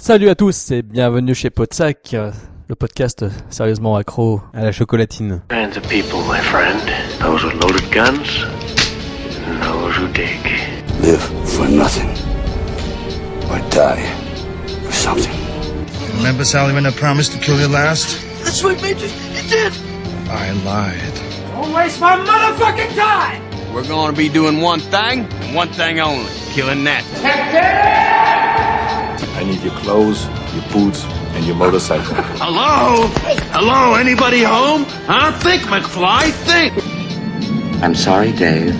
[0.00, 2.32] Salut à tous et bienvenue chez Podsac, euh,
[2.68, 5.42] le podcast sérieusement accro à la chocolatine.
[5.50, 6.80] Kinds of people, my friend.
[7.20, 8.44] Those with loaded guns,
[9.46, 10.40] and those who dig.
[11.02, 12.10] Live for nothing.
[13.50, 14.02] Or die
[14.84, 15.32] for something.
[16.16, 18.20] Remember, Sally, when I promised to kill you last?
[18.42, 19.08] That's what made you.
[19.34, 19.72] You did.
[20.28, 21.14] I lied.
[21.54, 23.49] Don't waste my motherfucking time.
[23.72, 25.24] We're gonna be doing one thing,
[25.54, 27.04] one thing only, killing that.
[29.36, 32.14] I need your clothes, your boots, and your motorcycle.
[32.14, 33.06] Hello?
[33.52, 34.84] Hello, anybody home?
[35.06, 35.38] Huh?
[35.38, 36.72] Think, McFly, think!
[37.82, 38.74] I'm sorry, Dave.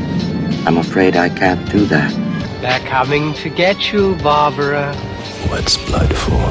[0.66, 2.12] I'm afraid I can't do that.
[2.60, 4.92] They're coming to get you, Barbara.
[5.48, 6.50] What's blood for?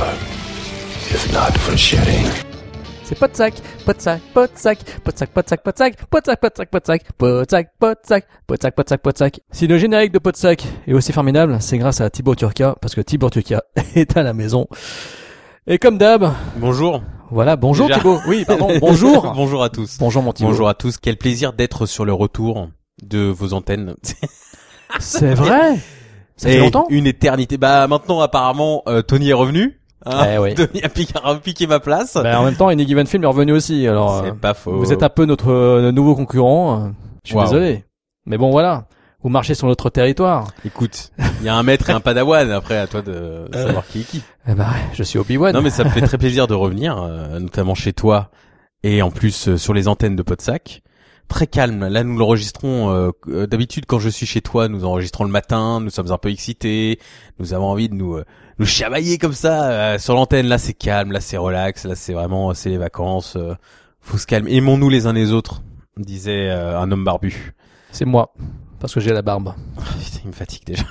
[1.14, 2.49] If not for shedding.
[3.10, 3.56] C'est Podsac,
[3.88, 6.70] Podsac, Podsac, Podsac, Podsac, Podsac, Podsac, Podsac, Podsac,
[7.18, 9.40] Podsac, Podsac, Podsac, Podsac, Podsac.
[9.50, 13.02] Si le générique de Podsac est aussi formidable, c'est grâce à Thibaut Turca, parce que
[13.02, 13.64] Thibaut Turca
[13.96, 14.68] est à la maison.
[15.66, 17.02] Et comme d'hab, Bonjour.
[17.32, 17.98] voilà, bonjour Déjà.
[17.98, 18.20] Thibaut.
[18.28, 19.34] Oui, pardon, bonjour.
[19.34, 19.98] Bonjour à tous.
[19.98, 20.50] Bonjour mon Thibaut.
[20.50, 21.00] Bonjour à tous.
[21.00, 22.70] Quel plaisir d'être sur le retour
[23.02, 23.96] de vos antennes.
[25.00, 25.80] C'est vrai
[26.38, 27.58] Ça fait longtemps Une éternité.
[27.58, 29.79] Bah maintenant apparemment euh, Tony est revenu.
[30.10, 30.56] Hein Eh oui.
[31.24, 32.16] A piqué, ma place.
[32.16, 34.22] Bah, en même temps, Any Given Film est revenu aussi, alors...
[34.24, 34.78] C'est euh, pas faux.
[34.78, 36.86] Vous êtes un peu notre euh, nouveau concurrent.
[36.86, 36.90] euh,
[37.24, 37.86] Je suis désolé.
[38.26, 38.86] Mais bon, voilà.
[39.22, 40.48] Vous marchez sur notre territoire.
[40.66, 42.50] Écoute, il y a un maître et un padawan.
[42.52, 44.24] Après, à toi de savoir qui est qui.
[44.48, 45.54] Eh ben, je suis Obi-Wan.
[45.54, 48.30] Non mais ça me fait très plaisir de revenir, euh, notamment chez toi
[48.82, 50.84] et en plus euh, sur les antennes de Podsac.
[51.30, 51.88] Très calme.
[51.88, 52.92] Là, nous l'enregistrons.
[52.92, 55.80] euh, euh, D'habitude, quand je suis chez toi, nous enregistrons le matin.
[55.80, 57.00] Nous sommes un peu excités.
[57.40, 58.26] Nous avons envie de nous euh,
[58.58, 60.48] nous chamailler comme ça euh, sur l'antenne.
[60.48, 61.12] Là, c'est calme.
[61.12, 61.86] Là, c'est relax.
[61.86, 63.36] Là, c'est vraiment, c'est les vacances.
[63.38, 63.54] euh,
[64.02, 64.54] faut se calmer.
[64.56, 65.62] Aimons-nous les uns les autres,
[65.98, 67.54] disait euh, un homme barbu.
[67.92, 68.34] C'est moi.
[68.80, 69.54] Parce que j'ai la barbe.
[69.78, 70.84] Ah, Putain, il me fatigue déjà.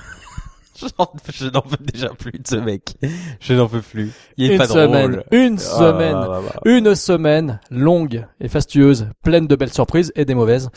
[1.33, 2.95] Je n'en peux déjà plus de ce mec.
[3.39, 4.11] Je n'en peux plus.
[4.37, 5.11] Il est une pas semaine.
[5.11, 5.23] drôle.
[5.31, 6.13] Une Ah, semaine.
[6.13, 6.59] bah, bah, bah.
[6.65, 10.69] Une semaine longue et fastueuse, pleine de belles surprises et des mauvaises.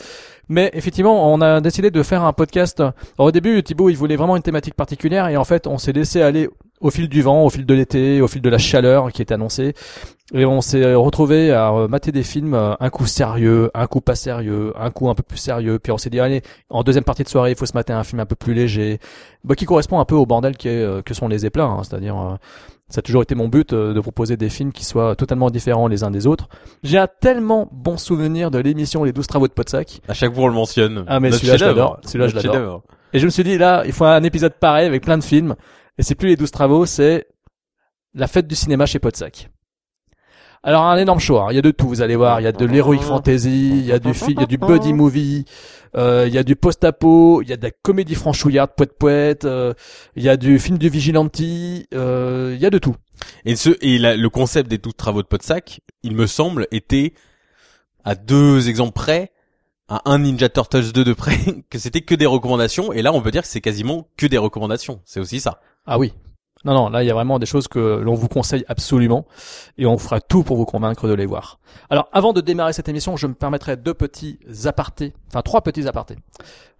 [0.49, 2.79] Mais effectivement, on a décidé de faire un podcast.
[2.81, 5.93] Alors, au début, Thibaut, il voulait vraiment une thématique particulière et en fait, on s'est
[5.93, 6.49] laissé aller
[6.83, 9.31] au fil du vent, au fil de l'été, au fil de la chaleur qui est
[9.31, 9.73] annoncée.
[10.33, 14.01] Et on s'est retrouvé à euh, mater des films, euh, un coup sérieux, un coup
[14.01, 15.79] pas sérieux, un coup un peu plus sérieux.
[15.79, 18.03] Puis on s'est dit, allez, en deuxième partie de soirée, il faut se mater un
[18.03, 18.99] film un peu plus léger,
[19.43, 21.65] bah, qui correspond un peu au bordel qui est, euh, que sont les éplats.
[21.65, 21.81] hein.
[21.83, 22.35] C'est-à-dire, euh,
[22.89, 25.87] ça a toujours été mon but euh, de proposer des films qui soient totalement différents
[25.87, 26.47] les uns des autres.
[26.83, 30.01] J'ai un tellement bon souvenir de l'émission Les 12 travaux de Podsac.
[30.07, 31.05] À chaque fois, on le mentionne.
[31.07, 31.99] Ah, mais celui-là, je l'adore.
[32.03, 32.83] Celui-là, je l'adore.
[33.13, 35.55] Et je me suis dit, là, il faut un épisode pareil avec plein de films.
[35.97, 37.27] Et c'est plus les 12 travaux, c'est
[38.13, 39.49] la fête du cinéma chez Podsac.
[40.65, 41.47] Alors un énorme choix, hein.
[41.51, 43.85] il y a de tout, vous allez voir, il y a de l'heroic fantasy, il
[43.85, 45.43] y a du film, il y a du buddy movie,
[45.97, 49.45] euh, il y a du post-apo, il y a de la comédie franchouillarde, poète poète,
[49.45, 49.73] euh,
[50.15, 52.95] il y a du film du vigilante, euh, il y a de tout.
[53.43, 57.13] Et ce, et le concept des tous travaux de Podsac, il me semble, était
[58.05, 59.33] à deux exemples près,
[59.89, 61.39] à un Ninja Turtles 2 de près,
[61.69, 62.93] que c'était que des recommandations.
[62.93, 65.01] Et là, on peut dire que c'est quasiment que des recommandations.
[65.03, 65.59] C'est aussi ça.
[65.85, 66.13] Ah oui.
[66.65, 69.25] Non, non, là, il y a vraiment des choses que l'on vous conseille absolument
[69.77, 71.59] et on fera tout pour vous convaincre de les voir.
[71.89, 75.87] Alors, avant de démarrer cette émission, je me permettrai deux petits apartés, enfin trois petits
[75.87, 76.15] apartés.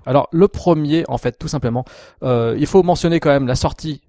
[0.06, 1.84] Alors, le premier, en fait, tout simplement,
[2.24, 4.02] euh, il faut mentionner quand même la sortie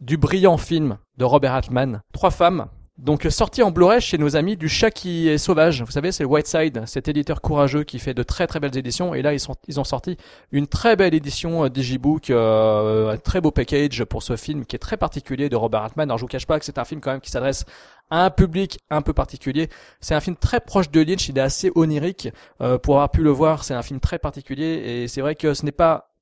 [0.00, 4.56] du brillant film de Robert Altman, Trois femmes, donc sorti en Blu-ray chez nos amis
[4.56, 5.82] du chat qui est sauvage.
[5.82, 9.14] Vous savez, c'est Whiteside, cet éditeur courageux qui fait de très très belles éditions.
[9.14, 10.16] Et là, ils, sont, ils ont sorti
[10.52, 14.76] une très belle édition euh, Digibook, euh, un très beau package pour ce film qui
[14.76, 16.08] est très particulier de Robert Altman.
[16.08, 17.64] Alors je vous cache pas que c'est un film quand même qui s'adresse
[18.10, 19.68] à un public un peu particulier.
[20.00, 22.28] C'est un film très proche de Lynch, il est assez onirique.
[22.60, 25.52] Euh, pour avoir pu le voir, c'est un film très particulier et c'est vrai que
[25.52, 26.13] ce n'est pas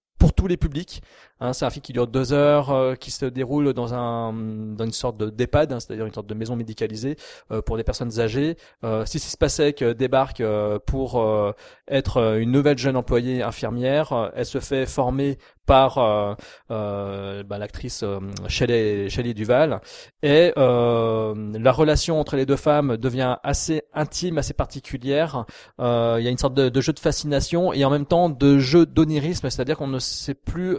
[0.42, 1.02] tous les publics.
[1.38, 4.84] Hein, c'est un film qui dure deux heures, euh, qui se déroule dans un dans
[4.84, 7.16] une sorte de d'EHPAD, hein, c'est-à-dire une sorte de maison médicalisée
[7.52, 8.56] euh, pour des personnes âgées.
[8.82, 11.24] Euh, Sissy Spacek débarque euh, pour
[11.86, 14.32] être une nouvelle jeune employée infirmière.
[14.34, 16.34] Elle se fait former par euh,
[16.70, 19.80] euh, bah, l'actrice euh, Shelley, Duval
[20.22, 25.44] et euh, la relation entre les deux femmes devient assez intime, assez particulière.
[25.78, 28.58] Il y a une sorte de, de jeu de fascination et en même temps de
[28.58, 30.76] jeu d'onirisme, c'est-à-dire qu'on ne sait plus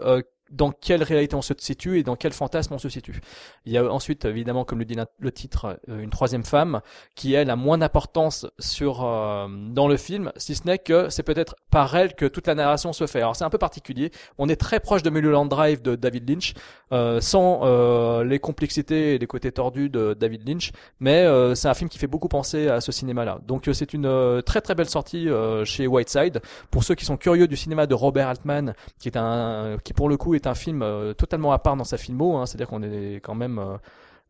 [0.53, 3.19] dans quelle réalité on se situe et dans quel fantasme on se situe.
[3.65, 6.81] Il y a ensuite, évidemment, comme le dit le titre, euh, une troisième femme
[7.15, 11.23] qui, elle, a moins d'importance sur euh, dans le film, si ce n'est que c'est
[11.23, 13.19] peut-être par elle que toute la narration se fait.
[13.19, 14.11] Alors c'est un peu particulier.
[14.37, 16.53] On est très proche de Mulholland Drive de David Lynch,
[16.91, 21.25] euh, sans euh, les complexités et les côtés tordus de David Lynch, mais
[21.55, 23.39] c'est un film qui fait beaucoup penser à ce cinéma-là.
[23.47, 25.27] Donc c'est une très très belle sortie
[25.65, 26.41] chez Whiteside.
[26.69, 30.09] Pour ceux qui sont curieux du cinéma de Robert Altman, qui est un qui pour
[30.09, 32.83] le coup est un film euh, totalement à part dans sa filmo, hein, c'est-à-dire qu'on
[32.83, 33.77] est quand même euh,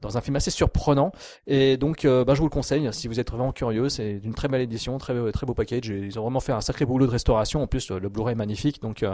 [0.02, 1.12] dans un film assez surprenant.
[1.48, 4.34] Et donc euh, bah, je vous le conseille si vous êtes vraiment curieux c'est une
[4.34, 7.12] très belle édition très très beau package ils ont vraiment fait un sacré boulot de
[7.12, 7.64] restauration.
[7.64, 9.06] En plus le Blu-ray est magnifique donc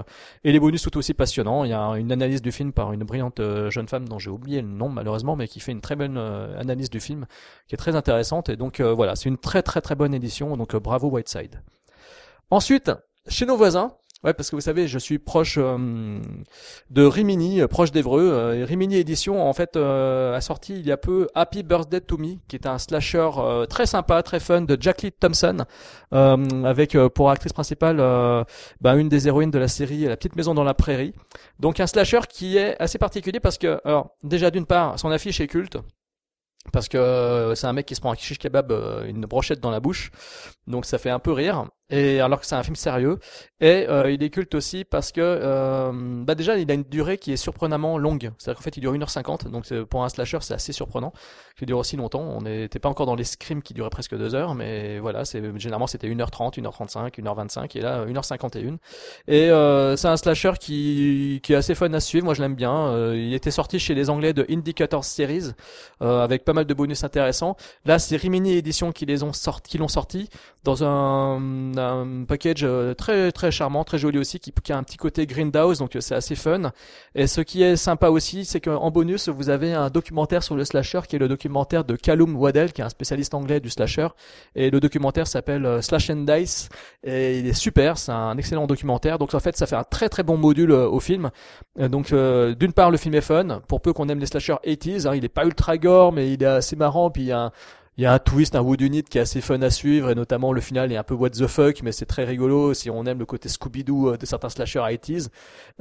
[0.44, 1.63] et les bonus sont aussi passionnants.
[1.63, 4.62] Il y a une analyse du film par une brillante jeune femme dont j'ai oublié
[4.62, 7.28] le nom malheureusement mais qui fait une très bonne analyse du film
[7.68, 8.50] qui est très intéressante.
[8.50, 10.57] Et donc voilà c'est une très très très bonne édition.
[10.57, 11.62] Donc bravo Whiteside.
[12.50, 12.92] Ensuite
[13.28, 13.94] chez nos voisins
[14.25, 16.19] Ouais, parce que vous savez, je suis proche euh,
[16.89, 18.30] de Rimini, euh, proche d'Evreux.
[18.30, 22.36] Euh, Rimini Édition, en fait, a sorti il y a peu Happy Birthday to Me,
[22.50, 23.30] qui est un slasher
[23.69, 25.66] très sympa, très fun de Jackie Thompson,
[26.12, 27.98] avec pour actrice principale
[28.81, 31.13] bah, une des héroïnes de la série La Petite Maison dans la Prairie.
[31.60, 35.39] Donc un slasher qui est assez particulier parce que, alors, déjà d'une part, son affiche
[35.39, 35.77] est culte
[36.74, 38.74] parce que c'est un mec qui se prend un shish kebab,
[39.07, 40.12] une brochette dans la bouche,
[40.68, 43.20] donc ça fait un peu rire et alors que c'est un film sérieux.
[43.62, 47.18] Et euh, il est culte aussi parce que euh, bah déjà il a une durée
[47.18, 48.32] qui est surprenamment longue.
[48.38, 51.12] C'est-à-dire qu'en fait il dure 1h50 donc pour un slasher c'est assez surprenant.
[51.58, 52.22] Qu'il dure aussi longtemps.
[52.22, 55.42] On n'était pas encore dans les scrims qui duraient presque 2 heures mais voilà c'est
[55.60, 58.78] généralement c'était 1h30 1h35 1h25 et là 1h51
[59.28, 62.26] et euh, c'est un slasher qui qui est assez fun à suivre.
[62.26, 62.74] Moi je l'aime bien.
[62.74, 65.52] Euh, il était sorti chez les anglais de Indicator Series
[66.02, 67.56] euh, avec pas mal de bonus intéressants.
[67.86, 70.30] Là c'est Rimini Edition qui les ont sorti qui l'ont sorti
[70.64, 74.98] dans un un package euh, très très charmant, très joli aussi, qui, a un petit
[74.98, 76.72] côté greenhouse, donc euh, c'est assez fun.
[77.16, 80.66] Et ce qui est sympa aussi, c'est qu'en bonus, vous avez un documentaire sur le
[80.66, 84.08] slasher, qui est le documentaire de Callum Waddell, qui est un spécialiste anglais du slasher.
[84.56, 86.70] Et le documentaire s'appelle euh, Slash and Dice,
[87.04, 89.18] et il est super, c'est un excellent documentaire.
[89.18, 91.31] Donc en fait, ça fait un très très bon module au film.
[91.78, 95.16] Donc d'une part, le film est fun, pour peu qu'on aime les slashers 80s, hein,
[95.16, 97.31] il est pas ultra gore, mais il est assez marrant, puis
[98.00, 100.16] il y a un twist, un wood unit qui est assez fun à suivre et
[100.16, 103.06] notamment le final est un peu what the fuck mais c'est très rigolo si on
[103.06, 105.28] aime le côté Scooby-Doo euh, de certains slashers 80s.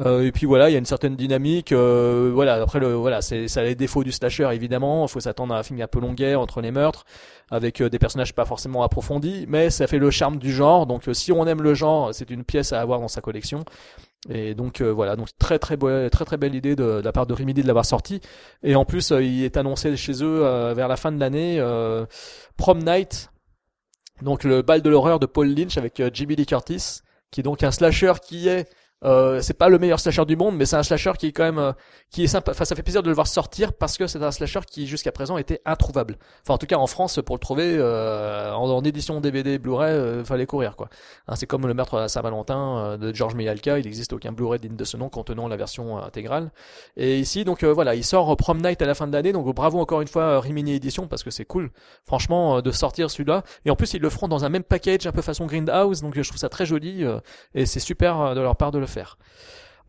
[0.01, 1.71] Euh, et puis voilà, il y a une certaine dynamique.
[1.71, 5.07] Euh, voilà, après le voilà, c'est ça les défauts du slasher évidemment.
[5.07, 7.05] Il faut s'attendre à un film un peu longuet entre les meurtres
[7.53, 10.87] avec des personnages pas forcément approfondis, mais ça fait le charme du genre.
[10.87, 13.65] Donc si on aime le genre, c'est une pièce à avoir dans sa collection.
[14.29, 17.35] Et donc euh, voilà, donc très très très très belle idée de, la part de
[17.35, 18.21] Remedy de l'avoir sorti.
[18.63, 21.63] Et en plus, euh, il est annoncé chez eux euh, vers la fin de l'année
[22.57, 23.31] Prom Night,
[24.23, 27.01] donc le bal de l'horreur de Paul Lynch avec Jimmy Lee Curtis,
[27.31, 28.69] qui est donc un slasher qui est
[29.05, 31.45] euh, c'est pas le meilleur slasher du monde, mais c'est un slasher qui est quand
[31.45, 31.73] même euh,
[32.11, 32.51] qui est sympa.
[32.51, 35.13] Enfin, ça fait plaisir de le voir sortir parce que c'est un slasher qui jusqu'à
[35.13, 36.17] présent était introuvable.
[36.43, 40.47] Enfin, en tout cas en France, pour le trouver euh, en, édition DVD, Blu-ray, fallait
[40.47, 40.89] courir quoi.
[41.29, 43.79] Hein, c'est comme le meurtre à Saint-Valentin de George Miyalka.
[43.79, 46.51] Il n'existe aucun Blu-ray digne de ce nom contenant la version intégrale.
[46.97, 49.33] Et ici, donc voilà, il sort Prom Night à la fin de l'année.
[49.33, 51.71] Donc bravo encore une fois Rimini Edition parce que c'est cool,
[52.05, 53.43] franchement, de sortir celui-là.
[53.65, 56.03] Et en plus, ils le feront dans un même package, un peu façon Grindhouse.
[56.03, 57.05] Donc je trouve ça très joli
[57.55, 58.88] et c'est super de leur part de le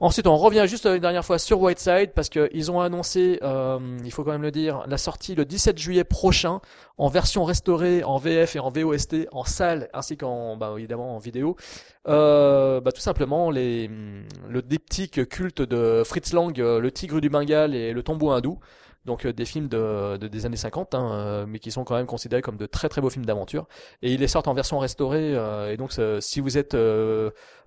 [0.02, 4.12] Ensuite, on revient juste une dernière fois sur Whiteside parce qu'ils ont annoncé, euh, il
[4.14, 6.62] faut quand même le dire, la sortie le 17 juillet prochain
[6.98, 11.58] en version restaurée, en VF et en VOST, en salle ainsi qu'en, bah, en vidéo.
[12.08, 17.76] Euh, bah, tout simplement le diptyque culte de Fritz Lang, euh, Le Tigre du Bengale
[17.76, 18.58] et Le Tombeau hindou
[19.10, 22.06] donc euh, des films de, des années 50, hein, euh, mais qui sont quand même
[22.06, 23.68] considérés comme de très très beaux films d'aventure.
[24.04, 26.78] Et ils les sortent en version restaurée, euh, et donc si vous êtes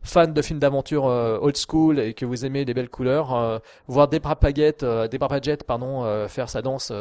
[0.05, 4.37] fan de films d'aventure old school et que vous aimez les belles couleurs, voir Debra
[4.37, 4.79] Paget,
[5.29, 6.93] Paget pardon, faire sa danse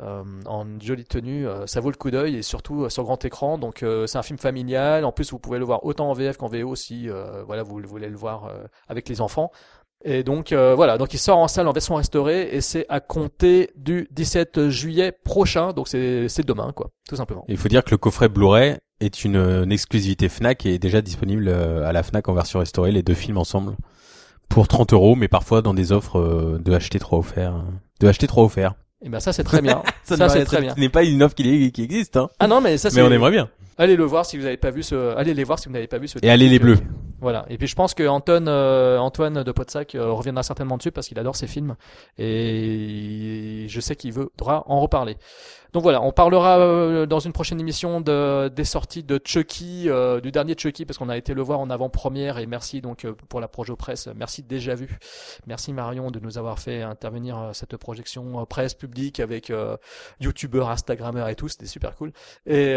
[0.00, 3.58] en jolie tenue, ça vaut le coup d'œil et surtout sur grand écran.
[3.58, 5.04] Donc c'est un film familial.
[5.04, 7.08] En plus, vous pouvez le voir autant en VF qu'en VO si
[7.46, 8.50] voilà vous voulez le voir
[8.88, 9.50] avec les enfants.
[10.04, 13.00] Et donc euh, voilà, donc il sort en salle en version restaurée et c'est à
[13.00, 17.44] compter du 17 juillet prochain, donc c'est c'est demain quoi, tout simplement.
[17.48, 21.46] Il faut dire que le coffret Blu-ray est une, exclusivité Fnac et est déjà disponible
[21.48, 23.76] euh, à la Fnac en version restaurée, les deux films ensemble
[24.48, 27.54] pour 30 euros, mais parfois dans des offres euh, de acheter trois offerts,
[28.00, 28.74] de acheter trois offerts.
[29.02, 29.82] Et eh ben ça c'est très bien.
[30.04, 30.74] ça, ça c'est très bien.
[30.74, 32.16] Ce n'est pas une offre qui, qui existe.
[32.16, 32.28] Hein.
[32.40, 33.00] Ah non mais ça c'est.
[33.00, 33.48] Mais on aimerait bien.
[33.78, 35.16] Allez le voir si vous n'avez pas vu ce.
[35.16, 36.18] Allez les voir si vous n'avez pas vu ce.
[36.22, 36.78] Et allez les bleus.
[37.22, 37.46] Voilà.
[37.48, 41.06] Et puis je pense que Anton, euh, Antoine de Potsac euh, reviendra certainement dessus parce
[41.06, 41.76] qu'il adore ces films
[42.18, 45.16] et je sais qu'il voudra en reparler.
[45.72, 50.20] Donc voilà, on parlera euh, dans une prochaine émission de, des sorties de Chucky, euh,
[50.20, 53.14] du dernier Chucky, parce qu'on a été le voir en avant-première et merci donc euh,
[53.30, 54.06] pour la Projo Presse.
[54.14, 54.98] Merci déjà vu.
[55.46, 59.50] Merci Marion de nous avoir fait intervenir cette projection presse publique avec
[60.20, 61.48] youtubeurs, instagrammeurs et tout.
[61.48, 62.12] C'était super cool.
[62.46, 62.74] Et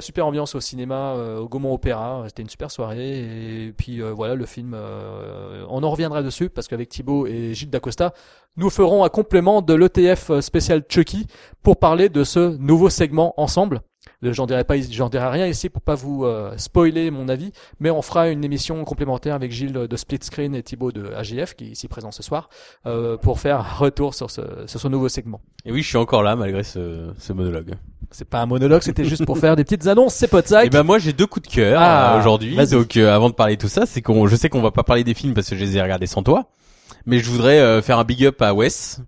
[0.00, 2.24] super ambiance au cinéma, au Gaumont Opéra.
[2.26, 3.66] C'était une super soirée.
[3.66, 7.54] Et puis euh, voilà, le film, euh, on en reviendra dessus parce qu'avec Thibaut et
[7.54, 8.12] Gilles Dacosta,
[8.56, 11.26] nous ferons un complément de l'ETF spécial Chucky
[11.62, 13.80] pour parler de ce nouveau segment ensemble.
[14.22, 17.90] J'en dirai pas, j'en dirai rien ici pour pas vous euh, spoiler mon avis, mais
[17.90, 21.64] on fera une émission complémentaire avec Gilles de Split Screen et Thibaut de AGF qui
[21.66, 22.48] est ici présent ce soir
[22.86, 25.40] euh, pour faire un retour sur ce, sur ce nouveau segment.
[25.66, 27.74] Et oui, je suis encore là malgré ce, ce monologue.
[28.10, 30.66] C'est pas un monologue, c'était juste pour faire des petites annonces, c'est Podsac.
[30.66, 32.54] Et ben moi j'ai deux coups de cœur Ah, euh, aujourd'hui.
[32.54, 32.70] vas-y.
[32.70, 34.84] Donc euh, avant de parler de tout ça, c'est qu'on, je sais qu'on va pas
[34.84, 36.48] parler des films parce que je les ai regardés sans toi,
[37.06, 39.00] mais je voudrais euh, faire un big up à Wes,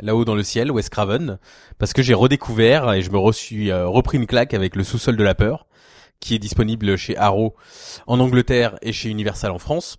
[0.00, 1.38] là-haut dans le ciel, Wes Craven,
[1.78, 5.16] parce que j'ai redécouvert et je me suis euh, repris une claque avec le sous-sol
[5.16, 5.66] de la peur,
[6.20, 7.54] qui est disponible chez Arrow
[8.06, 9.96] en Angleterre et chez Universal en France.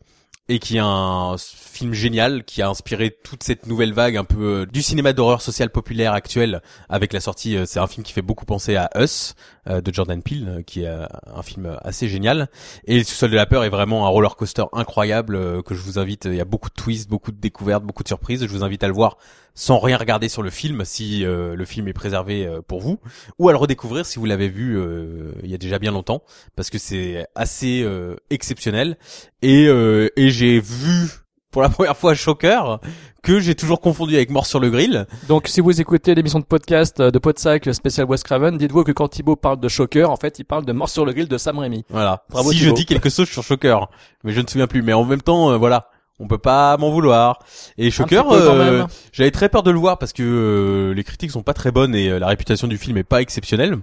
[0.50, 4.62] Et qui est un film génial qui a inspiré toute cette nouvelle vague un peu
[4.62, 8.14] euh, du cinéma d'horreur social populaire actuel avec la sortie, euh, c'est un film qui
[8.14, 9.36] fait beaucoup penser à Us
[9.66, 12.48] de Jordan Peele, qui est un film assez génial.
[12.86, 16.00] Et le sous-sol de la peur est vraiment un roller coaster incroyable que je vous
[16.00, 16.24] invite.
[16.24, 18.42] Il y a beaucoup de twists, beaucoup de découvertes, beaucoup de surprises.
[18.42, 19.18] Je vous invite à le voir
[19.58, 23.00] sans rien regarder sur le film si euh, le film est préservé euh, pour vous,
[23.40, 26.22] ou à le redécouvrir si vous l'avez vu euh, il y a déjà bien longtemps,
[26.56, 28.98] parce que c'est assez euh, exceptionnel.
[29.42, 31.10] Et, euh, et j'ai vu
[31.50, 32.80] pour la première fois Shocker
[33.24, 35.08] que j'ai toujours confondu avec Mort sur le grill.
[35.28, 39.08] Donc si vous écoutez l'émission de podcast de Podsac spécial Wes Craven, dites-vous que quand
[39.08, 41.58] Thibaut parle de Shocker, en fait il parle de Mort sur le grill de Sam
[41.58, 41.84] Raimi.
[41.90, 42.24] Voilà.
[42.30, 43.90] Bravo, si je dis quelque chose sur Shocker,
[44.24, 44.84] mais je ne me souviens plus.
[44.84, 47.40] Mais en même temps, euh, voilà, on peut pas m'en vouloir.
[47.78, 51.44] Et Shocker, euh, j'avais très peur de le voir parce que euh, les critiques sont
[51.44, 53.78] pas très bonnes et euh, la réputation du film est pas exceptionnelle.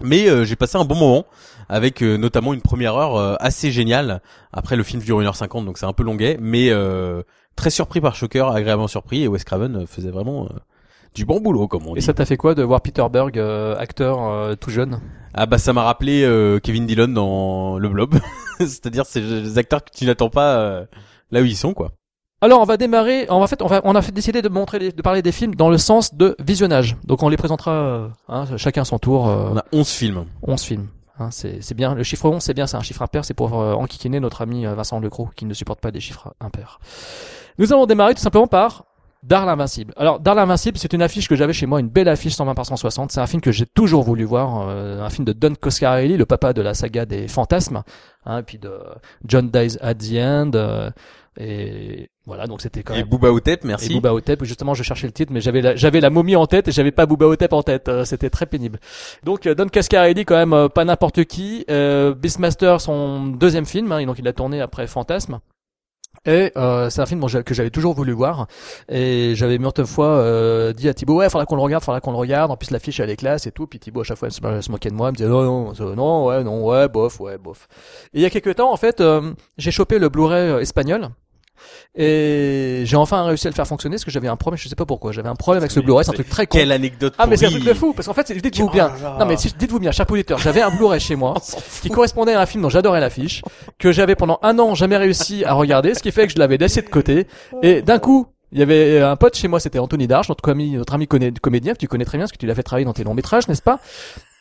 [0.00, 1.26] Mais euh, j'ai passé un bon moment
[1.68, 4.20] avec euh, notamment une première heure euh, assez géniale.
[4.52, 7.22] Après le film dure 1h50 donc c'est un peu longuet, mais euh,
[7.56, 10.48] très surpris par Shocker, agréablement surpris et Wes Craven faisait vraiment euh,
[11.14, 12.04] du bon boulot comme on Et dit.
[12.04, 15.00] ça t'a fait quoi de voir Peter Berg, euh, acteur euh, tout jeune?
[15.32, 18.16] Ah bah ça m'a rappelé euh, Kevin Dillon dans Le Blob.
[18.58, 20.84] C'est-à-dire c'est des acteurs que tu n'attends pas euh,
[21.34, 21.92] là où ils sont quoi.
[22.40, 24.92] Alors on va démarrer, en fait on va on a fait décidé de montrer les-
[24.92, 26.96] de parler des films dans le sens de visionnage.
[27.04, 30.24] Donc on les présentera euh, hein, chacun son tour euh, On a 11 films.
[30.42, 30.88] 11 films.
[31.18, 33.60] Hein, c'est c'est bien le chiffre 11 c'est bien c'est un chiffre impair c'est pour
[33.60, 36.80] euh, enquiquiner notre ami Vincent Lecroc qui ne supporte pas des chiffres impairs.
[37.58, 38.84] Nous allons démarrer tout simplement par
[39.22, 39.94] Darl Invincible.
[39.96, 42.66] Alors Darl Invincible c'est une affiche que j'avais chez moi une belle affiche 120 par
[42.66, 46.16] 160 c'est un film que j'ai toujours voulu voir euh, un film de Don Coscarelli
[46.18, 47.82] le papa de la saga des fantasmes
[48.26, 48.72] hein, et puis de
[49.24, 50.90] John Dies at the End euh,
[51.38, 53.90] et voilà donc c'était quand Et même Booba Otep, merci.
[53.90, 56.46] et Booba Hotep, justement, je cherchais le titre, mais j'avais la, j'avais la momie en
[56.46, 57.88] tête et j'avais pas Booba Hotep en tête.
[57.88, 58.78] Euh, C'était très pénible.
[59.24, 61.64] Donc, euh, Don Cascarelli, quand même, euh, pas n'importe qui.
[61.70, 65.40] Euh, Beastmaster, son deuxième film, hein, et donc il a tourné après Fantasme.
[66.26, 68.46] Et euh, c'est un film que j'avais toujours voulu voir.
[68.88, 72.12] Et j'avais maintes fois euh, dit à Thibaut ouais faudra qu'on le regarde faudra qu'on
[72.12, 72.50] le regarde.
[72.50, 73.66] En plus l'affiche elle est classe et tout.
[73.66, 75.08] Puis Thibaut à chaque fois se, se moquait de moi.
[75.08, 77.68] Il me disait non non ça- non ouais non ouais bof ouais bof.
[78.14, 81.08] Et il y a quelques temps en fait euh, j'ai chopé le Blu-ray euh, espagnol
[81.94, 84.74] et j'ai enfin réussi à le faire fonctionner parce que j'avais un problème, je sais
[84.74, 86.58] pas pourquoi, j'avais un problème avec ce Blu-ray, c'est un truc très con.
[86.58, 88.92] Quelle anecdote Ah mais c'est un truc de fou parce qu'en fait dites-vous Oh bien.
[89.18, 91.34] Non mais si- dites-vous bien, cher auditeur, j'avais un Blu-ray chez moi
[91.82, 93.42] qui correspondait à un film dont j'adorais l'affiche,
[93.78, 96.56] que j'avais pendant un an jamais réussi à regarder, ce qui fait que je l'avais
[96.56, 97.26] laissé de côté.
[97.62, 100.72] Et d'un coup, il y avait un pote chez moi, c'était Anthony Darche, notre ami,
[100.72, 102.92] notre ami comédien que tu connais très bien parce que tu l'as fait travailler dans
[102.92, 103.80] tes longs métrages, n'est-ce pas?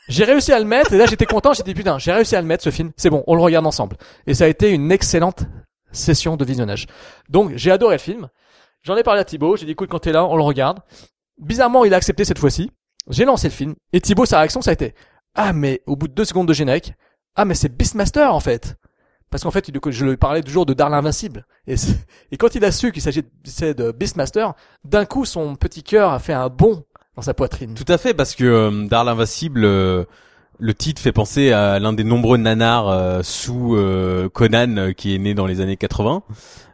[0.10, 2.42] J'ai réussi à le mettre et là j'étais content, j'ai dit putain, j'ai réussi à
[2.42, 3.96] le mettre ce film, c'est bon, on le regarde ensemble.
[4.28, 5.46] Et ça a été une excellente
[5.94, 6.88] session de visionnage.
[7.30, 8.30] Donc j'ai adoré le film.
[8.82, 10.80] J'en ai parlé à Thibaut, j'ai dit écoute quand t'es là, on le regarde.
[11.38, 12.72] Bizarrement, il a accepté cette fois-ci.
[13.10, 14.94] J'ai lancé le film et Thibaut sa réaction ça a été
[15.36, 16.94] ah mais au bout de deux secondes de générique,
[17.36, 18.76] ah mais c'est Beastmaster en fait.
[19.30, 21.48] Parce qu'en fait, je lui parlais toujours de Darl Invincible.
[21.66, 26.20] Et quand il a su qu'il s'agissait de Beastmaster, d'un coup, son petit cœur a
[26.20, 26.86] fait un bond
[27.16, 27.74] dans sa poitrine.
[27.74, 30.06] Tout à fait, parce que euh, Darl Invincible, euh,
[30.64, 35.14] le titre fait penser à l'un des nombreux nanars euh, sous euh, Conan euh, qui
[35.14, 36.24] est né dans les années 80.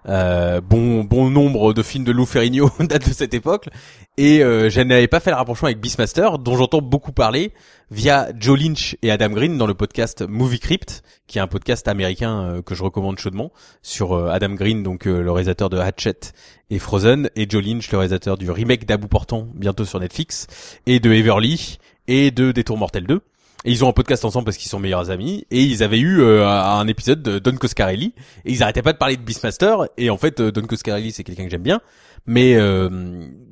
[0.08, 3.68] Euh, bon bon nombre de films de Lou Ferrigno datent de cette époque
[4.16, 7.52] et je n'avais pas fait le rapprochement avec Beastmaster dont j'entends beaucoup parler
[7.90, 11.88] via Joe Lynch et Adam Green dans le podcast Movie Crypt qui est un podcast
[11.88, 16.32] américain que je recommande chaudement sur Adam Green donc le réalisateur de Hatchet
[16.70, 20.48] et Frozen et Joe Lynch le réalisateur du remake d'Abou Portant bientôt sur Netflix
[20.86, 21.78] et de Everly
[22.08, 23.22] et de Détour Mortel 2
[23.66, 25.46] Et ils ont un podcast ensemble parce qu'ils sont meilleurs amis.
[25.52, 28.14] Et ils avaient eu euh, un épisode de Don Coscarelli.
[28.46, 29.86] Et ils arrêtaient pas de parler de Beastmaster.
[29.98, 31.82] Et en fait, euh, Don Coscarelli, c'est quelqu'un que j'aime bien.
[32.26, 32.90] Mais euh,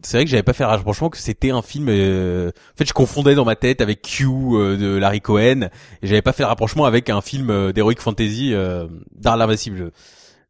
[0.04, 1.88] c'est vrai que j'avais pas fait rapprochement que c'était un film.
[1.90, 5.70] euh, En fait, je confondais dans ma tête avec Q euh, de Larry Cohen.
[6.02, 9.92] Et j'avais pas fait le rapprochement avec un film euh, d'heroic fantasy euh, d'art l'invincible.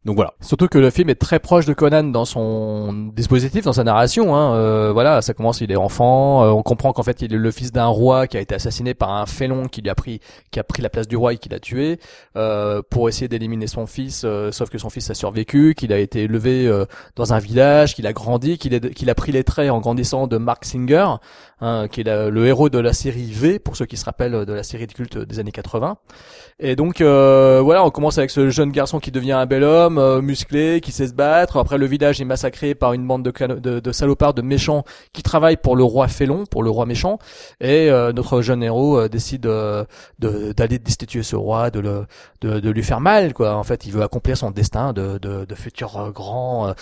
[0.07, 0.33] Donc voilà.
[0.39, 4.37] Surtout que le film est très proche de Conan dans son dispositif, dans sa narration.
[4.37, 4.55] Hein.
[4.55, 6.45] Euh, voilà, ça commence, il est enfant.
[6.45, 8.93] euh, on comprend qu'en fait, il est le fils d'un roi qui a été assassiné
[8.93, 11.37] par un félon qui lui a pris, qui a pris la place du roi et
[11.37, 11.99] qui l'a tué
[12.37, 14.23] euh, pour essayer d'éliminer son fils.
[14.23, 16.85] euh, sauf que son fils a survécu, qu'il a été élevé euh,
[17.17, 20.37] dans un village, qu'il a grandi, qu'il qu'il a pris les traits en grandissant de
[20.37, 21.07] Mark Singer,
[21.61, 24.53] hein, qui est le héros de la série V, pour ceux qui se rappellent de
[24.53, 25.97] la série de culte des années 80.
[26.59, 29.97] Et donc euh, voilà, on commence avec ce jeune garçon qui devient un bel homme,
[29.97, 31.57] euh, musclé, qui sait se battre.
[31.57, 34.83] Après, le village est massacré par une bande de, de, de salopards, de méchants
[35.13, 37.19] qui travaillent pour le roi félon, pour le roi méchant.
[37.61, 39.85] Et euh, notre jeune héros euh, décide euh,
[40.19, 42.05] d'aller destituer ce roi, de, le,
[42.41, 43.33] de, de lui faire mal.
[43.33, 43.55] quoi.
[43.55, 46.73] En fait, il veut accomplir son destin de, de, de futur grand,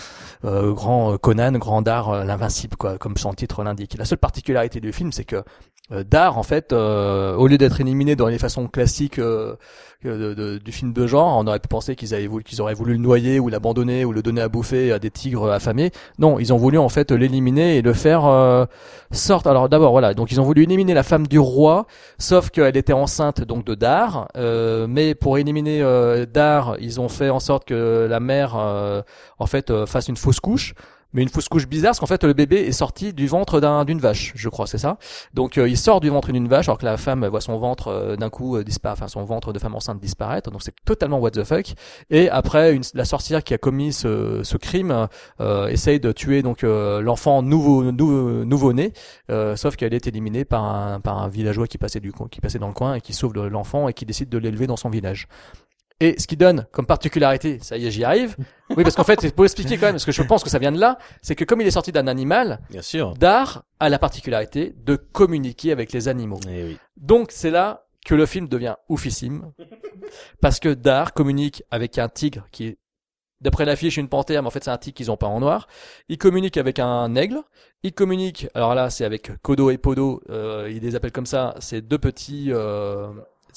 [0.44, 3.96] grand Conan, grand euh, l'invincible, quoi, comme son titre l'indique.
[3.98, 5.44] La seule particularité du film, c'est que
[5.92, 9.56] euh, Dar, en fait, euh, au lieu d'être éliminé dans les façons classiques euh,
[10.04, 12.94] de- de- du film de genre, on aurait pu penser qu'ils avaient qu'ils auraient voulu
[12.94, 15.92] le noyer ou l'abandonner ou le donner à bouffer à des tigres affamés.
[16.18, 18.66] Non, ils ont voulu en fait l'éliminer et le faire euh,
[19.12, 19.46] sorte.
[19.48, 21.86] Alors d'abord voilà, donc ils ont voulu éliminer la femme du roi,
[22.18, 24.28] sauf qu'elle était enceinte donc de Dar.
[24.36, 25.84] Mais pour éliminer
[26.32, 28.56] Dar, ils ont fait en sorte que la mère
[29.38, 30.74] en fait fasse une fausse couche.
[31.14, 33.86] Mais une fausse couche bizarre, parce qu'en fait le bébé est sorti du ventre d'un
[33.86, 34.98] d'une vache, je crois, c'est ça?
[35.34, 37.88] Donc euh, il sort du ventre d'une vache, alors que la femme voit son ventre
[37.88, 40.52] euh, d'un coup euh, disparaître, enfin son ventre de femme enceinte disparaître.
[40.52, 41.74] Donc c'est totalement what the fuck.
[42.10, 45.08] Et après, une, la sorcière qui a commis ce, ce crime
[45.40, 48.92] euh, essaye de tuer donc euh, l'enfant nouveau nou- nouveau né,
[49.56, 52.68] sauf qu'elle est éliminée par un par un villageois qui passait du qui passait dans
[52.68, 55.28] le coin et qui sauve le- l'enfant et qui décide de l'élever dans son village.
[56.02, 58.36] Et ce qui donne comme particularité, ça y est, j'y arrive.
[58.76, 60.60] Oui, parce qu'en fait, c'est pour expliquer quand même, parce que je pense que ça
[60.60, 63.14] vient de là, c'est que comme il est sorti d'un animal, Bien sûr.
[63.14, 66.40] Dar a la particularité de communiquer avec les animaux.
[66.50, 66.78] Eh oui.
[66.98, 69.52] Donc c'est là que le film devient oufissime,
[70.42, 72.78] parce que Dar communique avec un tigre qui est,
[73.40, 75.68] d'après l'affiche, une panthère, mais en fait c'est un tigre qu'ils ont peint en noir.
[76.10, 77.42] Il communique avec un aigle.
[77.84, 81.56] Il communique, alors là c'est avec Kodo et Podo, euh, ils les appellent comme ça,
[81.60, 82.52] c'est deux petits...
[82.52, 83.08] Euh,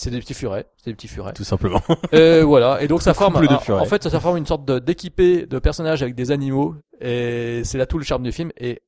[0.01, 1.33] c'est des petits furets, c'est des petits furets.
[1.33, 1.83] Tout simplement.
[2.13, 2.81] Et voilà.
[2.81, 6.03] Et donc ça forme, de en- fait, ça forme une sorte de- d'équipé de personnages
[6.03, 6.77] avec des animaux.
[7.01, 8.51] Et c'est là tout le charme du film.
[8.59, 8.81] Et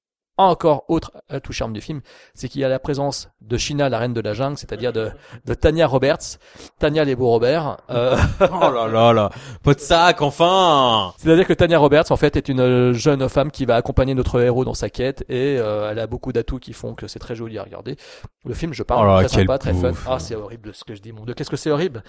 [0.44, 2.00] encore autre atout charme du film,
[2.34, 5.10] c'est qu'il y a la présence de Shina, la reine de la jungle, c'est-à-dire de,
[5.46, 6.38] de Tanya Roberts,
[6.78, 7.78] Tanya les beaux Robert.
[7.90, 9.30] Euh, oh là là là.
[9.62, 11.12] Pot de sac, enfin.
[11.18, 14.40] c'est-à-dire que Tanya Roberts, en fait, est une euh, jeune femme qui va accompagner notre
[14.40, 17.34] héros dans sa quête et euh, elle a beaucoup d'atouts qui font que c'est très
[17.34, 17.96] joli à regarder.
[18.44, 19.92] Le film, je parle, Oh là très sympa, très fun.
[20.06, 22.02] Ah, c'est horrible ce que je dis, mon dieu, qu'est-ce que c'est horrible.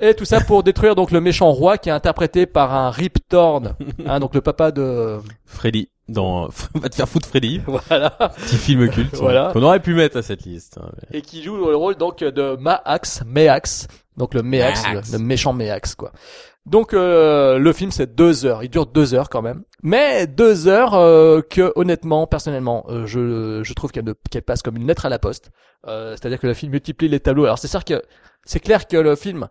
[0.00, 3.18] Et tout ça pour détruire donc le méchant roi qui est interprété par un Rip
[3.28, 3.74] Torn,
[4.06, 5.18] hein, donc le papa de...
[5.46, 5.88] Freddy.
[6.08, 7.60] Dans, va te faire foutre Freddy.
[7.66, 8.10] Voilà.
[8.10, 9.14] Petit film culte.
[9.16, 9.50] Voilà.
[9.52, 10.78] Qu'on aurait pu mettre à cette liste.
[10.78, 15.18] hein, et qui joue le rôle donc de Maax, Meax, donc le Meax, le, le
[15.18, 16.12] méchant Meax quoi.
[16.66, 20.66] Donc euh, le film c'est deux heures, il dure deux heures quand même, mais deux
[20.66, 24.86] heures euh, que honnêtement, personnellement, euh, je, je trouve qu'elle ne- qu'elle passe comme une
[24.86, 25.50] lettre à la poste.
[25.86, 27.44] Euh, C'est-à-dire que le film multiplie les tableaux.
[27.44, 28.02] Alors c'est sûr que
[28.46, 29.48] c'est clair que le film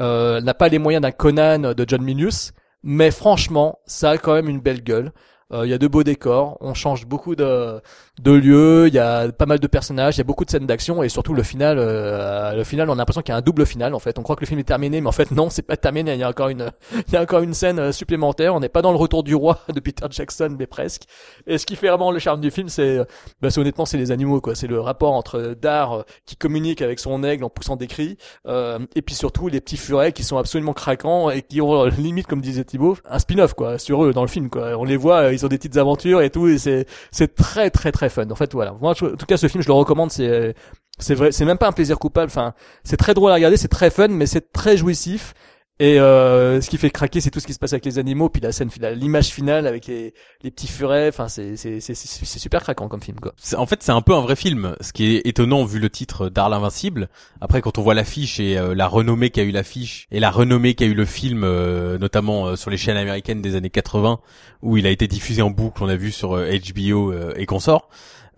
[0.00, 2.50] euh, n'a pas les moyens d'un Conan de John Milius,
[2.82, 5.12] mais franchement, ça a quand même une belle gueule.
[5.52, 7.80] Euh, Il y a de beaux décors, on change beaucoup de,
[8.20, 10.66] de lieux, il y a pas mal de personnages, il y a beaucoup de scènes
[10.66, 11.78] d'action et surtout le final.
[11.78, 13.94] euh, le final, on a l'impression qu'il y a un double final.
[13.94, 15.76] En fait, on croit que le film est terminé, mais en fait non, c'est pas
[15.76, 16.14] terminé.
[16.14, 16.72] Il y a encore une,
[17.06, 18.54] il y a encore une scène euh, supplémentaire.
[18.56, 21.02] On n'est pas dans le retour du roi de Peter Jackson, mais presque.
[21.46, 22.98] Et ce qui fait vraiment le charme du film, c'est,
[23.40, 24.56] bah, c'est honnêtement, c'est les animaux, quoi.
[24.56, 28.16] C'est le rapport entre Dar euh, qui communique avec son aigle en poussant des cris,
[28.48, 32.26] euh, et puis surtout les petits furets qui sont absolument craquants et qui ont limite,
[32.26, 34.76] comme disait Thibaut, un spin-off, quoi, sur eux dans le film, quoi.
[34.76, 37.92] On les voit, ils ont des petites aventures et tout, et c'est, c'est très, très,
[37.92, 38.28] très fun.
[38.30, 38.72] En fait, voilà.
[38.80, 40.10] Moi, je- en tout cas, ce film, je le recommande.
[40.10, 40.54] C'est,
[40.98, 42.26] c'est vrai, c'est même pas un plaisir coupable.
[42.30, 45.34] Enfin, c'est très drôle à regarder, c'est très fun, mais c'est très jouissif.
[45.78, 48.30] Et euh, ce qui fait craquer, c'est tout ce qui se passe avec les animaux,
[48.30, 51.08] puis la scène finale, l'image finale avec les, petits furets.
[51.08, 53.34] Enfin, c'est, c'est, c'est, c'est super craquant comme film, quoi.
[53.58, 56.30] En fait, c'est un peu un vrai film, ce qui est étonnant vu le titre
[56.30, 57.10] d'Arl Invincible.
[57.42, 60.74] Après, quand on voit l'affiche et euh, la renommée qu'a eu l'affiche et la renommée
[60.74, 64.20] qu'a eu le film, euh, notamment euh, sur les chaînes américaines des années 80,
[64.62, 67.90] où il a été diffusé en boucle, on a vu sur HBO euh, et consorts.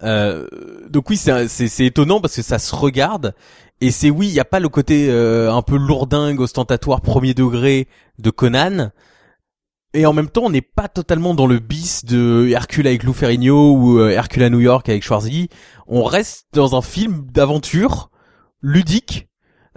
[0.02, 0.46] Euh,
[0.88, 3.34] donc oui, c'est c'est c'est étonnant parce que ça se regarde
[3.80, 7.34] et c'est oui, il y a pas le côté euh, un peu lourdingue, ostentatoire, premier
[7.34, 7.88] degré
[8.18, 8.90] de Conan.
[9.94, 13.12] Et en même temps, on n'est pas totalement dans le bis de Hercule avec Lou
[13.12, 15.48] Ferrigno ou euh, Hercule à New York avec Schwarzy.
[15.86, 18.10] On reste dans un film d'aventure
[18.60, 19.27] ludique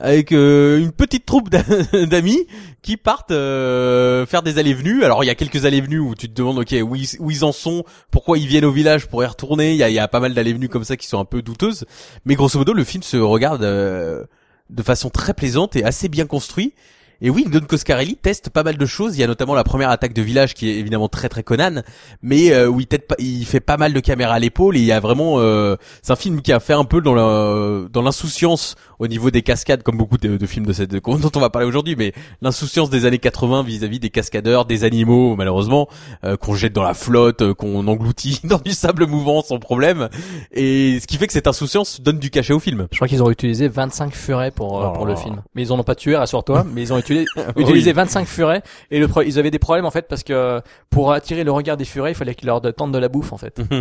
[0.01, 1.63] avec euh, une petite troupe d'a-
[2.05, 2.45] d'amis
[2.81, 5.03] qui partent euh, faire des allées-venues.
[5.03, 6.95] Alors il y a quelques allées-venues où tu te demandes ok où
[7.31, 9.71] ils, en sont, pourquoi ils viennent au village pour y retourner.
[9.71, 11.85] Il y a, y a pas mal d'allées-venues comme ça qui sont un peu douteuses.
[12.25, 14.23] Mais grosso modo le film se regarde euh,
[14.69, 16.73] de façon très plaisante et assez bien construit.
[17.21, 19.17] Et oui, Don Coscarelli teste pas mal de choses.
[19.17, 21.81] Il y a notamment la première attaque de village qui est évidemment très très Conan,
[22.21, 22.87] mais euh, où il,
[23.19, 26.11] il fait pas mal de caméras à l'épaule et il y a vraiment, euh, c'est
[26.13, 29.83] un film qui a fait un peu dans la, dans l'insouciance au niveau des cascades,
[29.83, 33.05] comme beaucoup de, de films de cette dont on va parler aujourd'hui, mais l'insouciance des
[33.05, 35.87] années 80 vis-à-vis des cascadeurs, des animaux malheureusement
[36.23, 40.09] euh, qu'on jette dans la flotte, euh, qu'on engloutit dans du sable mouvant sans problème,
[40.51, 42.87] et ce qui fait que cette insouciance donne du cachet au film.
[42.91, 44.93] Je crois qu'ils ont utilisé 25 furets pour, euh, Oh.
[44.93, 45.41] pour le film.
[45.55, 47.10] Mais ils en ont pas tué, rassure-toi, mais ils ont utilisé,
[47.57, 51.11] utilisé 25 furets et le pro- ils avaient des problèmes en fait parce que pour
[51.11, 53.59] attirer le regard des furets, il fallait qu'ils leur tendent de la bouffe en fait.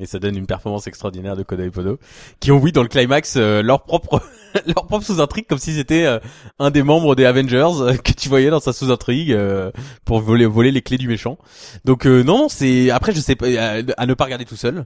[0.00, 1.98] Et ça donne une performance extraordinaire de Koda et Podo,
[2.38, 4.22] qui ont oui dans le climax euh, leur propre
[4.66, 6.20] leur propre sous-intrigue comme si c'était euh,
[6.60, 9.72] un des membres des Avengers euh, que tu voyais dans sa sous-intrigue euh,
[10.04, 11.36] pour voler voler les clés du méchant.
[11.84, 14.84] Donc euh, non, c'est après je sais pas à, à ne pas regarder tout seul.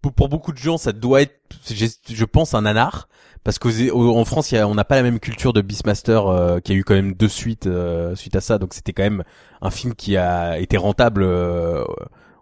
[0.00, 3.08] Pour, pour beaucoup de gens, ça doit être j'ai- je pense un nanar
[3.44, 6.72] parce qu'en France, y a- on n'a pas la même culture de Beastmaster euh, qui
[6.72, 8.58] a eu quand même deux suites euh, suite à ça.
[8.58, 9.24] Donc c'était quand même
[9.60, 11.84] un film qui a été rentable euh,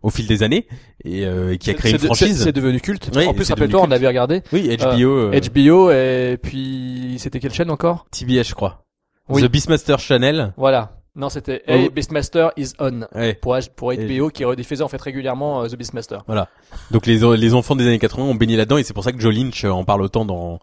[0.03, 0.67] au fil des années
[1.05, 2.43] et, euh, et qui a créé une de- franchise.
[2.45, 3.11] C'est devenu culte.
[3.15, 5.33] Oui, en plus, rappelle-toi, on avait regardé Oui, HBO.
[5.33, 8.07] euh, HBO et puis c'était quelle chaîne encore?
[8.11, 8.85] TBS, je crois.
[9.29, 9.43] Oui.
[9.43, 10.53] The Beastmaster Channel.
[10.57, 10.97] Voilà.
[11.17, 11.73] Non, c'était Oh.
[11.73, 13.35] Hey Beastmaster is on Ouais.
[13.35, 16.23] pour HBO qui rediffusait en fait régulièrement euh, The Beastmaster.
[16.27, 16.49] Voilà.
[16.93, 19.21] Donc les les enfants des années 80 ont baigné là-dedans et c'est pour ça que
[19.21, 20.61] Joe Lynch euh, en parle autant dans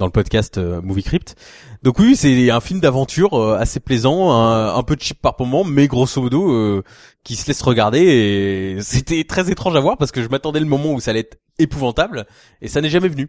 [0.00, 1.36] dans le podcast euh, Movie Crypt.
[1.82, 5.62] Donc oui, c'est un film d'aventure euh, assez plaisant, un, un peu cheap par moment,
[5.62, 6.82] mais grosso modo euh,
[7.22, 10.66] qui se laisse regarder et c'était très étrange à voir parce que je m'attendais le
[10.66, 12.26] moment où ça allait être épouvantable
[12.62, 13.28] et ça n'est jamais venu.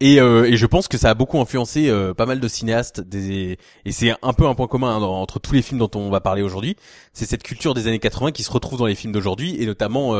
[0.00, 3.00] Et, euh, et je pense que ça a beaucoup influencé euh, pas mal de cinéastes
[3.00, 6.08] des, et c'est un peu un point commun hein, entre tous les films dont on
[6.08, 6.76] va parler aujourd'hui.
[7.12, 10.14] C'est cette culture des années 80 qui se retrouve dans les films d'aujourd'hui et notamment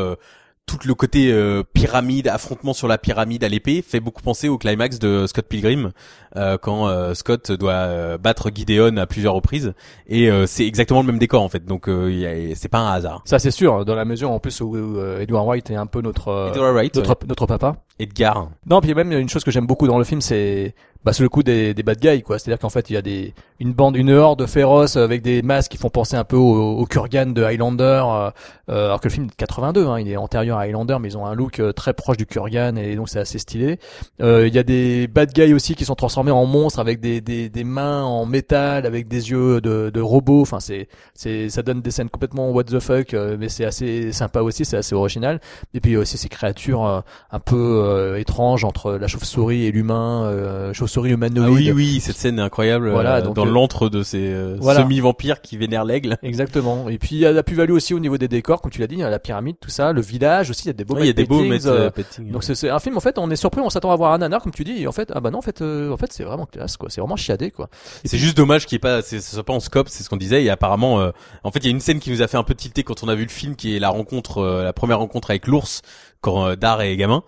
[0.68, 4.58] tout le côté euh, pyramide, affrontement sur la pyramide à l'épée fait beaucoup penser au
[4.58, 5.92] climax de Scott Pilgrim
[6.36, 9.72] euh, quand euh, Scott doit euh, battre Gideon à plusieurs reprises
[10.06, 11.64] et euh, c'est exactement le même décor en fait.
[11.64, 13.22] Donc euh, c'est pas un hasard.
[13.24, 16.02] Ça c'est sûr, dans la mesure en plus où, où, Edward White est un peu
[16.02, 17.26] notre Wright, notre, ouais.
[17.26, 17.76] notre papa.
[17.98, 18.50] Edgar.
[18.66, 21.28] Non, puis même une chose que j'aime beaucoup dans le film, c'est bah c'est le
[21.28, 22.38] coup des, des bad guys quoi.
[22.38, 25.72] C'est-à-dire qu'en fait il y a des une bande, une horde féroce avec des masques
[25.72, 28.02] qui font penser un peu au, au Kurgan de Highlander.
[28.06, 28.30] euh,
[28.70, 31.08] euh, alors que le film est de 82, hein, il est antérieur à Highlander, mais
[31.08, 33.78] ils ont un look euh, très proche du Kurgan et donc c'est assez stylé.
[34.20, 37.20] Euh, Il y a des bad guys aussi qui sont transformés en monstres avec des,
[37.20, 40.42] des, des mains en métal, avec des yeux de, de robots.
[40.42, 44.12] Enfin c'est c'est ça donne des scènes complètement what the fuck, euh, mais c'est assez
[44.12, 45.40] sympa aussi, c'est assez original.
[45.74, 50.72] Et puis aussi ces créatures un peu euh, étranges entre la chauve-souris et l'humain, euh,
[50.88, 51.46] chauve-souris humanoïde.
[51.48, 54.32] Ah oui oui, cette scène est incroyable Voilà, euh, donc, dans euh, l'antre de ces
[54.32, 54.82] euh, voilà.
[54.82, 56.16] semi-vampires qui vénèrent l'aigle.
[56.22, 56.88] Exactement.
[56.88, 58.86] Et puis il y a la plus-value aussi au niveau des décors, comme tu l'as
[58.86, 60.84] dit, il y a la pyramide, tout ça, le village aussi, il y a des
[60.84, 61.44] beaux Ouais, il y a des beaux
[62.20, 64.42] donc c'est un film en fait, on est surpris, on s'attend à voir un nanar
[64.42, 66.24] comme tu dis, et en fait ah bah non en fait euh, en fait c'est
[66.24, 67.68] vraiment classe quoi, c'est vraiment chiadé quoi.
[68.04, 70.44] C'est juste dommage qu'il pas, soit pas en scope, c'est ce qu'on disait.
[70.44, 71.10] Et apparemment, euh,
[71.44, 73.02] en fait, il y a une scène qui nous a fait un peu tilter quand
[73.02, 75.82] on a vu le film, qui est la rencontre, euh, la première rencontre avec l'ours,
[76.20, 77.22] quand euh, Dar est gamin.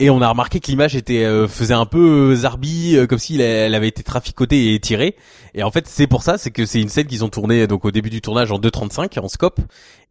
[0.00, 3.18] Et on a remarqué que l'image était euh, faisait un peu euh, zarbi, euh, comme
[3.18, 5.16] si elle avait été traficotée et étirée.
[5.54, 7.84] Et en fait, c'est pour ça, c'est que c'est une scène qu'ils ont tournée donc
[7.84, 9.60] au début du tournage en 2.35 en scope.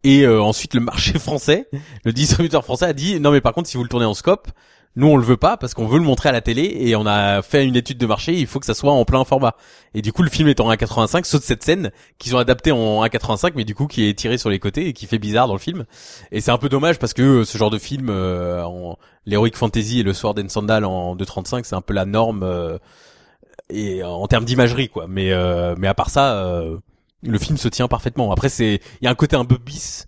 [0.03, 1.69] Et euh, ensuite, le marché français,
[2.03, 4.49] le distributeur français a dit non mais par contre, si vous le tournez en scope,
[4.97, 7.05] nous on le veut pas parce qu'on veut le montrer à la télé et on
[7.05, 8.33] a fait une étude de marché.
[8.33, 9.55] Il faut que ça soit en plein format.
[9.93, 13.05] Et du coup, le film est en 1.85, sauf cette scène qu'ils ont adaptée en
[13.05, 15.53] 1.85, mais du coup qui est tirée sur les côtés et qui fait bizarre dans
[15.53, 15.85] le film.
[16.31, 19.51] Et c'est un peu dommage parce que euh, ce genre de film, euh, en l'heroic
[19.55, 22.79] fantasy et le Sword and Sandal en 2.35, c'est un peu la norme euh,
[23.69, 25.05] et euh, en termes d'imagerie quoi.
[25.07, 26.63] Mais euh, mais à part ça,
[27.21, 28.31] le film se tient parfaitement.
[28.31, 30.07] Après, c'est il y a un côté un peu bis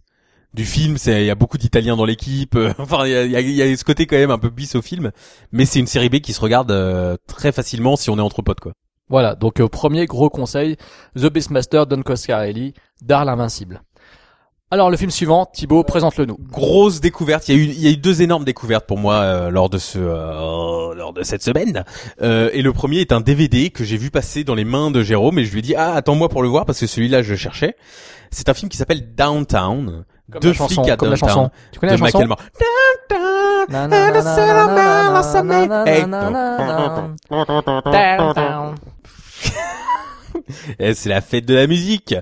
[0.54, 2.56] du film, c'est il y a beaucoup d'Italiens dans l'équipe.
[2.56, 4.50] euh, enfin, il y a, y, a, y a ce côté quand même un peu
[4.50, 5.12] bis au film,
[5.52, 8.42] mais c'est une série B qui se regarde euh, très facilement si on est entre
[8.42, 8.74] potes quoi.
[9.10, 10.78] Voilà, donc euh, premier gros conseil,
[11.16, 13.82] The Beastmaster, Don Coscarelli, Dar l'invincible.
[14.72, 16.38] Alors le film suivant, Thibaut, présente-le nous.
[16.52, 17.50] grosse découverte.
[17.50, 19.68] Il y a eu, il y a eu deux énormes découvertes pour moi euh, lors
[19.68, 21.84] de ce, euh, lors de cette semaine.
[22.22, 25.02] Euh, et le premier est un DVD que j'ai vu passer dans les mains de
[25.02, 27.32] Jérôme et je lui ai dit ah attends-moi pour le voir parce que celui-là je
[27.32, 27.76] le cherchais.
[28.30, 30.06] C'est un film qui s'appelle Downtown.
[30.32, 31.52] Comme Deux la chanson, flics à comme la Downtown chanson.
[31.72, 32.40] Tu connais de la chanson Michael Moore.
[33.70, 34.12] Na, na,
[38.34, 38.74] na,
[40.80, 42.16] c'est la fête de la musique.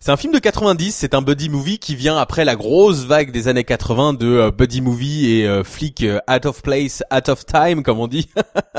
[0.00, 3.30] C'est un film de 90, c'est un buddy movie qui vient après la grosse vague
[3.30, 7.28] des années 80 de euh, buddy movie et euh, flic euh, out of place, out
[7.28, 8.28] of time comme on dit.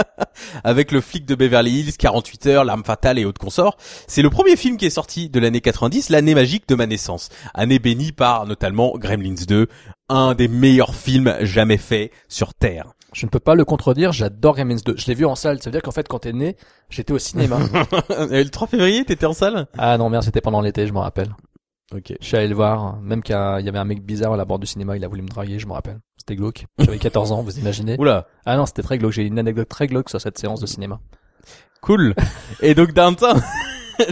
[0.63, 3.77] avec le flic de Beverly Hills, 48 heures, l'arme fatale et autres consorts.
[4.07, 7.29] C'est le premier film qui est sorti de l'année 90, l'année magique de ma naissance.
[7.53, 9.67] Année bénie par notamment Gremlins 2,
[10.09, 12.93] un des meilleurs films jamais faits sur Terre.
[13.15, 14.95] Je ne peux pas le contredire, j'adore Gremlins 2.
[14.97, 16.57] Je l'ai vu en salle, ça veut dire qu'en fait quand t'es né,
[16.89, 17.59] j'étais au cinéma.
[18.09, 19.67] le 3 février, t'étais en salle?
[19.77, 21.33] Ah non merde, c'était pendant l'été, je me rappelle.
[21.93, 22.13] Ok.
[22.19, 24.59] Je suis allé le voir, même qu'il y avait un mec bizarre à la bord
[24.59, 25.99] du cinéma, il a voulu me draguer, je me rappelle.
[26.17, 26.65] C'était glauque.
[26.77, 29.87] J'avais 14 ans, vous imaginez Oula, Ah non, c'était très glauque, j'ai une anecdote très
[29.87, 30.99] glauque sur cette séance de cinéma.
[31.81, 32.15] cool.
[32.61, 33.41] Et donc Downtown,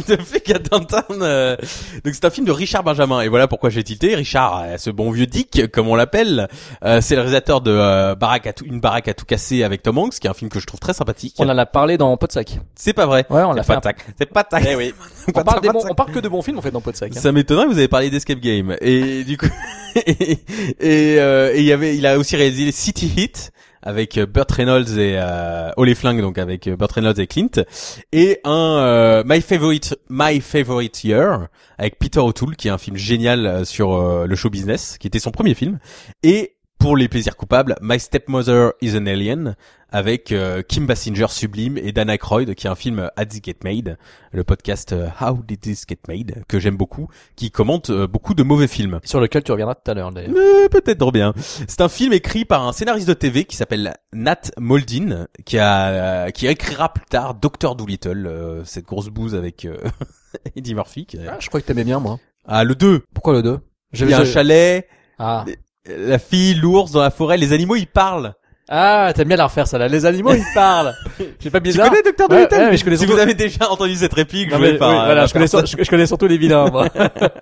[0.07, 1.55] de flic à Downtown, euh,
[2.03, 3.21] donc c'est un film de Richard Benjamin.
[3.21, 4.15] Et voilà pourquoi j'ai tilté.
[4.15, 6.47] Richard, euh, ce bon vieux Dick, comme on l'appelle,
[6.83, 9.83] euh, c'est le réalisateur de euh, Baraque à tout- une baraque à tout casser avec
[9.83, 11.35] Tom Hanks, qui est un film que je trouve très sympathique.
[11.39, 12.59] On en a parlé dans Podsac.
[12.75, 13.25] C'est pas vrai.
[13.29, 13.73] Ouais, on C'est l'a fait.
[13.75, 14.05] pas tac.
[14.17, 14.63] C'est pas tac.
[14.67, 14.93] Eh oui.
[15.33, 15.91] Pas On parle, des tac, bons- tac.
[15.91, 17.11] on parle que de bons films, en fait, dans Podsac.
[17.15, 17.19] hein.
[17.19, 18.75] Ça m'étonnerait, vous avez parlé d'Escape Game.
[18.81, 19.47] Et du coup,
[19.95, 20.37] et
[20.79, 23.51] et, euh, et il y avait, il a aussi réalisé City Heat
[23.83, 27.63] avec euh, Burt Reynolds et euh, Oh donc avec euh, Burt Reynolds et Clint,
[28.11, 32.97] et un euh, My Favorite My Favorite Year avec Peter O'Toole, qui est un film
[32.97, 35.79] génial euh, sur euh, le show business, qui était son premier film,
[36.23, 39.55] et pour les plaisirs coupables, My Stepmother is an Alien
[39.89, 43.45] avec euh, Kim Basinger sublime et Dan Aykroyd qui est un film How Did It
[43.45, 43.97] Get Made,
[44.33, 47.07] le podcast euh, How Did This Get Made que j'aime beaucoup,
[47.37, 48.99] qui commente euh, beaucoup de mauvais films.
[49.05, 50.35] Sur lequel tu reviendras tout à l'heure, d'ailleurs.
[50.35, 51.33] Euh, Peut-être trop bien.
[51.37, 55.87] C'est un film écrit par un scénariste de TV qui s'appelle Nat Moldin, qui a
[56.25, 59.77] euh, qui écrira plus tard Doctor Dolittle, euh, cette grosse bouse avec euh,
[60.57, 61.05] Eddie Murphy.
[61.05, 62.19] qui- Ah, je crois que t'aimais bien, moi.
[62.45, 63.59] Ah le 2 Pourquoi le 2
[63.93, 64.85] Il y a un chalet,
[65.19, 65.45] Ah.
[65.87, 68.33] La fille, l'ours dans la forêt, les animaux ils parlent.
[68.69, 69.89] Ah, t'aimes bien la refaire, ça, là.
[69.89, 70.93] Les animaux, ils parlent.
[71.41, 71.89] J'ai pas Tu bizarre.
[71.89, 74.13] connais Doctor Ouais, Dolittle ouais, mais je connais Si surtout- vous avez déjà entendu cette
[74.13, 76.27] réplique, Non, jouée mais, par oui, euh, voilà, je connais, sur- je, je connais surtout
[76.27, 76.87] les vilains, moi.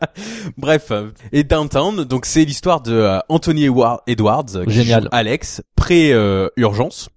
[0.57, 5.03] Bref, euh, et Downtown, donc c'est l'histoire de euh, Anthony Edward- Edwards, euh, qui Génial.
[5.03, 7.09] joue Alex, pré-urgence,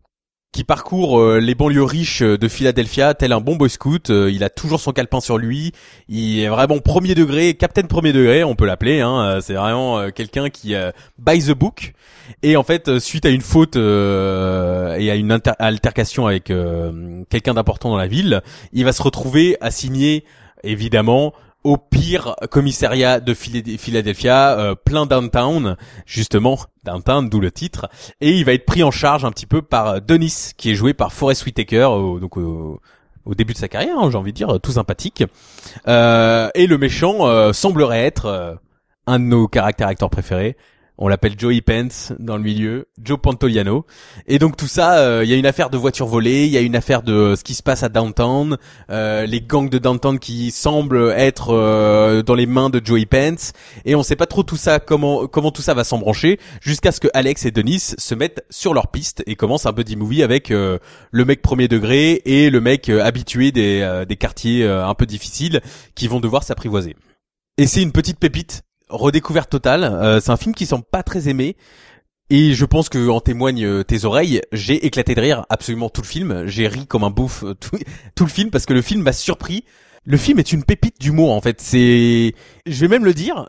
[0.54, 4.10] qui parcourt euh, les banlieues riches euh, de Philadelphia tel un bon boy scout.
[4.10, 5.72] Euh, il a toujours son calepin sur lui.
[6.08, 9.00] Il est vraiment premier degré, capitaine premier degré, on peut l'appeler.
[9.00, 9.40] Hein.
[9.42, 10.74] C'est vraiment quelqu'un qui
[11.18, 11.92] buy the book.
[12.44, 13.80] Et en fait, suite à une faute et
[15.10, 16.52] à une altercation avec
[17.30, 18.40] quelqu'un d'important dans la ville,
[18.72, 20.24] il va se retrouver assigné
[20.62, 21.32] évidemment
[21.64, 27.88] au pire commissariat de Philad- Philadelphia, euh, plein downtown, justement downtown, d'où le titre,
[28.20, 30.74] et il va être pris en charge un petit peu par euh, Dennis, qui est
[30.74, 32.80] joué par Forrest Whitaker, au- donc au
[33.34, 35.24] début de sa carrière, hein, j'ai envie de dire, tout sympathique.
[35.88, 38.54] Euh, et le méchant euh, semblerait être euh,
[39.06, 40.56] un de nos caractères acteurs préférés.
[40.96, 43.84] On l'appelle Joey Pence dans le milieu, Joe Pantoliano.
[44.26, 46.56] Et donc tout ça, euh, il y a une affaire de voiture volée, il y
[46.56, 48.56] a une affaire de ce qui se passe à Downtown,
[48.90, 53.52] euh, les gangs de Downtown qui semblent être euh, dans les mains de Joey Pence,
[53.84, 57.00] et on sait pas trop tout ça comment comment tout ça va s'embrancher jusqu'à ce
[57.00, 60.50] que Alex et Denis se mettent sur leur piste et commencent un buddy movie avec
[60.50, 60.78] euh,
[61.10, 64.94] le mec premier degré et le mec euh, habitué des euh, des quartiers euh, un
[64.94, 65.60] peu difficiles
[65.94, 66.96] qui vont devoir s'apprivoiser.
[67.56, 69.84] Et c'est une petite pépite redécouverte totale.
[69.84, 71.56] Euh, c'est un film qui semble pas très aimé.
[72.30, 74.40] Et je pense que en témoignent euh, tes oreilles.
[74.52, 76.46] J'ai éclaté de rire absolument tout le film.
[76.46, 77.76] J'ai ri comme un bouffe euh, tout,
[78.24, 79.64] le film parce que le film m'a surpris.
[80.04, 81.60] Le film est une pépite d'humour en fait.
[81.60, 82.34] C'est,
[82.66, 83.48] je vais même le dire.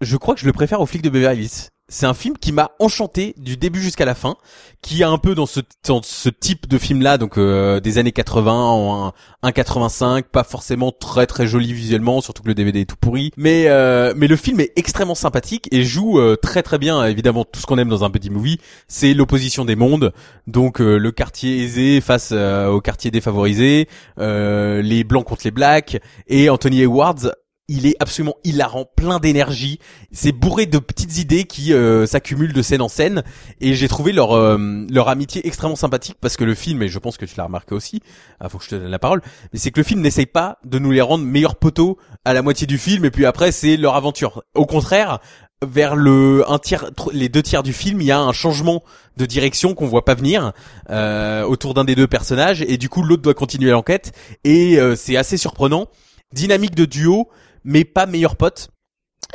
[0.00, 1.70] Je crois que je le préfère au flic de Beverly Hills.
[1.88, 4.34] C'est un film qui m'a enchanté du début jusqu'à la fin,
[4.82, 8.10] qui a un peu dans ce, dans ce type de film-là, donc euh, des années
[8.10, 12.80] 80, en un, un 85, pas forcément très très joli visuellement, surtout que le DVD
[12.80, 13.30] est tout pourri.
[13.36, 17.04] Mais euh, mais le film est extrêmement sympathique et joue euh, très très bien.
[17.04, 20.12] Évidemment, tout ce qu'on aime dans un petit movie, c'est l'opposition des mondes.
[20.48, 25.52] Donc euh, le quartier aisé face euh, au quartier défavorisé, euh, les blancs contre les
[25.52, 27.30] blacks et Anthony Edwards
[27.68, 29.80] il est absolument hilarant, plein d'énergie.
[30.12, 33.24] C'est bourré de petites idées qui euh, s'accumulent de scène en scène.
[33.60, 36.98] Et j'ai trouvé leur euh, leur amitié extrêmement sympathique parce que le film, et je
[36.98, 38.00] pense que tu l'as remarqué aussi,
[38.40, 39.20] ah, faut que je te donne la parole,
[39.52, 42.42] mais c'est que le film n'essaye pas de nous les rendre meilleurs poteaux à la
[42.42, 44.44] moitié du film et puis après c'est leur aventure.
[44.54, 45.18] Au contraire,
[45.66, 48.82] vers le un tiers, les deux tiers du film, il y a un changement
[49.16, 50.52] de direction qu'on voit pas venir
[50.90, 54.12] euh, autour d'un des deux personnages et du coup l'autre doit continuer l'enquête
[54.44, 55.88] et euh, c'est assez surprenant.
[56.32, 57.28] Dynamique de duo,
[57.66, 58.70] mais pas meilleur pote.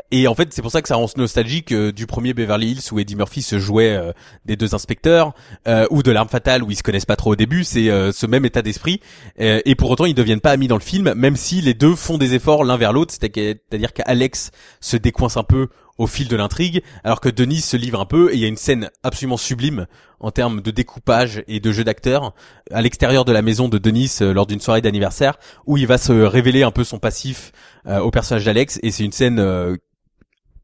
[0.10, 2.82] Et en fait, c'est pour ça que ça rend nostalgique euh, du premier Beverly Hills
[2.91, 4.13] où Eddie Murphy se jouait euh,
[4.46, 5.34] des deux inspecteurs,
[5.67, 7.63] euh, ou de l'arme fatale où ils se connaissent pas trop au début.
[7.63, 9.02] C'est euh, ce même état d'esprit.
[9.38, 12.17] Et pour autant, ils deviennent pas amis dans le film, même si les deux font
[12.17, 13.13] des efforts l'un vers l'autre.
[13.13, 15.67] C'est-à-dire qu'Alex se décoince un peu
[16.02, 18.48] au fil de l'intrigue, alors que Denis se livre un peu et il y a
[18.48, 19.88] une scène absolument sublime
[20.20, 22.34] en termes de découpage et de jeu d'acteur
[22.72, 25.98] à l'extérieur de la maison de Denis euh, lors d'une soirée d'anniversaire où il va
[25.98, 27.52] se révéler un peu son passif
[27.88, 29.40] euh, au personnage d'Alex et c'est une scène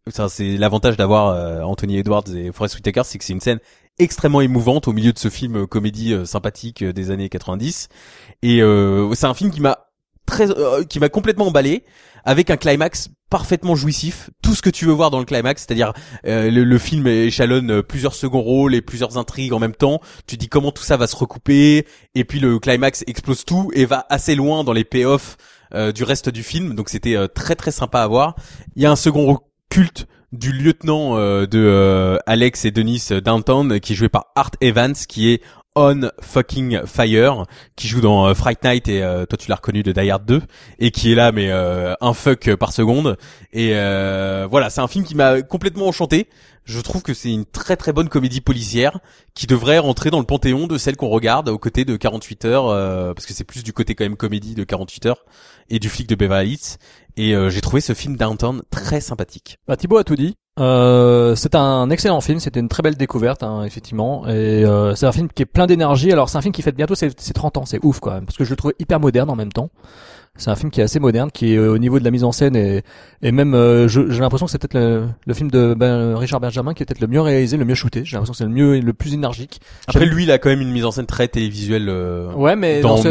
[0.07, 3.41] euh, ça, c'est l'avantage d'avoir euh, Anthony Edwards et Forest Whitaker, c'est que c'est une
[3.41, 3.59] scène
[3.99, 7.89] extrêmement émouvante au milieu de ce film euh, comédie sympathique des années 90
[8.43, 8.61] et
[9.13, 9.87] c'est un film qui m'a
[10.25, 10.47] très
[10.89, 11.83] qui m'a complètement emballé
[12.27, 15.93] avec un climax parfaitement jouissif, tout ce que tu veux voir dans le climax, c'est-à-dire
[16.25, 20.01] euh, le, film échalonne euh, plusieurs seconds rôles et plusieurs intrigues en même temps.
[20.27, 23.85] Tu dis comment tout ça va se recouper et puis le climax explose tout et
[23.85, 25.37] va assez loin dans les payoffs
[25.73, 26.75] euh, du reste du film.
[26.75, 28.35] Donc c'était euh, très très sympa à voir.
[28.75, 33.95] Il y a un second culte du lieutenant de Alex et Denis Downtown qui est
[33.95, 35.41] joué par Art Evans qui est
[35.77, 39.83] on fucking fire qui joue dans euh, Fright Night et euh, toi tu l'as reconnu
[39.83, 40.41] de Die Hard 2
[40.79, 43.17] et qui est là mais euh, un fuck par seconde.
[43.53, 46.27] Et euh, voilà c'est un film qui m'a complètement enchanté.
[46.65, 48.99] Je trouve que c'est une très très bonne comédie policière
[49.35, 53.13] qui devrait rentrer dans le panthéon de celle qu'on regarde aux côtés de 48 heures
[53.13, 55.25] parce que c'est plus du côté quand même comédie de 48 heures
[55.69, 56.77] et du flic de Beverly Hills
[57.17, 59.57] et euh, j'ai trouvé ce film Downtown très sympathique.
[59.67, 60.35] Bah, Thibaut a tout dit.
[60.59, 64.27] Euh, c'est un excellent film, c'était une très belle découverte, hein, effectivement.
[64.27, 66.11] Et euh, c'est un film qui est plein d'énergie.
[66.11, 68.25] Alors c'est un film qui fête bientôt ses, ses 30 ans, c'est ouf quand même,
[68.25, 69.69] parce que je le trouve hyper moderne en même temps.
[70.37, 72.23] C'est un film qui est assez moderne, qui est euh, au niveau de la mise
[72.23, 72.83] en scène et,
[73.21, 76.73] et même, euh, j'ai l'impression que c'est peut-être le, le film de ben, Richard Benjamin
[76.73, 78.03] qui est peut-être le mieux réalisé, le mieux shooté.
[78.05, 79.59] J'ai l'impression que c'est le mieux, et le plus énergique.
[79.87, 82.81] Après lui il a quand même une mise en scène très télévisuelle euh, ouais, mais
[82.81, 83.07] dans dans ce-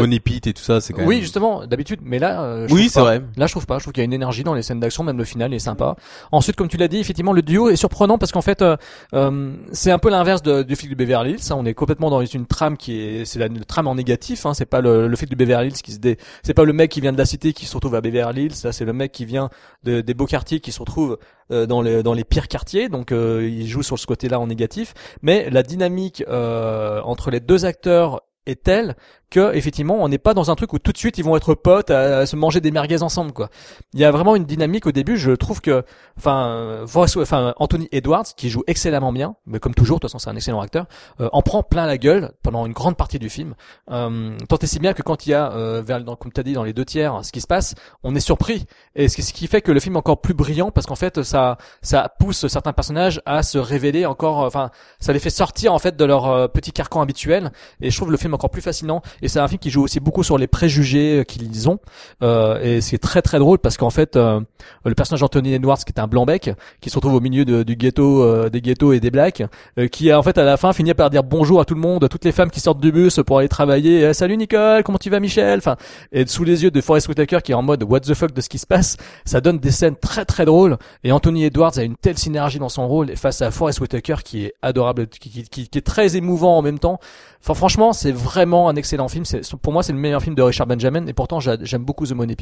[0.49, 2.99] et tout ça c'est quand même Oui, justement, d'habitude, mais là, euh, je Oui, c'est
[2.99, 3.21] vrai.
[3.35, 3.77] Là, je trouve pas.
[3.77, 5.59] Je trouve qu'il y a une énergie dans les scènes d'action, même le final est
[5.59, 5.95] sympa.
[6.31, 8.75] Ensuite, comme tu l'as dit, effectivement, le duo est surprenant parce qu'en fait, euh,
[9.13, 11.51] euh, c'est un peu l'inverse du flic de Beverly Hills.
[11.51, 11.55] hein.
[11.57, 14.45] On est complètement dans une trame qui est, c'est la, trame en négatif.
[14.45, 14.53] Hein.
[14.53, 16.91] C'est pas le, le flic de Beverly Hills qui se dé, c'est pas le mec
[16.91, 18.53] qui vient de la qui se retrouve à Beverly Hills.
[18.63, 19.49] Là, c'est le mec qui vient
[19.83, 21.17] de- des beaux quartiers qui se retrouve
[21.51, 22.89] euh, dans les dans les pires quartiers.
[22.89, 24.93] Donc, euh, il joue sur ce côté-là en négatif.
[25.21, 28.95] Mais la dynamique euh, entre les deux acteurs est telle
[29.29, 31.53] que effectivement on n'est pas dans un truc où tout de suite ils vont être
[31.53, 33.49] potes à, se manger des merguez ensemble quoi.
[33.93, 35.83] Il y a vraiment une dynamique au début, je trouve que
[36.17, 40.29] enfin enfin Anthony Edwards qui joue excellemment bien, mais comme toujours de toute façon c'est
[40.29, 40.85] un excellent acteur,
[41.19, 43.55] euh, en prend plein la gueule pendant une grande partie du film.
[43.91, 46.43] Euh, tant et si bien que quand il y a euh, vers comme tu as
[46.43, 49.23] dit dans les deux tiers ce qui se passe, on est surpris et ce qui,
[49.23, 52.09] ce qui fait que le film est encore plus brillant parce qu'en fait ça ça
[52.19, 55.95] pousse certains personnages à se révéler encore euh, enfin ça les fait sortir en fait
[55.95, 59.27] de leur euh, petit carcan habituel et je trouve le film encore plus fascinant et
[59.27, 61.79] c'est un film qui joue aussi beaucoup sur les préjugés euh, qu'ils ont.
[62.23, 64.39] Euh, et c'est très très drôle parce qu'en fait euh,
[64.85, 66.51] le personnage d'Anthony Edwards qui est un blanc-bec
[66.81, 69.43] qui se retrouve au milieu du ghetto euh, des ghettos et des blacks
[69.77, 72.03] euh, qui en fait à la fin finit par dire bonjour à tout le monde
[72.03, 74.01] à toutes les femmes qui sortent du bus pour aller travailler.
[74.09, 75.59] Eh, salut Nicole comment tu vas Michel?
[75.59, 75.75] Enfin
[76.11, 78.41] et sous les yeux de Forest Whitaker qui est en mode what the fuck de
[78.41, 80.77] ce qui se passe ça donne des scènes très très drôles.
[81.03, 84.45] Et Anthony Edwards a une telle synergie dans son rôle face à Forest Whitaker qui
[84.45, 86.99] est adorable qui, qui- qui est très émouvant en même temps
[87.41, 89.23] Enfin, franchement, c'est vraiment un excellent film.
[89.25, 91.05] C'est, pour moi, c'est le meilleur film de Richard Benjamin.
[91.07, 92.35] Et pourtant, j'a- j'aime beaucoup The Money.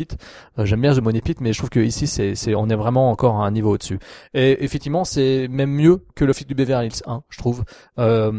[0.60, 2.76] Euh, j'aime bien The Money Pit, mais je trouve que ici, c'est, c'est, on est
[2.76, 4.00] vraiment encore à un niveau au-dessus.
[4.34, 7.64] Et effectivement, c'est même mieux que le film du Beverly Hills 1, je trouve.
[8.00, 8.32] Euh,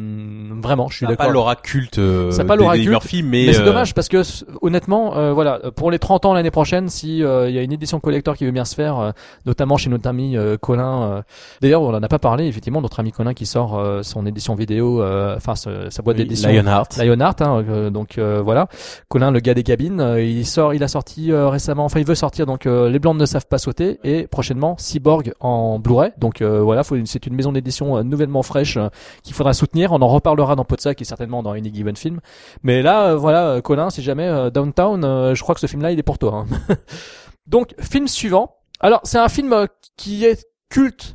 [0.62, 1.26] vraiment, je suis d'accord.
[1.26, 4.08] pas l'aura culte euh, Ça pas l'aura culte, Murphy mais, Mais c'est euh, dommage parce
[4.08, 4.22] que
[4.62, 7.72] honnêtement, euh, voilà, pour les 30 ans l'année prochaine, si euh, il y a une
[7.72, 9.10] édition collector qui veut bien se faire, euh,
[9.44, 11.02] notamment chez notre ami Colin.
[11.02, 11.22] euh,
[11.60, 12.46] D'ailleurs, on en a pas parlé.
[12.46, 15.02] Effectivement, notre ami Colin qui sort euh, son édition vidéo,
[15.36, 15.70] enfin sa
[16.02, 16.45] boîte oui, d'édition.
[16.52, 16.96] Lionheart.
[16.98, 18.68] Lionheart, hein, euh, donc euh, voilà.
[19.08, 22.06] Colin, le gars des cabines, euh, il sort, il a sorti euh, récemment, enfin il
[22.06, 26.12] veut sortir donc euh, Les Blancs ne savent pas sauter et prochainement Cyborg en Blu-ray.
[26.18, 28.88] Donc euh, voilà, c'est une maison d'édition euh, nouvellement fraîche euh,
[29.22, 29.92] qu'il faudra soutenir.
[29.92, 32.20] On en reparlera dans Podsac et certainement dans Any Given Film.
[32.62, 35.92] Mais là, euh, voilà, Colin, si jamais euh, Downtown, euh, je crois que ce film-là,
[35.92, 36.44] il est pour toi.
[36.70, 36.74] hein.
[37.46, 38.56] donc film suivant.
[38.80, 41.14] Alors c'est un film qui est culte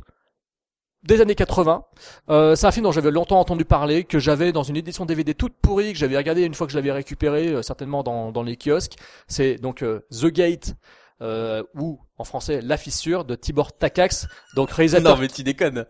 [1.02, 1.84] des années 80.
[2.30, 5.34] Euh, c'est un film dont j'avais longtemps entendu parler, que j'avais dans une édition DVD
[5.34, 8.42] toute pourrie, que j'avais regardé une fois que je l'avais récupéré, euh, certainement dans, dans
[8.42, 8.96] les kiosques.
[9.26, 10.74] C'est donc euh, The Gate,
[11.20, 15.16] euh, ou en français La Fissure de Tibor Takacs, donc réalisateur.
[15.16, 15.86] Non mais tu déconnes.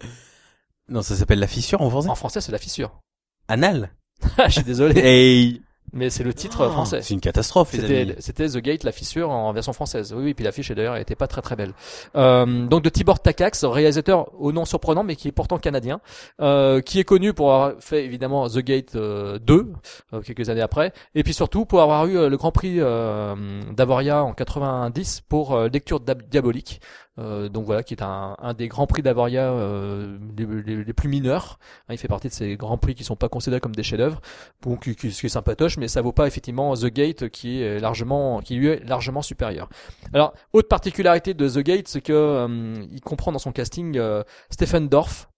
[0.88, 2.08] Non, ça s'appelle La Fissure en français?
[2.08, 3.00] En français, c'est La Fissure.
[3.48, 3.94] Anal?
[4.46, 7.00] je suis désolé, Et mais c'est le titre euh, français.
[7.02, 10.12] c'est une catastrophe C'était, The Gate, la fissure en version française.
[10.16, 11.72] Oui, oui, puis l'affiche d'ailleurs était pas très très belle.
[12.16, 16.00] Euh, donc de Tibor Takacs, réalisateur au nom surprenant mais qui est pourtant canadien,
[16.40, 19.72] euh, qui est connu pour avoir fait évidemment The Gate euh, 2
[20.12, 23.34] euh, quelques années après, et puis surtout pour avoir eu euh, le Grand Prix euh,
[23.72, 26.80] d'Avoria en 90 pour Lecture diabolique,
[27.18, 31.10] Euh, donc voilà, qui est un, un des grands prix d'Avoria euh, les, les- plus
[31.10, 31.58] mineurs.
[31.88, 34.20] Hein, il fait partie de ces grands prix qui sont pas considérés comme des chefs-d'œuvre,
[34.62, 37.78] donc qui, qui, qui est sympatoche, mais ça vaut pas effectivement The Gate qui est
[37.80, 39.68] largement, qui lui est largement supérieur.
[40.14, 44.22] Alors, autre particularité de The Gate, c'est que euh, il comprend dans son casting euh,
[44.50, 45.28] Stephen Dorff.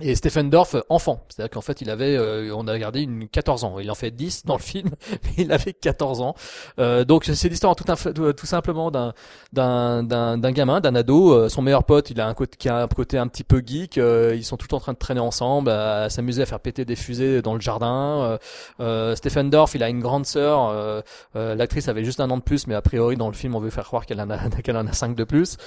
[0.00, 1.24] Et Stephen Dorff, enfant.
[1.28, 3.78] C'est-à-dire qu'en fait, il avait, euh, on a regardé une 14 ans.
[3.78, 4.90] Il en fait 10 dans le film,
[5.24, 6.34] mais il avait 14 ans.
[6.78, 9.12] Euh, donc, c'est l'histoire tout, tout, simplement d'un,
[9.52, 11.32] d'un, gamin, d'un ado.
[11.32, 13.62] Euh, son meilleur pote, il a un côté, qui a un côté un petit peu
[13.64, 13.98] geek.
[13.98, 16.96] Euh, ils sont tout en train de traîner ensemble, à, s'amuser à faire péter des
[16.96, 18.22] fusées dans le jardin.
[18.22, 18.38] Euh,
[18.80, 20.72] euh, Stephen Dorff, il a une grande sœur.
[21.34, 23.70] L'actrice avait juste un an de plus, mais a priori dans le film, on veut
[23.70, 25.58] faire croire qu'elle en a, qu'elle en a cinq de plus.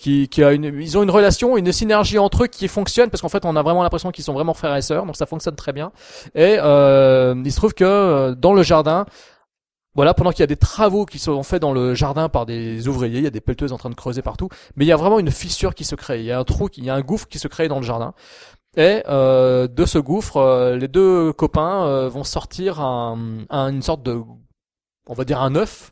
[0.00, 3.20] Qui, qui a une, ils ont une relation, une synergie entre eux qui fonctionne parce
[3.20, 5.56] qu'en fait, on a vraiment l'impression qu'ils sont vraiment frères et sœurs, donc ça fonctionne
[5.56, 5.92] très bien.
[6.34, 9.06] Et euh, il se trouve que euh, dans le jardin,
[9.94, 12.88] voilà, pendant qu'il y a des travaux qui sont faits dans le jardin par des
[12.88, 14.96] ouvriers, il y a des pelleteuses en train de creuser partout, mais il y a
[14.96, 16.20] vraiment une fissure qui se crée.
[16.20, 17.84] Il y a un trou, il y a un gouffre qui se crée dans le
[17.84, 18.12] jardin.
[18.76, 24.20] Et euh, de ce gouffre, les deux copains vont sortir un, un- une sorte de,
[25.06, 25.90] on va dire un œuf.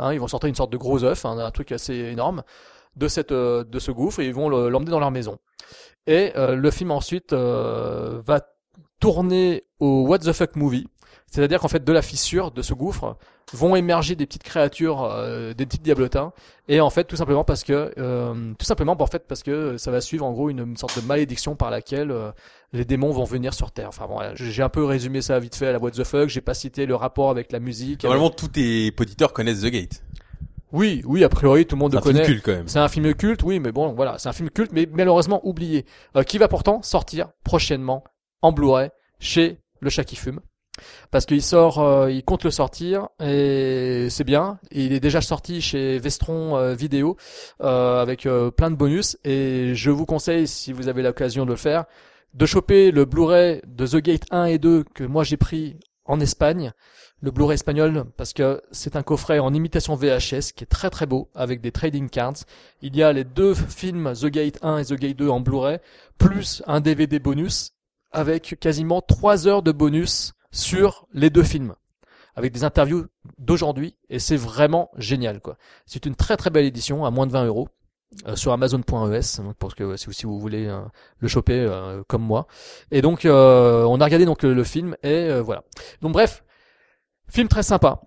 [0.00, 2.42] Hein, ils vont sortir une sorte de gros œuf, hein, un truc assez énorme
[2.96, 5.38] de cette euh, de ce gouffre et ils vont le- l'emmener dans leur maison.
[6.06, 8.40] Et euh, le film ensuite euh, va
[9.00, 10.86] tourner au What the fuck movie,
[11.30, 13.16] c'est-à-dire qu'en fait de la fissure de ce gouffre
[13.52, 16.32] vont émerger des petites créatures, euh, des petits diablotins,
[16.68, 19.90] et en fait tout simplement parce que euh, tout simplement en fait parce que ça
[19.90, 22.30] va suivre en gros une, sorte de malédiction par laquelle euh,
[22.72, 23.88] les démons vont venir sur Terre.
[23.88, 26.40] Enfin bon, j'ai un peu résumé ça vite fait à la What the fuck, j'ai
[26.42, 28.04] pas cité le rapport avec la musique.
[28.04, 30.02] Normalement, tous tes auditeurs connaissent The Gate.
[30.72, 32.26] Oui, oui, a priori tout le monde C'est le un film connaît.
[32.26, 32.68] culte quand même.
[32.68, 35.84] C'est un film culte, oui, mais bon, voilà, c'est un film culte, mais malheureusement oublié,
[36.16, 38.04] euh, qui va pourtant sortir prochainement
[38.42, 40.40] en Blu-ray chez Le Chat qui fume.
[41.10, 44.58] Parce qu'il sort, euh, il compte le sortir et c'est bien.
[44.70, 47.16] Il est déjà sorti chez Vestron euh, Vidéo
[47.60, 49.18] euh, avec euh, plein de bonus.
[49.24, 51.84] Et je vous conseille, si vous avez l'occasion de le faire,
[52.32, 56.18] de choper le Blu-ray de The Gate 1 et 2 que moi j'ai pris en
[56.20, 56.72] Espagne,
[57.22, 61.06] le Blu-ray espagnol, parce que c'est un coffret en imitation VHS qui est très très
[61.06, 62.44] beau avec des trading cards.
[62.80, 65.78] Il y a les deux films The Gate 1 et The Gate 2 en Blu-ray,
[66.18, 67.72] plus un DVD bonus
[68.12, 71.74] avec quasiment trois heures de bonus sur les deux films
[72.36, 73.06] avec des interviews
[73.38, 75.56] d'aujourd'hui et c'est vraiment génial quoi.
[75.86, 77.68] C'est une très très belle édition à moins de 20 euros
[78.26, 80.80] euh, sur Amazon.es donc parce que si, si vous voulez euh,
[81.18, 82.46] le choper euh, comme moi
[82.90, 85.62] et donc euh, on a regardé donc le, le film et euh, voilà
[86.00, 86.42] donc bref
[87.30, 88.00] film très sympa.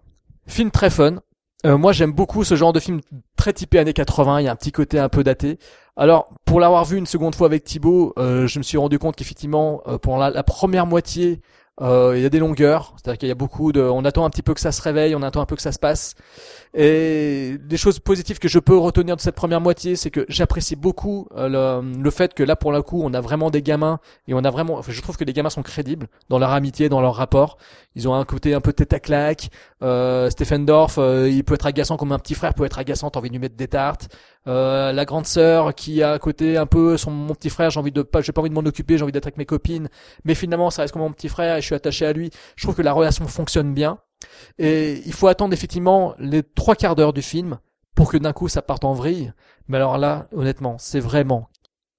[0.47, 1.19] Film très fun.
[1.65, 2.99] Euh, moi j'aime beaucoup ce genre de film
[3.37, 5.59] très typé années 80 il y a un petit côté un peu daté.
[5.95, 9.15] Alors pour l'avoir vu une seconde fois avec Thibaut euh, je me suis rendu compte
[9.15, 11.39] qu'effectivement euh, pour la, première moitié
[11.81, 14.43] il y a des longueurs, c'est-à-dire qu'il y a beaucoup de, on attend un petit
[14.43, 16.15] peu que ça se réveille, on attend un peu que ça se passe.
[16.75, 20.75] Et des choses positives que je peux retenir de cette première moitié, c'est que j'apprécie
[20.75, 23.99] beaucoup euh, le, le fait que là pour le coup, on a vraiment des gamins
[24.27, 26.89] et on a vraiment, enfin, je trouve que les gamins sont crédibles dans leur amitié,
[26.89, 27.57] dans leur rapport.
[27.95, 29.49] Ils ont un côté un peu tête à claque.
[29.83, 33.09] Euh, Stephen Dorff, euh, il peut être agaçant comme un petit frère peut être agaçant,
[33.09, 34.09] t'as envie de lui mettre des tartes.
[34.45, 37.79] Euh, la grande sœur qui a un côté un peu son mon petit frère, j'ai
[37.79, 39.87] envie de pas, j'ai pas envie de m'en occuper, j'ai envie d'être avec mes copines,
[40.25, 42.29] mais finalement ça reste comme mon petit frère et je suis attaché à lui.
[42.57, 43.99] Je trouve que la relation fonctionne bien
[44.59, 47.57] et il faut attendre effectivement les trois quarts d'heure du film
[47.95, 49.31] pour que d'un coup ça parte en vrille.
[49.69, 51.47] Mais alors là, honnêtement, c'est vraiment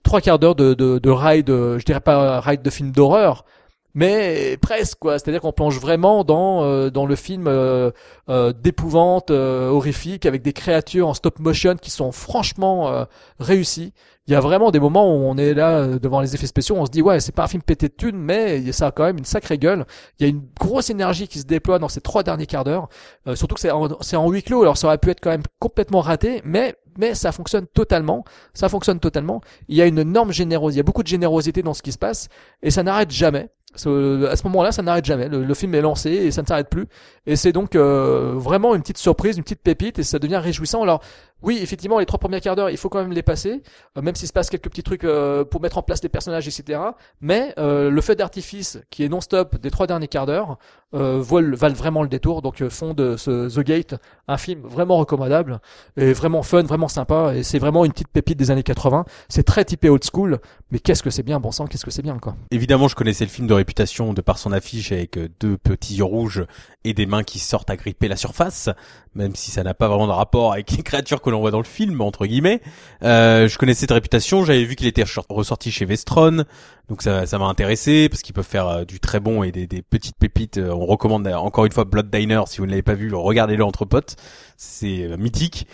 [0.03, 3.47] trois quarts d'heure de, de, de ride, je dirais pas ride de film d'horreur,
[3.95, 5.19] mais presque quoi.
[5.19, 7.91] C'est-à-dire qu'on plonge vraiment dans euh, dans le film euh,
[8.29, 13.05] euh, d'épouvante, euh, horrifique, avec des créatures en stop motion qui sont franchement euh,
[13.39, 13.93] réussies.
[14.27, 16.77] Il y a vraiment des moments où on est là euh, devant les effets spéciaux,
[16.79, 19.05] on se dit ouais c'est pas un film pété de thunes, mais ça a quand
[19.05, 19.85] même une sacrée gueule.
[20.19, 22.89] Il y a une grosse énergie qui se déploie dans ces trois derniers quarts d'heure.
[23.35, 25.43] Surtout que c'est en, c'est en huis clos, alors ça aurait pu être quand même
[25.59, 28.25] complètement raté, mais mais ça fonctionne totalement.
[28.55, 29.41] Ça fonctionne totalement.
[29.69, 31.93] Il y a une énorme générosité, il y a beaucoup de générosité dans ce qui
[31.93, 32.29] se passe
[32.63, 33.51] et ça n'arrête jamais.
[33.75, 35.29] À ce moment-là, ça n'arrête jamais.
[35.29, 36.87] Le, film est lancé et ça ne s'arrête plus.
[37.27, 40.83] Et c'est donc euh, vraiment une petite surprise, une petite pépite, et ça devient réjouissant.
[40.83, 41.01] Alors
[41.45, 43.63] oui, effectivement, les trois premiers quarts d'heure, il faut quand même les passer,
[43.99, 46.49] euh, même s'il se passe quelques petits trucs euh, pour mettre en place les personnages,
[46.49, 46.81] etc.
[47.21, 50.59] Mais euh, le feu d'artifice qui est non-stop des trois derniers quarts d'heure
[50.95, 52.41] euh, valent, valent vraiment le détour.
[52.43, 53.95] Donc euh, font de ce The Gate
[54.29, 55.61] un film vraiment recommandable
[55.97, 57.33] et vraiment fun, vraiment sympa.
[57.35, 59.05] Et c'est vraiment une petite pépite des années 80.
[59.29, 60.39] C'est très typé old school,
[60.71, 62.37] mais qu'est-ce que c'est bien, bon sang, qu'est-ce que c'est bien quoi.
[62.51, 65.97] Évidemment, je connaissais le film de réputation de par son affiche avec euh, deux petits
[65.97, 66.45] yeux rouges
[66.85, 68.69] et des mains qui sortent à gripper la surface,
[69.15, 71.59] même si ça n'a pas vraiment de rapport avec les créatures que l'on voit dans
[71.59, 72.61] le film, entre guillemets.
[73.03, 76.45] Euh, je connaissais de réputation, j'avais vu qu'il était ressort- ressorti chez Vestron,
[76.89, 79.67] donc ça ça m'a intéressé parce qu'ils peuvent faire euh, du très bon et des,
[79.83, 80.59] petites pépites.
[80.59, 83.13] Euh, On recommande euh, encore une fois Blood Diner si vous ne l'avez pas vu,
[83.15, 84.17] regardez-le entre potes,
[84.57, 85.67] c'est mythique.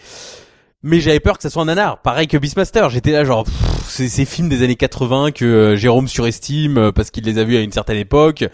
[0.83, 2.01] mais j'avais peur que ça soit un nanar.
[2.03, 6.09] Pareil que Beastmaster, j'étais là genre pff, c'est ces films des années 80 que Jérôme
[6.09, 8.45] surestime parce qu'il les a vus à une certaine époque.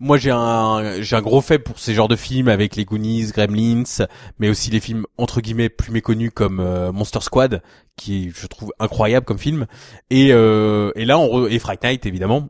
[0.00, 3.30] Moi, j'ai un j'ai un gros fait pour ces genres de films avec les Goonies,
[3.32, 4.06] Gremlins,
[4.38, 7.62] mais aussi les films entre guillemets plus méconnus comme euh, Monster Squad,
[7.96, 9.66] qui je trouve incroyable comme film.
[10.10, 12.48] Et euh, et là, on re- et Fright Night évidemment.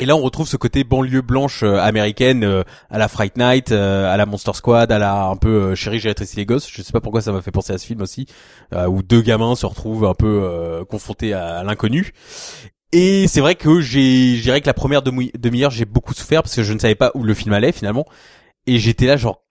[0.00, 3.72] Et là, on retrouve ce côté banlieue blanche euh, américaine euh, à la Fright Night,
[3.72, 6.70] euh, à la Monster Squad, à la un peu euh, Chérie, j'ai les gosses.
[6.70, 8.26] Je sais pas pourquoi ça m'a fait penser à ce film aussi,
[8.72, 12.12] euh, où deux gamins se retrouvent un peu euh, confrontés à, l'inconnu.
[12.92, 16.42] Et c'est vrai que j'ai, je dirais que la première demi- demi-heure, j'ai beaucoup souffert
[16.42, 18.06] parce que je ne savais pas où le film allait finalement.
[18.66, 19.42] Et j'étais là genre,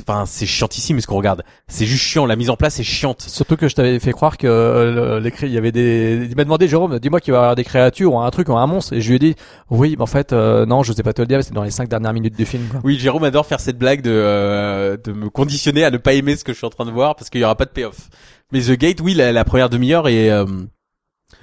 [0.00, 1.42] enfin, c'est chiantissime ce qu'on regarde.
[1.68, 2.26] C'est juste chiant.
[2.26, 3.22] La mise en place est chiante.
[3.22, 6.26] Surtout que je t'avais fait croire que euh, cré- il y avait des.
[6.30, 8.56] Il m'a demandé Jérôme, dis-moi qu'il va y avoir des créatures ou un truc ou
[8.58, 9.34] un monstre, et je lui ai dit
[9.70, 11.70] oui, mais en fait euh, non, je sais pas te le dire, c'est dans les
[11.70, 12.66] cinq dernières minutes du film.
[12.70, 12.80] Quoi.
[12.84, 16.36] Oui, Jérôme adore faire cette blague de euh, de me conditionner à ne pas aimer
[16.36, 18.10] ce que je suis en train de voir parce qu'il y aura pas de payoff.
[18.52, 20.44] Mais The Gate, oui, la, la première demi-heure est euh,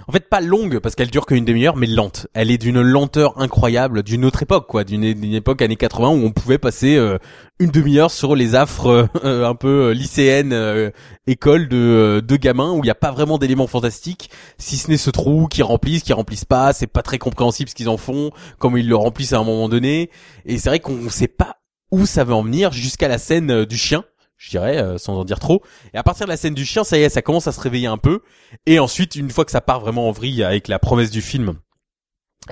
[0.08, 2.28] en fait pas longue parce qu'elle dure qu'une demi-heure, mais lente.
[2.34, 6.32] Elle est d'une lenteur incroyable, d'une autre époque, quoi, d'une époque années 80 où on
[6.32, 7.18] pouvait passer euh,
[7.60, 10.92] une demi-heure sur les affres euh, un peu euh, lycéennes, euh,
[11.28, 14.90] école de euh, de gamins où il n'y a pas vraiment d'éléments fantastiques, si ce
[14.92, 16.74] n'est ce trou qui remplissent, qui remplissent pas.
[16.74, 19.70] C'est pas très compréhensible ce qu'ils en font, comment ils le remplissent à un moment
[19.70, 20.10] donné.
[20.46, 21.58] Et c'est vrai qu'on sait pas
[21.92, 24.04] où ça veut en venir jusqu'à la scène euh, du chien,
[24.46, 25.64] je dirais, euh, sans en dire trop.
[25.94, 27.60] Et à partir de la scène du chien, ça y est, ça commence à se
[27.60, 28.22] réveiller un peu.
[28.66, 31.56] Et ensuite, une fois que ça part vraiment en vrille avec la promesse du film,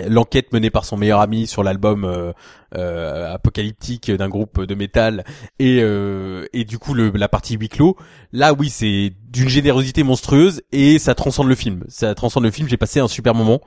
[0.08, 2.34] l'enquête menée par son meilleur ami sur l'album euh,
[2.76, 5.24] euh, apocalyptique d'un groupe de métal
[5.60, 7.96] et euh, et du coup le, la partie huis clos
[8.32, 12.68] là oui c'est d'une générosité monstrueuse et ça transcende le film ça transcende le film
[12.68, 13.62] j'ai passé un super moment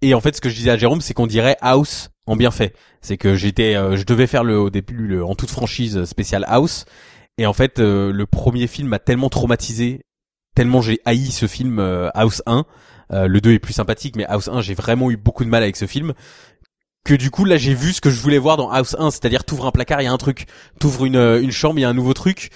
[0.00, 2.52] et en fait ce que je disais à Jérôme c'est qu'on dirait House en bien
[2.52, 6.04] fait c'est que j'étais euh, je devais faire le au début le, en toute franchise
[6.04, 6.84] spécial House
[7.38, 10.04] et en fait euh, le premier film m'a tellement traumatisé
[10.54, 12.64] tellement j'ai haï ce film euh, House 1
[13.12, 15.62] euh, le 2 est plus sympathique, mais House 1, j'ai vraiment eu beaucoup de mal
[15.62, 16.14] avec ce film.
[17.04, 19.44] Que du coup, là, j'ai vu ce que je voulais voir dans House 1, c'est-à-dire
[19.44, 20.46] t'ouvres un placard, il y a un truc,
[20.80, 22.50] t'ouvres une, une chambre, il y a un nouveau truc.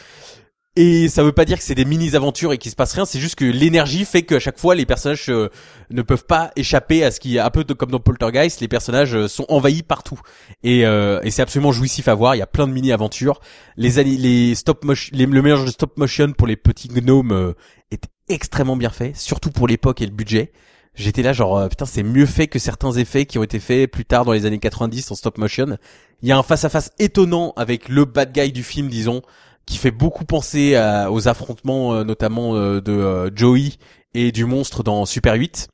[0.81, 3.19] Et ça veut pas dire que c'est des mini-aventures et qu'il se passe rien, c'est
[3.19, 5.49] juste que l'énergie fait qu'à chaque fois, les personnages euh,
[5.91, 9.17] ne peuvent pas échapper à ce qui est un peu comme dans Poltergeist, les personnages
[9.17, 10.21] euh, sont envahis partout.
[10.63, 13.41] Et, euh, et c'est absolument jouissif à voir, il y a plein de mini-aventures.
[13.77, 17.55] Les, les stop motion, le mélange de stop motion pour les petits gnomes euh,
[17.91, 20.53] est extrêmement bien fait, surtout pour l'époque et le budget.
[20.95, 24.05] J'étais là genre putain c'est mieux fait que certains effets qui ont été faits plus
[24.05, 25.77] tard dans les années 90 en stop motion.
[26.23, 29.23] Il y a un face à face étonnant avec le bad guy du film disons
[29.69, 33.73] qui fait beaucoup penser aux affrontements euh, notamment euh, de euh, Joey
[34.15, 35.69] et du monstre dans Super 8.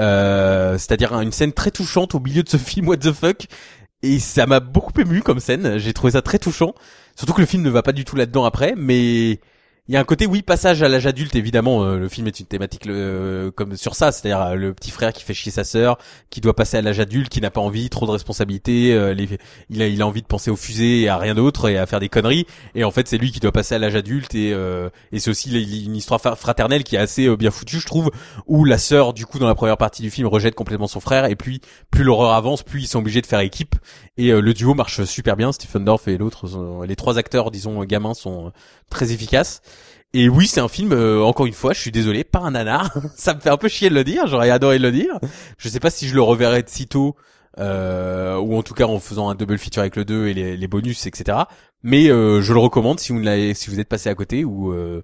[0.00, 3.46] Euh, c'est-à-dire une scène très touchante au milieu de ce film What the fuck
[4.02, 6.74] et ça m'a beaucoup ému comme scène, j'ai trouvé ça très touchant.
[7.16, 9.40] Surtout que le film ne va pas du tout là-dedans après mais
[9.86, 12.40] il y a un côté oui passage à l'âge adulte évidemment euh, le film est
[12.40, 15.62] une thématique le- comme sur ça c'est-à-dire euh, le petit frère qui fait chier sa
[15.62, 15.98] sœur
[16.30, 19.14] qui doit passer à l'âge adulte qui n'a pas envie trop de responsabilités euh,
[19.68, 22.08] il a envie de penser aux fusées et à rien d'autre et à faire des
[22.08, 22.46] conneries.
[22.74, 25.30] Et en fait c'est lui qui doit passer à l'âge adulte et euh, et c'est
[25.30, 25.50] aussi
[25.84, 28.10] une histoire fraternelle qui est assez euh, bien foutue je trouve
[28.46, 31.26] où la sœur du coup dans la première partie du film rejette complètement son frère
[31.26, 31.60] et puis
[31.90, 33.74] plus l'horreur avance plus ils sont obligés de faire équipe
[34.16, 37.50] et euh, le duo marche super bien Stephen Dorff et l'autre sont- les trois acteurs
[37.50, 38.50] disons gamins sont euh,
[38.90, 39.60] très efficaces
[40.16, 42.88] et oui, c'est un film, euh, encore une fois, je suis désolé, pas un nanar.
[43.16, 45.18] ça me fait un peu chier de le dire, j'aurais adoré le dire.
[45.58, 47.16] Je sais pas si je le reverrai de sitôt,
[47.58, 50.68] euh, ou en tout cas en faisant un double feature avec le 2 et les,
[50.68, 51.38] bonus, etc.
[51.82, 54.72] Mais euh, je le recommande si vous, l'avez- si vous êtes passé à côté, ou,
[54.72, 55.02] euh,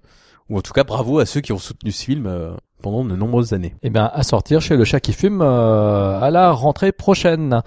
[0.49, 2.51] ou en tout cas bravo à ceux qui ont soutenu ce film euh,
[2.81, 3.75] pendant de nombreuses années.
[3.83, 7.61] Eh bien, à sortir chez le chat qui fume euh, à la rentrée prochaine.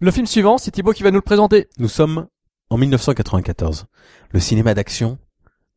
[0.00, 1.68] Le film suivant, c'est Thibaut qui va nous le présenter.
[1.78, 2.26] Nous sommes
[2.70, 3.86] en 1994.
[4.30, 5.18] Le cinéma d'action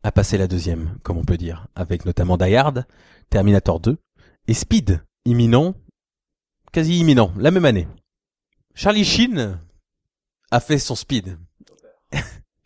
[0.03, 2.86] a passé la deuxième, comme on peut dire, avec notamment Die Hard,
[3.30, 3.97] Terminator 2
[4.47, 5.76] et Speed, imminent,
[6.71, 7.88] quasi imminent, la même année.
[8.76, 9.59] Charlie Sheen
[10.51, 11.38] a fait son Speed.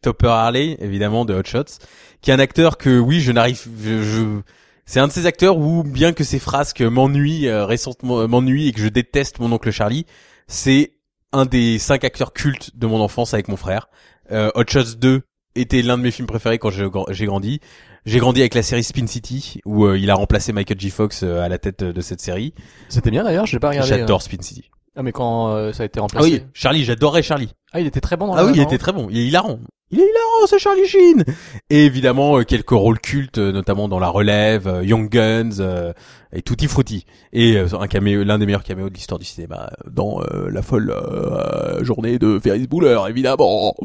[0.03, 1.79] Topper Harley, évidemment, de Hot Shots,
[2.21, 4.41] qui est un acteur que, oui, je n'arrive, je, je-
[4.85, 8.73] c'est un de ces acteurs où, bien que ses frasques m'ennuient, euh, récemment, m'ennuient et
[8.73, 10.05] que je déteste mon oncle Charlie,
[10.47, 10.93] c'est
[11.33, 13.89] un des cinq acteurs cultes de mon enfance avec mon frère.
[14.31, 15.21] Euh, Hot Shots 2
[15.55, 17.59] était l'un de mes films préférés quand j'ai grandi.
[18.05, 20.89] J'ai grandi avec la série Spin City où euh, il a remplacé Michael J.
[20.89, 22.53] Fox euh, à la tête de cette série.
[22.87, 23.89] C'était bien d'ailleurs, j'ai pas regardé.
[23.89, 24.69] J'adore Spin City.
[24.97, 26.29] Ah mais quand euh, ça a été Ah remplacé.
[26.31, 27.53] oui, Charlie, j'adorais Charlie.
[27.71, 29.07] Ah, il était très bon dans Ah oui, il était très bon.
[29.11, 29.59] Il est hilarant.
[29.91, 31.23] Il est hilarant, ce Charlie Sheen.
[31.69, 35.93] Et évidemment, euh, quelques rôles cultes, euh, notamment dans La Relève, euh, Young Guns euh,
[36.33, 37.05] et Tutti Frutti.
[37.31, 40.61] Et euh, un caméo, l'un des meilleurs caméos de l'histoire du cinéma dans euh, la
[40.61, 43.75] folle euh, journée de Ferris Bueller, évidemment.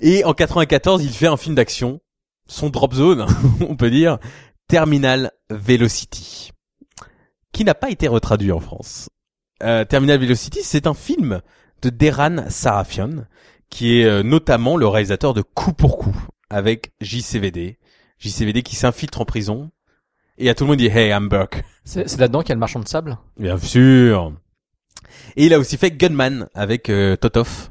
[0.00, 2.00] Et en 94, il fait un film d'action,
[2.48, 3.26] son drop zone,
[3.68, 4.18] on peut dire,
[4.68, 6.50] Terminal Velocity,
[7.52, 9.10] qui n'a pas été retraduit en France.
[9.62, 11.40] Euh, Terminal Velocity, c'est un film
[11.82, 13.24] de Deran Sarafian,
[13.70, 16.16] qui est euh, notamment le réalisateur de Coup pour Coup,
[16.50, 17.78] avec JCVD.
[18.18, 19.70] JCVD qui s'infiltre en prison,
[20.38, 21.62] et à tout le monde dit Hey, I'm Burke.
[21.84, 23.18] C'est là-dedans qu'il y a le marchand de sable?
[23.38, 24.32] Bien sûr.
[25.36, 27.70] Et il a aussi fait Gunman avec euh, Totov,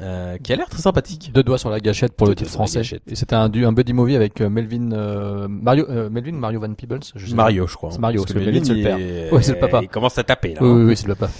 [0.00, 1.30] euh, qui a l'air très sympathique.
[1.34, 2.82] Deux doigts sur la gâchette pour Deux le titre français.
[3.06, 6.60] Et c'était un, un buddy movie avec euh, Melvin, euh, Mario, euh, Melvin ou Mario
[6.60, 7.90] Van Peebles je sais Mario, je crois.
[7.92, 8.98] C'est Mario, Parce parce que Melvin, c'est le père.
[8.98, 9.80] est- Ouais, c'est le papa.
[9.82, 10.60] Il commence à taper là.
[10.62, 11.32] Oui, oui, oui, c'est le papa.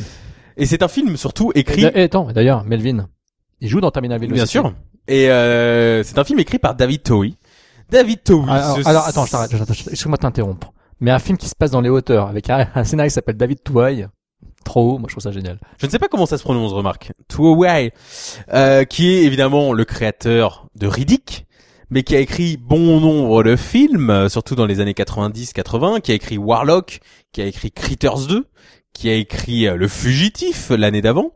[0.56, 3.08] Et c'est un film surtout écrit, Et, et attends, d'ailleurs, Melvin,
[3.60, 4.34] il joue dans Terminal Velocity.
[4.36, 4.74] bien sûr.
[5.08, 7.38] Et euh, c'est un film écrit par David Towie.
[7.90, 8.46] David Towie.
[8.48, 10.72] Ah, Alors, ce- alors, attends, je t'arrête, excuse-moi de t'interrompre.
[11.00, 13.36] Mais un film qui se passe dans les hauteurs avec un, un scénariste qui s'appelle
[13.36, 14.06] David Touaille,
[14.64, 15.58] trop haut, moi je trouve ça génial.
[15.78, 17.12] Je ne sais pas comment ça se prononce, remarque.
[17.28, 17.90] Towie,
[18.52, 21.46] euh, qui est évidemment le créateur de Riddick,
[21.90, 26.12] mais qui a écrit bon nombre de films, euh, surtout dans les années 90-80, qui
[26.12, 27.00] a écrit Warlock,
[27.32, 28.46] qui a écrit Critters 2,
[28.92, 31.32] qui a écrit euh, Le Fugitif l'année d'avant,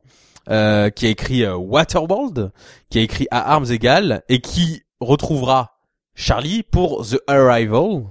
[0.51, 2.53] euh, qui a écrit euh, Waterworld,
[2.91, 5.79] qui a écrit À armes égales, et qui retrouvera
[6.14, 8.05] Charlie pour The Arrival,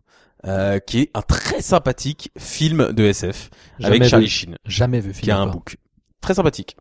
[0.46, 3.50] euh, qui est un très sympathique film de SF
[3.82, 4.32] avec Charlie vu.
[4.32, 5.78] Sheen Jamais vu qui a un book.
[6.22, 6.78] Très sympathique.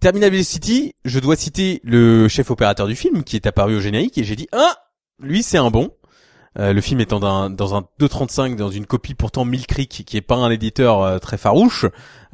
[0.00, 4.18] Terminal Velocity, je dois citer le chef opérateur du film qui est apparu au générique
[4.18, 4.74] et j'ai dit ah
[5.20, 5.90] lui c'est un bon.
[6.58, 10.04] Euh, le film étant dans un, dans un 2.35 dans une copie pourtant Mill Creek
[10.06, 11.84] qui est pas un éditeur euh, très farouche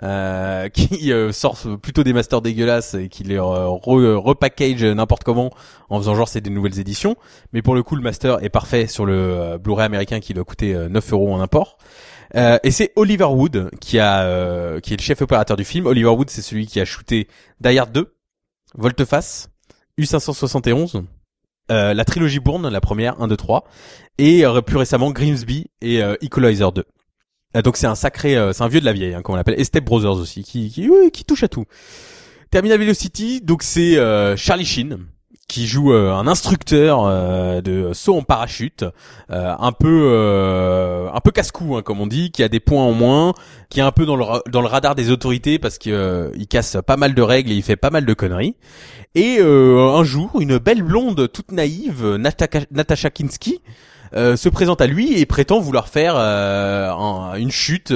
[0.04, 5.50] euh, qui sort plutôt des masters dégueulasses et qui les re- repackage n'importe comment
[5.90, 7.16] en faisant genre c'est des nouvelles éditions
[7.52, 10.72] mais pour le coup le master est parfait sur le Blu-ray américain qui doit coûter
[10.72, 11.76] euh, 9 euros en import
[12.36, 15.86] euh, et c'est Oliver Wood qui est le chef opérateur du film.
[15.86, 17.28] Oliver Wood, c'est celui qui a shooté
[17.60, 18.14] Die Hard 2,
[18.74, 19.50] Volteface,
[20.00, 21.02] U571,
[21.72, 23.64] euh, la trilogie Bourne, la première, 1, 2, 3,
[24.18, 26.84] et euh, plus récemment Grimsby et euh, Equalizer 2.
[27.56, 29.36] Euh, donc c'est un sacré, euh, c'est un vieux de la vieille, hein, comme on
[29.36, 31.64] l'appelle, et Step Brothers aussi, qui qui, oui, qui touche à tout.
[32.50, 33.96] Terminal Velocity, donc c'est
[34.36, 34.98] Charlie Sheen
[35.52, 38.86] qui joue euh, un instructeur euh, de saut en parachute,
[39.30, 42.82] euh, un peu euh, un peu casse-cou hein, comme on dit, qui a des points
[42.82, 43.34] en moins,
[43.68, 46.46] qui est un peu dans le dans le radar des autorités parce que euh, il
[46.48, 48.56] casse pas mal de règles et il fait pas mal de conneries.
[49.14, 53.60] Et euh, un jour, une belle blonde toute naïve, Natasha Kinski,
[54.14, 57.92] se présente à lui et prétend vouloir faire un- une chute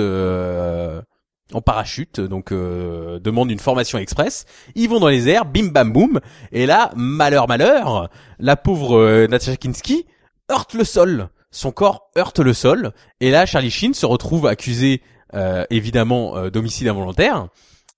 [1.52, 4.46] en parachute, donc euh, demande une formation express.
[4.74, 6.20] Ils vont dans les airs, bim bam boum,
[6.52, 10.06] et là, malheur malheur, la pauvre euh, Natasha Kinski
[10.50, 11.28] heurte le sol.
[11.52, 15.02] Son corps heurte le sol, et là, Charlie Sheen se retrouve accusé
[15.34, 17.48] euh, évidemment euh, d'homicide involontaire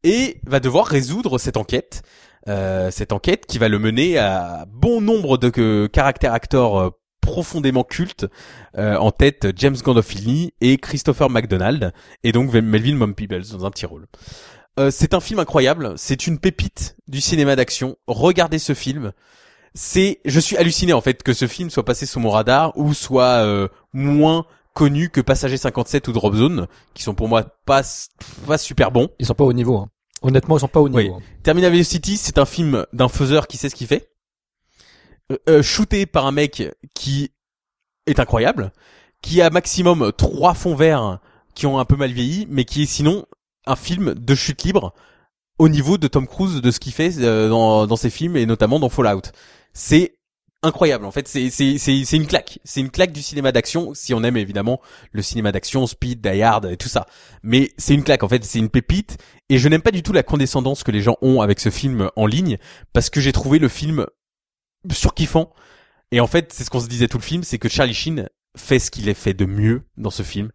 [0.02, 2.02] et va devoir résoudre cette enquête.
[2.48, 6.92] Euh, cette enquête qui va le mener à bon nombre de caractères acteurs
[7.28, 8.26] profondément cultes,
[8.78, 11.92] euh, en tête James Gandolfini et Christopher McDonald,
[12.24, 14.06] et donc Melvin Mom Peebles dans un petit rôle.
[14.80, 17.96] Euh, c'est un film incroyable, c'est une pépite du cinéma d'action.
[18.06, 19.12] Regardez ce film.
[19.74, 22.94] C'est, je suis halluciné en fait que ce film soit passé sous mon radar ou
[22.94, 27.82] soit euh, moins connu que Passager 57 ou Drop Zone, qui sont pour moi pas
[28.46, 29.08] pas super bons.
[29.18, 29.76] Ils sont pas au niveau.
[29.76, 29.88] Hein.
[30.22, 31.04] Honnêtement, ils sont pas au Oui.
[31.04, 31.16] niveau.
[31.16, 31.22] hein.
[31.42, 34.08] Terminal Velocity, c'est un film d'un faiseur qui sait ce qu'il fait,
[35.30, 36.62] euh, euh, shooté par un mec
[36.94, 37.30] qui
[38.06, 38.72] est incroyable,
[39.22, 41.18] qui a maximum trois fonds verts
[41.54, 43.26] qui ont un peu mal vieilli, mais qui est sinon
[43.66, 44.94] un film de chute libre
[45.58, 48.46] au niveau de Tom Cruise de ce qu'il fait euh, dans, dans ses films et
[48.46, 49.32] notamment dans Fallout.
[49.72, 50.18] C'est
[50.62, 53.92] incroyable en fait, c'est c'est c'est c'est une claque, c'est une claque du cinéma d'action
[53.94, 54.80] si on aime évidemment
[55.12, 57.06] le cinéma d'action, Speed, Die Hard et tout ça.
[57.42, 59.18] Mais c'est une claque en fait, c'est une pépite
[59.48, 62.10] et je n'aime pas du tout la condescendance que les gens ont avec ce film
[62.16, 62.58] en ligne
[62.92, 64.06] parce que j'ai trouvé le film
[64.92, 65.52] surkiffant.
[66.10, 68.28] Et en fait, c'est ce qu'on se disait tout le film, c'est que Charlie Sheen
[68.56, 70.50] fait ce qu'il est fait de mieux dans ce film.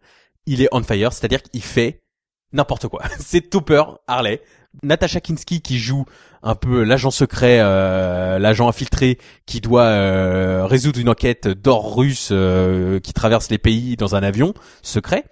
[0.46, 2.02] Il est on fire, c'est-à-dire qu'il fait
[2.52, 3.02] n'importe quoi.
[3.20, 4.42] c'est Topper, Harley,
[4.82, 6.04] Natasha Kinski qui joue
[6.42, 12.28] un peu l'agent secret, euh, l'agent infiltré qui doit euh, résoudre une enquête d'or russe
[12.32, 15.24] euh, qui traverse les pays dans un avion secret.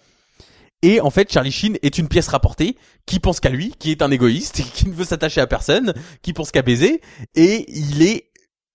[0.85, 2.77] Et en fait, Charlie Sheen est une pièce rapportée
[3.07, 6.33] qui pense qu'à lui, qui est un égoïste, qui ne veut s'attacher à personne, qui
[6.33, 7.01] pense qu'à baiser,
[7.35, 8.32] et il est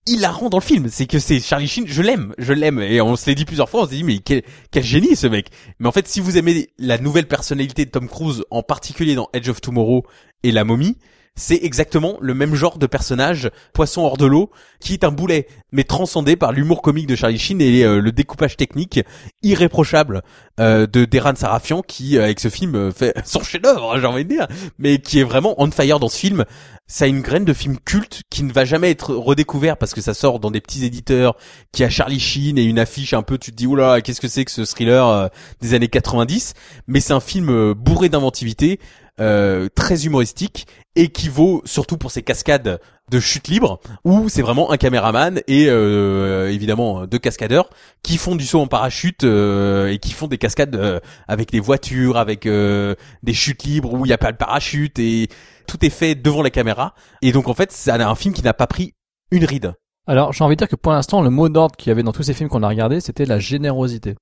[0.08, 0.88] hilarant dans le film.
[0.90, 3.68] C'est que c'est Charlie Sheen, je l'aime, je l'aime, et on se l'est dit plusieurs
[3.68, 5.48] fois, on s'est dit mais quel, quel génie ce mec.
[5.78, 9.28] Mais en fait, si vous aimez la nouvelle personnalité de Tom Cruise, en particulier dans
[9.32, 10.04] Edge of Tomorrow
[10.42, 10.96] et La Momie,
[11.38, 15.46] c'est exactement le même genre de personnage, poisson hors de l'eau, qui est un boulet,
[15.70, 19.00] mais transcendé par l'humour comique de Charlie Sheen et euh, le découpage technique
[19.42, 20.22] irréprochable
[20.58, 24.24] euh, de Deran Sarafian, qui euh, avec ce film fait son chef-d'œuvre, hein, j'ai envie
[24.24, 26.44] de dire, mais qui est vraiment on fire dans ce film.
[26.90, 30.00] Ça a une graine de film culte qui ne va jamais être redécouvert parce que
[30.00, 31.36] ça sort dans des petits éditeurs,
[31.70, 34.28] qui a Charlie Sheen et une affiche un peu, tu te dis oula, qu'est-ce que
[34.28, 35.28] c'est que ce thriller
[35.60, 36.54] des années 90
[36.86, 38.80] Mais c'est un film bourré d'inventivité,
[39.20, 40.66] euh, très humoristique
[40.96, 45.40] et qui vaut surtout pour ses cascades de chute libre où c'est vraiment un caméraman
[45.46, 47.70] et euh, évidemment deux cascadeurs
[48.02, 51.60] qui font du saut en parachute euh, et qui font des cascades euh, avec des
[51.60, 55.28] voitures, avec euh, des chutes libres où il n'y a pas de parachute et
[55.66, 58.54] tout est fait devant la caméra et donc en fait c'est un film qui n'a
[58.54, 58.94] pas pris
[59.30, 59.74] une ride.
[60.08, 62.12] Alors, j'ai envie de dire que pour l'instant, le mot d'ordre qu'il y avait dans
[62.12, 64.14] tous ces films qu'on a regardés, c'était la générosité.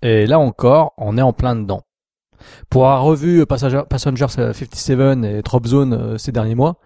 [0.00, 1.82] Et là encore, on est en plein dedans.
[2.68, 6.76] Pour avoir revu Passager- Passengers 57 et Drop Zone euh, ces derniers mois,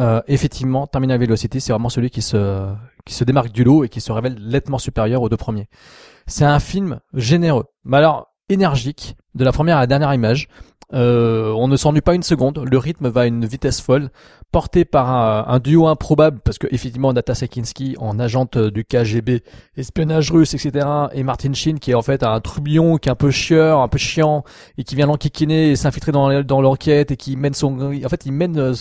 [0.00, 2.72] euh, effectivement, Terminal Velocity, c'est vraiment celui qui se,
[3.04, 5.68] qui se démarque du lot et qui se révèle nettement supérieur aux deux premiers.
[6.26, 10.48] C'est un film généreux, mais alors énergique, de la première à la dernière image.
[10.94, 14.08] Euh, on ne s'ennuie pas une seconde, le rythme va à une vitesse folle,
[14.50, 19.42] porté par un, un duo improbable, parce que effectivement Nata Sakinski en agente du KGB,
[19.76, 23.16] espionnage russe, etc., et Martin Sheen qui est en fait un trublion, qui est un
[23.16, 24.44] peu chieur, un peu chiant,
[24.78, 27.92] et qui vient l'enquiquiner et s'infiltrer dans, l'enquête, et qui mène son...
[28.04, 28.58] En fait, il mène...
[28.58, 28.74] euh,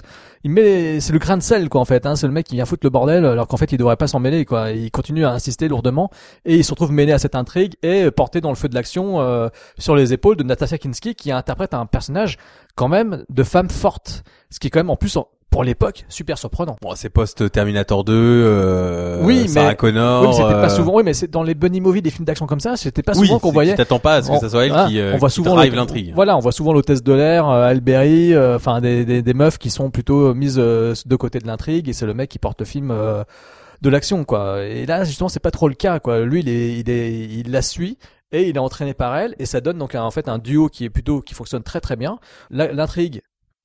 [0.44, 2.16] il met c'est le grain de sel quoi en fait hein.
[2.16, 4.20] c'est le mec qui vient foutre le bordel alors qu'en fait il devrait pas s'en
[4.20, 6.10] mêler quoi il continue à insister lourdement
[6.46, 8.76] et il se retrouve mêlé à cette intrigue et euh, porté dans le feu de
[8.76, 12.38] l'action euh, sur les épaules de Natasha Kinski qui interprète un personnage
[12.76, 15.18] quand même de femme forte ce qui est quand même en plus
[15.50, 20.22] pour l'époque super surprenant Bon, c'est post Terminator 2, euh, Oui, Sarah mais- Connor.
[20.22, 22.26] oui mais c'était pas euh, souvent oui mais c'est dans les bunny movies des films
[22.26, 24.34] d'action comme ça c'était pas oui, souvent qu'on voyait Tu t'attends pas à ce que
[24.34, 26.12] on- ça soit elle qui, euh, on voit qui souvent l'intrigue.
[26.16, 29.58] Voilà, on voit souvent l'hôtesse de l'air, euh, Alberi, euh, enfin des, des, des meufs
[29.58, 32.60] qui sont plutôt mises euh, de côté de l'intrigue et c'est le mec qui porte
[32.60, 33.24] le film euh,
[33.82, 34.64] de l'action quoi.
[34.64, 36.22] Et là justement c'est pas trop le cas quoi.
[36.22, 37.98] Lui il est il est il la suit
[38.32, 40.68] et il est entraîné par elle et ça donne donc un- en fait un duo
[40.68, 42.20] qui est plutôt qui fonctionne très très bien.
[42.50, 43.22] L'intrigue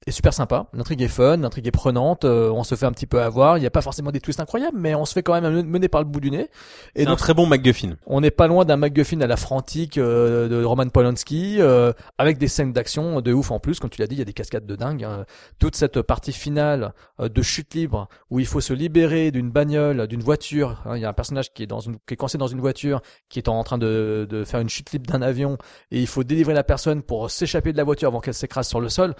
[0.06, 3.06] est super sympa, l'intrigue est fun, l'intrigue est prenante, euh, on se fait un petit
[3.06, 5.40] peu avoir, il n'y a pas forcément des twists incroyables mais on se fait quand
[5.40, 6.48] même mener par le bout du nez.
[6.96, 7.96] C'est un très bon MacGuffin.
[8.06, 12.38] on n'est pas loin d'un MacGuffin à la frantique euh, de Roman Polanski, euh, avec
[12.38, 14.32] des scènes d'action de ouf en plus, comme tu l'as dit, il y a des
[14.32, 15.04] cascades de dingue.
[15.04, 15.24] hein.
[15.58, 20.06] Toute cette partie finale euh, de chute libre où il faut se libérer d'une bagnole,
[20.08, 20.82] d'une voiture.
[20.84, 20.96] hein.
[20.96, 23.00] Il y a un personnage qui est dans une, qui est coincé dans une voiture,
[23.28, 25.58] qui est en train de, de faire une chute libre d'un avion,
[25.90, 28.80] et il faut délivrer la personne pour s'échapper de la voiture avant qu'elle s'écrase sur
[28.80, 29.14] le sol.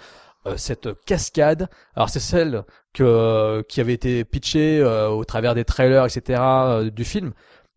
[0.45, 2.63] Euh, cette cascade, alors c'est celle
[2.93, 6.41] que qui avait été pitchée euh, au travers des trailers, etc.
[6.41, 7.31] euh, du film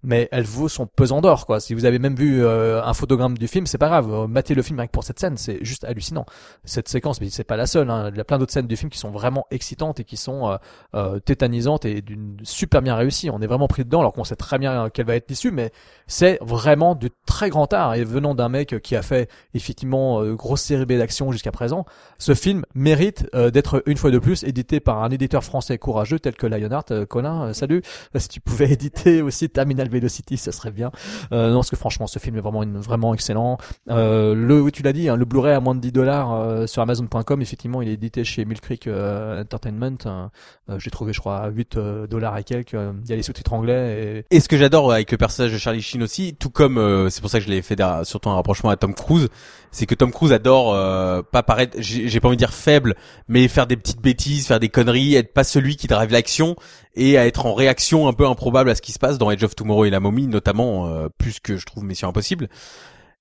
[0.07, 1.61] mais elle vaut son pesant d'or quoi.
[1.61, 4.11] Si vous avez même vu euh, un photogramme du film, c'est pas grave.
[4.11, 6.24] Euh, Matez le film rien pour cette scène, c'est juste hallucinant.
[6.64, 7.90] Cette séquence, mais c'est pas la seule.
[7.90, 8.11] Hein.
[8.12, 10.48] Il y a plein d'autres scènes du film qui sont vraiment excitantes et qui sont
[10.48, 10.57] euh,
[10.94, 13.30] euh, tétanisantes et d'une super bien réussies.
[13.30, 15.72] On est vraiment pris dedans alors qu'on sait très bien quelle va être l'issue, mais
[16.07, 17.94] c'est vraiment du très grand art.
[17.94, 21.84] Et venant d'un mec qui a fait effectivement euh, grosse série B d'action jusqu'à présent,
[22.18, 26.18] ce film mérite euh, d'être une fois de plus édité par un éditeur français courageux
[26.18, 26.92] tel que Lionheart.
[26.92, 27.82] Euh, Colin, euh, salut.
[28.14, 30.90] Euh, Si tu pouvais éditer aussi Terminal Velocity, ça serait bien.
[31.32, 33.59] Euh, non, parce que franchement, ce film est vraiment vraiment excellent.
[33.90, 36.82] Euh, le, tu l'as dit, hein, le Blu-ray à moins de 10 dollars euh, sur
[36.82, 37.42] Amazon.com.
[37.42, 39.97] Effectivement, il est édité chez Mill Creek Entertainment.
[40.07, 42.72] Euh, J'ai trouvé, je crois, à 8 euh, dollars et quelques.
[42.72, 44.24] Il y a les sous-titres anglais.
[44.30, 44.36] Et...
[44.36, 47.30] Et ce que j'adore avec le personnage de Charlie Sheen aussi, tout comme c'est pour
[47.30, 49.28] ça que je l'ai fait surtout un rapprochement à Tom Cruise,
[49.76, 52.94] c'est que Tom Cruise adore euh, pas paraître, j'ai pas envie de dire faible,
[53.28, 56.56] mais faire des petites bêtises, faire des conneries, être pas celui qui drive l'action
[56.94, 59.44] et à être en réaction un peu improbable à ce qui se passe dans Edge
[59.44, 62.48] of Tomorrow et la momie notamment, euh, plus que je trouve Mission Impossible.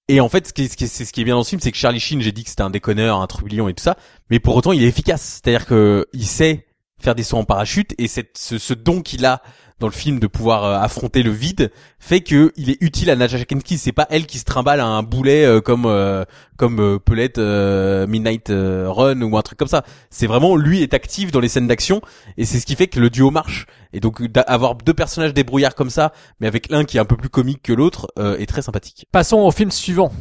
[0.08, 1.78] Et en fait, ce qui est, ce qui est bien dans ce film, c'est que
[1.78, 3.98] Charlie Sheen, j'ai dit que c'était un déconneur, un trublion et tout ça,
[4.30, 5.42] mais pour autant, il est efficace.
[5.44, 6.68] C'est-à-dire que il sait
[7.02, 9.42] faire des sauts en parachute et cette, ce, ce don qu'il a
[9.80, 13.16] dans le film de pouvoir euh, affronter le vide fait que il est utile à
[13.16, 13.78] Natasha Kinski.
[13.78, 16.24] C'est pas elle qui se trimballe à un boulet euh, comme euh,
[16.58, 19.84] comme euh, peut l'être euh, Midnight Run ou un truc comme ça.
[20.10, 22.02] C'est vraiment lui est actif dans les scènes d'action
[22.38, 23.66] et c'est ce qui fait que le duo marche.
[23.92, 27.18] Et donc d'avoir deux personnages débrouillards comme ça, mais avec l'un qui est un peu
[27.18, 29.06] plus comique que l'autre, euh, est très sympathique.
[29.12, 30.12] Passons au film suivant.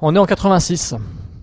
[0.00, 0.94] On est en 86.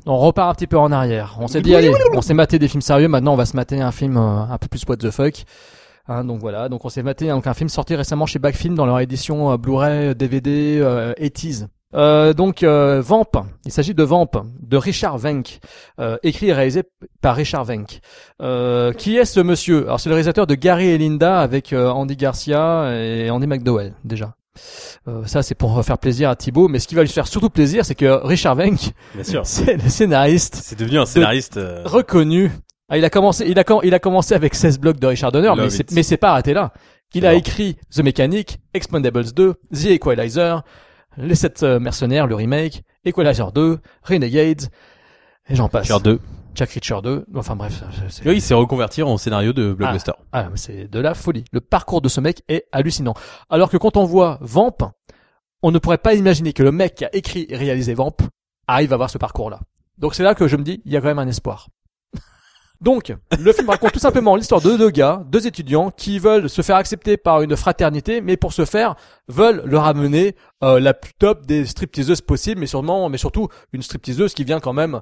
[0.06, 1.38] On repart un petit peu en arrière.
[1.40, 3.08] On s'est dit, allez, on s'est maté des films sérieux.
[3.08, 5.44] Maintenant, on va se mater un film un peu plus what the fuck.
[6.08, 8.86] Hein, donc voilà, donc on s'est maté donc un film sorti récemment chez Backfilm dans
[8.86, 11.68] leur édition euh, Blu-ray, DVD, euh, 80s.
[11.94, 13.26] Euh, donc euh, Vamp,
[13.66, 14.30] il s'agit de Vamp
[14.62, 15.60] de Richard Wenk,
[16.00, 16.84] euh, écrit et réalisé
[17.22, 18.00] par Richard Wenk.
[18.42, 19.84] Euh, qui est ce monsieur?
[19.84, 23.94] Alors c'est le réalisateur de Gary et Linda avec euh, Andy Garcia et Andy McDowell
[24.06, 24.36] déjà.
[25.08, 27.50] Euh, ça c'est pour faire plaisir à Thibaut, mais ce qui va lui faire surtout
[27.50, 28.58] plaisir, c'est que Richard
[29.24, 29.42] sûr.
[29.46, 31.58] c'est le scénariste C'est devenu un scénariste.
[31.58, 32.52] euh, reconnu
[32.94, 35.54] Ah, il a commencé, il a, il a commencé avec 16 blocs de Richard Donner,
[35.56, 36.74] mais Love mais c'est pas arrêté là.
[37.14, 40.62] Il a écrit The Mechanic, Expendables 2, The Equalizer,
[41.18, 44.64] Les 7 mercenaires, le remake, Equalizer 2, Renegades,
[45.50, 45.88] et j'en passe.
[45.88, 46.20] Cher 2.
[46.54, 47.82] Jack Reacher 2, enfin bref.
[48.26, 50.12] Oui, il s'est reconverti en scénario de blockbuster.
[50.34, 51.46] Ah, mais c'est de la folie.
[51.54, 53.14] Le parcours de ce mec est hallucinant.
[53.50, 54.92] Alors que quand on voit Vamp,
[55.62, 58.18] on ne pourrait pas imaginer que le mec qui a écrit et réalisé Vamp
[58.68, 59.62] arrive à avoir ce parcours-là.
[59.98, 61.70] Donc c'est là que je me dis, il y a quand même un espoir.
[62.82, 66.64] Donc, le film raconte tout simplement l'histoire de deux gars, deux étudiants, qui veulent se
[66.64, 68.96] faire accepter par une fraternité, mais pour ce faire,
[69.28, 73.84] veulent leur amener euh, la plus top des stripteaseuses possibles, mais sûrement, mais surtout une
[73.84, 75.02] stripteaseuse qui vient quand même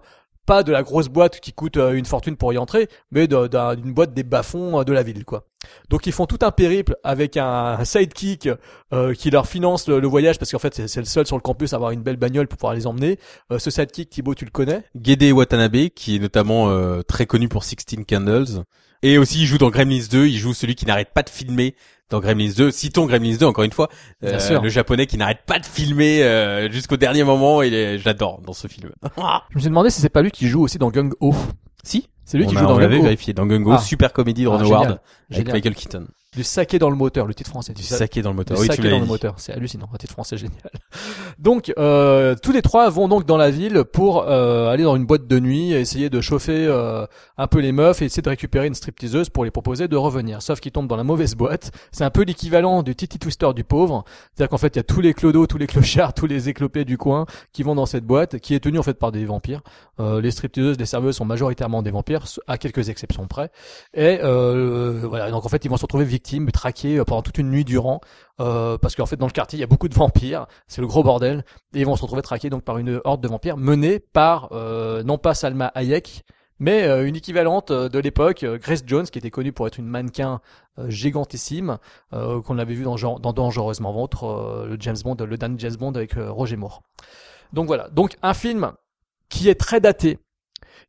[0.50, 3.94] pas de la grosse boîte qui coûte euh, une fortune pour y entrer, mais d'une
[3.94, 5.46] boîte des bas-fonds euh, de la ville, quoi.
[5.90, 8.50] Donc ils font tout un périple avec un, sidekick
[8.94, 11.42] euh, qui leur finance le, voyage parce qu'en fait c'est c'est le seul sur le
[11.42, 13.20] campus à avoir une belle bagnole pour pouvoir les emmener.
[13.52, 14.84] Euh, ce sidekick Thibaut tu le connais?
[15.02, 18.64] Gede Watanabe, qui est notamment euh, très connu pour Sixteen Candles.
[19.02, 21.74] Et aussi, il joue dans Gremlins 2, il joue celui qui n'arrête pas de filmer
[22.10, 22.72] dans Gremlins 2.
[22.72, 23.90] Citons Gremlins 2, encore une fois.
[24.22, 24.62] Bien Euh, sûr.
[24.62, 28.54] Le japonais qui n'arrête pas de filmer euh, jusqu'au dernier moment, il est, j'adore dans
[28.54, 28.90] ce film.
[29.52, 31.34] Je me suis demandé si c'est pas lui qui joue aussi dans Gung Ho.
[31.84, 33.04] si C'est lui on qui a- joue dans on Gung l'avait Ho.
[33.04, 33.34] vérifié.
[33.34, 33.78] Dans Gungo, Ah.
[33.80, 34.60] super comédie de Ah, Ron.
[34.66, 35.00] Howard
[35.32, 35.52] avec.
[35.52, 36.08] Michael Keaton.
[36.36, 37.74] Du saké dans le moteur, le titre français.
[37.74, 38.56] Du Du sa- saké dans le moteur.
[38.56, 40.62] Le Oui, saké dans le moteur, c'est hallucinant, un titre français génial.
[41.40, 45.06] Donc, euh, tous les trois vont donc dans la ville pour euh, aller dans une
[45.06, 47.08] boîte de nuit, essayer de chauffer euh,
[47.38, 50.42] un peu les meufs et essayer de récupérer une stripteaseuse pour les proposer de revenir.
[50.44, 51.72] Sauf qu'ils tombent dans la mauvaise boîte.
[51.92, 54.04] C'est un peu l'équivalent du Titi Twister du pauvre.
[54.36, 56.86] C'est-à-dire qu'en fait, il y a tous les clodos, tous les clochards, tous les éclopés
[56.86, 59.62] du coin qui vont dans cette boîte, qui est tenue en fait par des vampires.
[60.00, 63.50] Euh, les stripteaseuses, les serveuses sont majoritairement des vampires, à quelques exceptions près.
[63.94, 67.50] Et euh, voilà, donc en fait, ils vont se retrouver victimes, euh, pendant toute une
[67.50, 68.02] nuit durant,
[68.42, 70.88] euh, parce qu'en fait, dans le quartier, il y a beaucoup de vampires, c'est le
[70.88, 74.00] gros bordel, et ils vont se retrouver traqués donc par une horde de vampires menée
[74.00, 76.24] par euh, non pas Salma Hayek,
[76.60, 80.42] mais une équivalente de l'époque, Grace Jones, qui était connue pour être une mannequin
[80.90, 81.78] gigantissime,
[82.12, 86.16] qu'on avait vu dans, dans Dangereusement Ventre, le James Bond, le dernier James Bond avec
[86.18, 86.84] Roger Moore.
[87.54, 88.74] Donc voilà, donc un film
[89.30, 90.20] qui est très daté,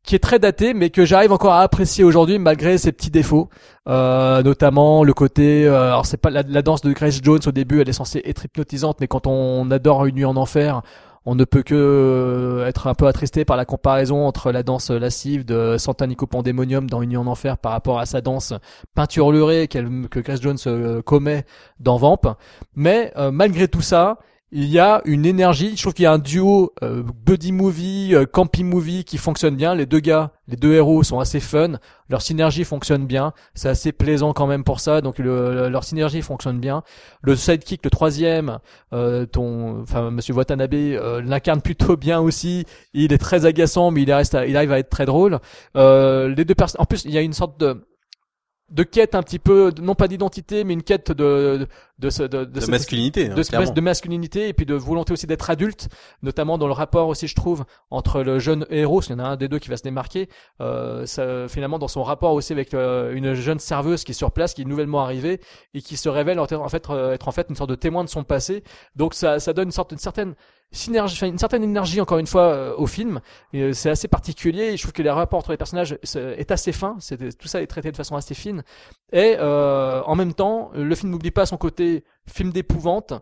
[0.03, 3.49] qui est très daté, mais que j'arrive encore à apprécier aujourd'hui malgré ses petits défauts,
[3.87, 5.65] euh, notamment le côté.
[5.67, 8.45] euh, alors c'est pas la, danse de Grace Jones au début, elle est censée être
[8.45, 10.81] hypnotisante, mais quand on adore Une nuit en enfer,
[11.25, 14.89] on ne peut que euh, être un peu attristé par la comparaison entre la danse
[14.89, 18.53] lascive de Santanico Pandemonium dans Une nuit en enfer par rapport à sa danse
[18.95, 21.45] peinturlurée qu'elle, que Grace Jones euh, commet
[21.79, 22.35] dans Vamp.
[22.75, 24.17] Mais euh, malgré tout ça,
[24.51, 25.73] il y a une énergie.
[25.77, 29.55] Je trouve qu'il y a un duo euh, buddy movie, euh, campy movie qui fonctionne
[29.55, 29.75] bien.
[29.75, 31.73] Les deux gars, les deux héros sont assez fun.
[32.09, 33.31] Leur synergie fonctionne bien.
[33.53, 34.99] C'est assez plaisant quand même pour ça.
[35.01, 36.83] Donc le- leur synergie fonctionne bien.
[37.21, 38.59] Le sidekick, le troisième,
[38.93, 42.65] euh, ton, enfin Monsieur Watanabe euh, l'incarne plutôt bien aussi.
[42.93, 45.39] Il est très agaçant, mais il reste, il arrive à être très drôle.
[45.77, 46.81] Euh, les deux personnes.
[46.81, 47.85] En plus, il y a une sorte de
[48.71, 51.67] de quête un petit peu, non pas d'identité, mais une quête de
[51.99, 55.89] de, de, de De masculinité, hein, de, masculinité et puis de volonté aussi d'être adulte,
[56.23, 59.23] notamment dans le rapport aussi je trouve entre le jeune héros, il y en a
[59.23, 60.29] un des deux qui va se démarquer,
[60.61, 64.31] euh, ça, finalement dans son rapport aussi avec euh, une jeune serveuse qui est sur
[64.31, 65.41] place, qui est nouvellement arrivée
[65.73, 68.03] et qui se révèle en en fait euh, être en fait une sorte de témoin
[68.03, 68.63] de son passé.
[68.95, 70.33] Donc ça, ça donne une sorte une certaine
[70.71, 73.19] synergie, enfin, une certaine énergie encore une fois euh, au film.
[73.55, 74.77] Euh, c'est assez particulier.
[74.77, 76.95] Je trouve que les rapports entre les personnages c'est- est assez fin.
[76.99, 78.63] C'est tout ça est traité de façon assez fine.
[79.11, 83.13] Et euh, en même temps, le film n'oublie pas son côté film d'épouvante.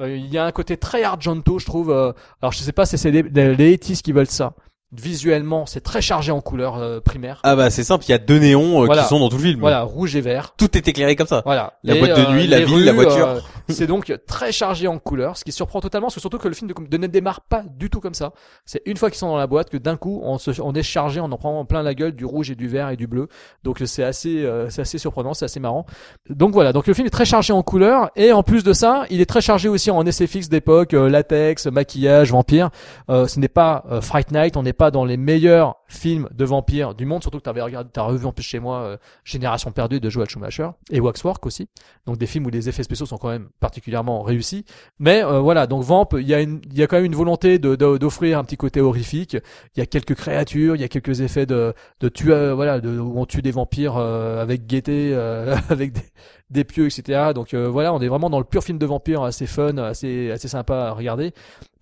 [0.00, 1.90] Euh, Il y a un côté très Argento, je trouve.
[1.90, 4.54] euh, alors je sais pas si c'est les, les, les 80s qui veulent ça.
[4.90, 7.40] Visuellement, c'est très chargé en couleurs euh, primaires.
[7.42, 9.02] Ah bah c'est simple, il y a deux néons euh, Voilà.
[9.02, 9.60] qui sont dans tout le film.
[9.60, 10.54] Voilà, rouge et vert.
[10.56, 11.42] Tout est éclairé comme ça.
[11.44, 11.74] Voilà.
[11.84, 13.28] La Et, boîte de nuit, la les ville, la voiture.
[13.28, 16.48] euh, c'est donc très chargé en couleurs, ce qui surprend totalement, parce que surtout que
[16.48, 18.32] le film de, de ne démarre pas du tout comme ça.
[18.64, 20.82] C'est une fois qu'ils sont dans la boîte que d'un coup on, se, on est
[20.82, 23.28] chargé, on en prend plein la gueule du rouge et du vert et du bleu.
[23.64, 25.84] Donc c'est assez, euh, c'est assez surprenant, c'est assez marrant.
[26.30, 29.04] Donc voilà, donc le film est très chargé en couleurs et en plus de ça,
[29.10, 32.70] il est très chargé aussi en essais fixes d'époque, euh, latex, maquillage, vampire.
[33.10, 36.44] Euh, ce n'est pas euh, Fright Night, on n'est pas dans les meilleurs films de
[36.44, 39.72] vampires du monde, surtout que t'avais regardé, t'as revu en plus chez moi euh, Génération
[39.72, 41.68] perdue de Joel Schumacher et Waxwork aussi.
[42.06, 44.64] Donc des films où les effets spéciaux sont quand même particulièrement réussis.
[44.98, 47.16] Mais euh, voilà, donc Vamp, il y a une, il y a quand même une
[47.16, 49.36] volonté de d'offrir un petit côté horrifique.
[49.76, 52.98] Il y a quelques créatures, il y a quelques effets de de tuer, voilà, de,
[52.98, 56.02] où on tue des vampires euh, avec gaieté, euh, avec des,
[56.50, 57.32] des pieux, etc.
[57.34, 60.30] Donc euh, voilà, on est vraiment dans le pur film de vampire, assez fun, assez
[60.30, 61.32] assez sympa à regarder.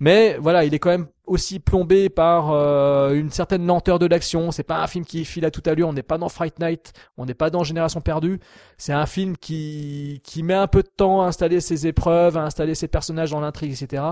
[0.01, 4.51] Mais voilà, il est quand même aussi plombé par euh, une certaine lenteur de l'action.
[4.51, 5.89] C'est pas un film qui file à toute allure.
[5.89, 8.41] On n'est pas dans Fright Night, on n'est pas dans Génération perdue.
[8.77, 12.43] C'est un film qui qui met un peu de temps à installer ses épreuves, à
[12.43, 14.03] installer ses personnages dans l'intrigue, etc.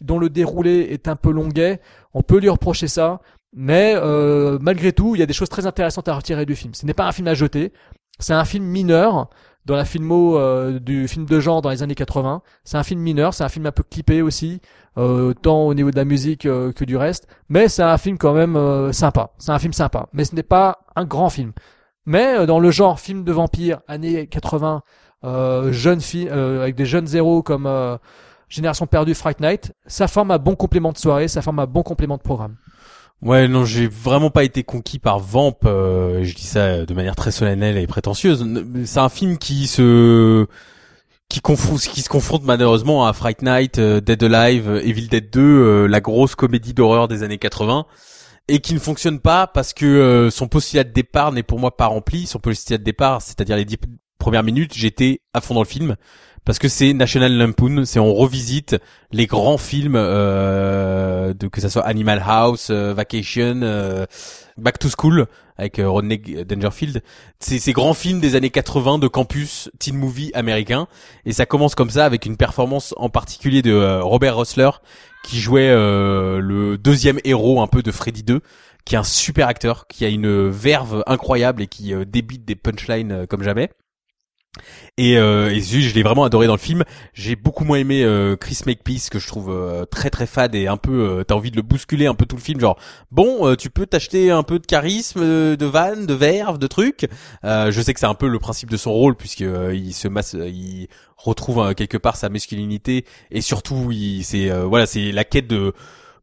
[0.00, 1.80] Dont le déroulé est un peu longuet.
[2.14, 3.20] On peut lui reprocher ça.
[3.54, 6.74] Mais euh, malgré tout, il y a des choses très intéressantes à retirer du film.
[6.74, 7.72] Ce n'est pas un film à jeter,
[8.18, 9.30] c'est un film mineur
[9.64, 12.42] dans la filmo euh, du film de genre dans les années 80.
[12.64, 14.60] C'est un film mineur, c'est un film un peu clippé aussi,
[14.96, 17.26] euh, tant au niveau de la musique euh, que du reste.
[17.48, 19.30] Mais c'est un film quand même euh, sympa.
[19.38, 20.08] C'est un film sympa.
[20.12, 21.52] Mais ce n'est pas un grand film.
[22.06, 24.82] Mais euh, dans le genre film de vampire années 80,
[25.24, 27.68] euh, jeune fi- euh, avec des jeunes zéros comme
[28.48, 31.82] Génération perdue, Fright Night, ça forme un bon complément de soirée, ça forme un bon
[31.82, 32.56] complément de programme.
[33.20, 35.58] Ouais, non, j'ai vraiment pas été conquis par Vamp.
[35.64, 38.46] euh, je dis ça de manière très solennelle et prétentieuse.
[38.84, 40.46] C'est un film qui se
[41.28, 45.40] qui, confou- qui se confronte malheureusement à Fright Night, euh, Dead Alive, Evil Dead 2,
[45.40, 47.86] euh, la grosse comédie d'horreur des années 80,
[48.46, 51.76] et qui ne fonctionne pas parce que euh, son postulat de départ n'est pour moi
[51.76, 52.26] pas rempli.
[52.26, 53.78] Son postulat de départ, c'est-à-dire les dix
[54.18, 55.96] premières minutes, j'étais à fond dans le film
[56.48, 58.78] parce que c'est National Lampoon, c'est on revisite
[59.12, 64.06] les grands films euh, de que ça soit Animal House, euh, Vacation, euh,
[64.56, 65.26] Back to School
[65.58, 67.02] avec euh, Rodney Dangerfield.
[67.38, 70.88] C'est ces grands films des années 80 de campus teen movie américain
[71.26, 74.70] et ça commence comme ça avec une performance en particulier de Robert Russler
[75.24, 78.40] qui jouait le deuxième héros un peu de Freddy 2
[78.86, 83.26] qui est un super acteur, qui a une verve incroyable et qui débite des punchlines
[83.26, 83.68] comme jamais.
[84.96, 86.84] Et, euh, et je l'ai vraiment adoré dans le film.
[87.14, 90.66] J'ai beaucoup moins aimé euh, Chris Makepeace que je trouve euh, très très fade et
[90.66, 92.78] un peu euh, t'as envie de le bousculer un peu tout le film genre
[93.10, 96.66] bon euh, tu peux t'acheter un peu de charisme, euh, de vanne, de verve, de
[96.66, 97.08] trucs.
[97.44, 100.34] Je sais que c'est un peu le principe de son rôle puisque il se masse,
[100.34, 105.72] il retrouve quelque part sa masculinité et surtout il c'est voilà c'est la quête de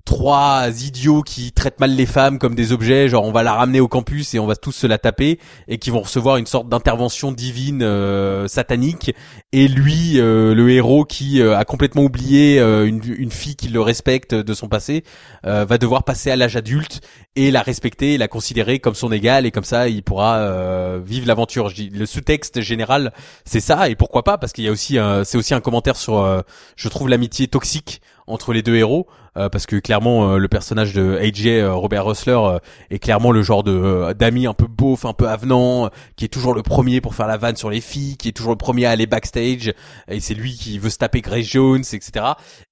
[0.05, 3.79] trois idiots qui traitent mal les femmes comme des objets, genre on va la ramener
[3.79, 6.69] au campus et on va tous se la taper, et qui vont recevoir une sorte
[6.69, 9.13] d'intervention divine euh, satanique,
[9.51, 13.67] et lui, euh, le héros qui euh, a complètement oublié euh, une, une fille qui
[13.67, 15.03] le respecte de son passé,
[15.45, 17.01] euh, va devoir passer à l'âge adulte
[17.35, 21.01] et la respecter, et la considérer comme son égal, et comme ça il pourra euh,
[21.03, 21.71] vivre l'aventure.
[21.91, 23.11] Le sous-texte général,
[23.43, 26.43] c'est ça, et pourquoi pas, parce qu'il y a aussi, c'est aussi un commentaire sur,
[26.75, 29.07] je trouve l'amitié toxique entre les deux héros
[29.37, 32.59] euh, parce que clairement euh, le personnage de AJ euh, Robert Russler euh,
[32.89, 36.23] est clairement le genre de euh, d'ami un peu beauf, un peu avenant, euh, qui
[36.23, 38.57] est toujours le premier pour faire la vanne sur les filles, qui est toujours le
[38.57, 39.73] premier à aller backstage
[40.07, 42.25] et c'est lui qui veut se taper Grace Jones, etc.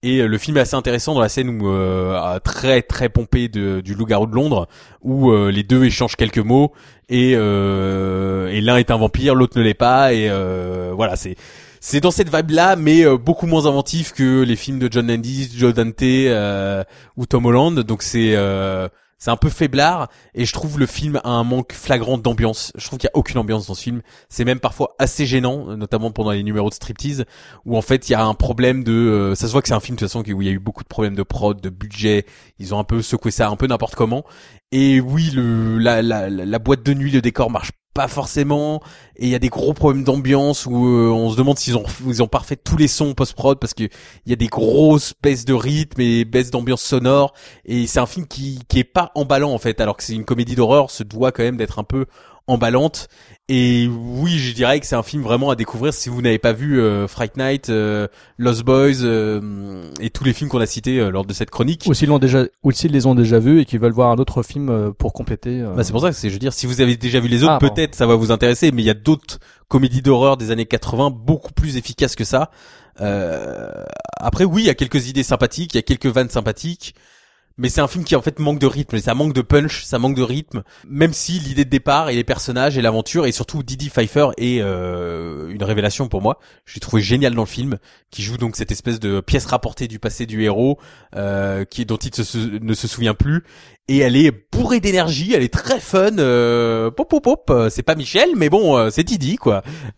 [0.04, 1.74] Et le film est assez intéressant dans la scène où
[2.44, 4.68] très très pompé de, du loup-garou de Londres
[5.02, 6.72] où les deux échangent quelques mots
[7.10, 10.30] et et l'un est un vampire, l'autre ne l'est pas et
[10.94, 11.36] voilà c'est
[11.86, 15.06] c'est dans cette vibe là mais euh, beaucoup moins inventif que les films de John
[15.06, 16.82] Landis, Joe Dante euh,
[17.18, 21.20] ou Tom Holland donc c'est euh, c'est un peu faiblard et je trouve le film
[21.26, 22.74] a un manque flagrant d'ambiance.
[22.76, 24.02] Je trouve qu'il y a aucune ambiance dans ce film.
[24.28, 27.24] C'est même parfois assez gênant, notamment pendant les numéros de striptease
[27.66, 29.74] où en fait il y a un problème de euh, ça se voit que c'est
[29.74, 31.60] un film de toute façon où il y a eu beaucoup de problèmes de prod,
[31.62, 32.26] de budget,
[32.60, 34.26] ils ont un peu secoué ça un peu n'importe comment
[34.74, 38.82] et oui le la, la la boîte de nuit le décor marche pas forcément
[39.16, 41.86] et il y a des gros problèmes d'ambiance où euh, on se demande s'ils ont
[42.08, 45.14] ils ont parfait tous les sons post prod parce que il y a des grosses
[45.22, 47.34] baisses de rythme et baisses d'ambiance sonore
[47.66, 50.26] et c'est un film qui qui est pas emballant en fait alors que c'est une
[50.26, 52.06] comédie d'horreur se doit quand même d'être un peu
[52.48, 53.08] emballante
[53.50, 56.52] et oui je dirais que c'est un film vraiment à découvrir si vous n'avez pas
[56.54, 61.00] vu euh, Fright Night euh, Lost Boys euh, et tous les films qu'on a cités
[61.00, 63.62] euh, lors de cette chronique Ou s'ils l'ont déjà, ou s'ils les ont déjà vus
[63.62, 65.62] et qu'ils veulent voir un autre film euh, pour compléter.
[65.62, 67.28] euh, Bah c'est pour ça que c'est, je veux dire, si vous avez déjà vu
[67.30, 67.70] les autres, Ah, bon.
[67.70, 69.40] peut-être ça va vous intéresser, mais il y a d'autres
[69.70, 72.52] comédies d'horreur des années 80 beaucoup plus efficaces que ça.
[73.02, 73.72] Euh,
[74.18, 76.94] après, oui, il y a quelques idées sympathiques, il y a quelques vannes sympathiques,
[77.58, 80.00] mais c'est un film qui en fait manque de rythme, ça manque de punch, ça
[80.00, 83.64] manque de rythme, même si l'idée de départ et les personnages et l'aventure et surtout
[83.64, 86.40] Didi Pfeiffer est euh, une révélation pour moi.
[86.66, 87.78] Je l'ai trouvé génial dans le film,
[88.10, 90.80] qui joue donc cette espèce de pièce rapportée du passé du héros,
[91.16, 92.12] euh, qui dont il
[92.62, 93.44] ne se souvient plus,
[93.90, 96.18] et elle est bourrée d'énergie, elle est très fun.
[96.18, 99.62] Euh, pop pop pop, euh, c'est pas Michel, mais bon, euh, c'est Didi quoi.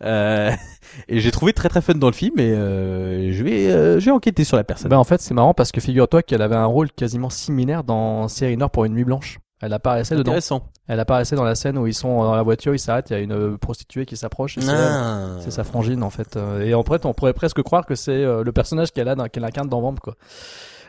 [1.08, 4.06] Et j'ai trouvé très très fun dans le film, et euh, je vais euh, je
[4.06, 4.88] vais enquêter sur la personne.
[4.90, 8.28] Ben en fait, c'est marrant parce que figure-toi qu'elle avait un rôle quasiment similaire dans
[8.28, 9.38] Série Nord pour une nuit blanche.
[9.60, 10.32] Elle apparaissait dedans.
[10.32, 10.68] intéressant.
[10.86, 13.16] Elle apparaissait dans la scène où ils sont dans la voiture, ils s'arrêtent, il y
[13.16, 14.58] a une euh, prostituée qui s'approche.
[14.58, 14.76] et c'est elle.
[14.78, 15.36] Ah.
[15.40, 16.36] C'est sa frangine en fait.
[16.36, 19.28] Euh, Et en fait, on pourrait presque croire que c'est euh, le personnage qu'elle a,
[19.30, 20.14] qu'elle incarne dans Vamp quoi.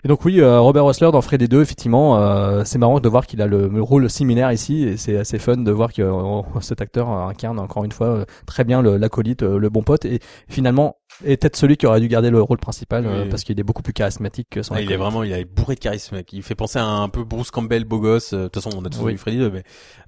[0.04, 3.26] Et donc oui, euh, Robert Russler dans Freddy 2, effectivement, euh, c'est marrant de voir
[3.28, 6.42] qu'il a le, le rôle similaire ici, et c'est assez fun de voir que euh,
[6.62, 10.20] cet acteur incarne encore une fois très bien l'acolyte, le bon pote, et
[10.50, 13.30] finalement est peut-être celui qui aurait dû garder le rôle principal Oui.
[13.30, 15.74] parce qu'il est beaucoup plus charismatique que son Ah, il est vraiment, il est bourré
[15.76, 16.16] de charisme.
[16.16, 16.32] mec.
[16.32, 18.34] Il fait penser à un peu Bruce Campbell, beau gosse.
[18.34, 19.14] De toute façon, on a tous Oui.
[19.14, 19.64] vu Freddy 2, mais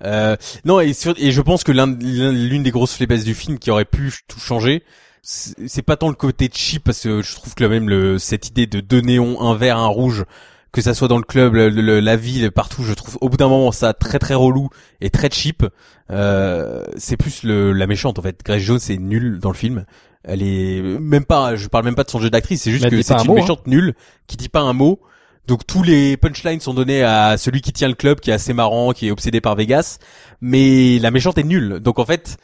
[0.05, 0.35] euh,
[0.65, 0.79] non.
[0.79, 3.71] Et, sur- et je pense que l'un- l'un- l'une des grosses faiblesses du film qui
[3.71, 4.83] aurait pu tout changer,
[5.21, 8.67] c'est pas tant le côté cheap parce que je trouve que même le, cette idée
[8.67, 10.25] de deux néons, un vert, un rouge,
[10.71, 12.83] que ça soit dans le club, le- le- la ville, partout.
[12.83, 14.69] Je trouve au bout d'un moment ça très très relou
[15.01, 15.65] et très cheap.
[16.11, 18.39] Euh, c'est plus le, la méchante en fait.
[18.43, 19.85] Grace Jones c'est nul dans le film.
[20.23, 21.55] Elle est même pas.
[21.55, 22.61] Je parle même pas de son jeu d'actrice.
[22.63, 23.41] C'est juste Mais que c'est un une mot, hein.
[23.41, 23.93] méchante nulle
[24.27, 24.99] qui dit pas un mot.
[25.47, 28.53] Donc tous les punchlines sont donnés à celui qui tient le club, qui est assez
[28.53, 29.97] marrant, qui est obsédé par Vegas.
[30.41, 31.79] Mais la méchante est nulle.
[31.79, 32.37] Donc en fait,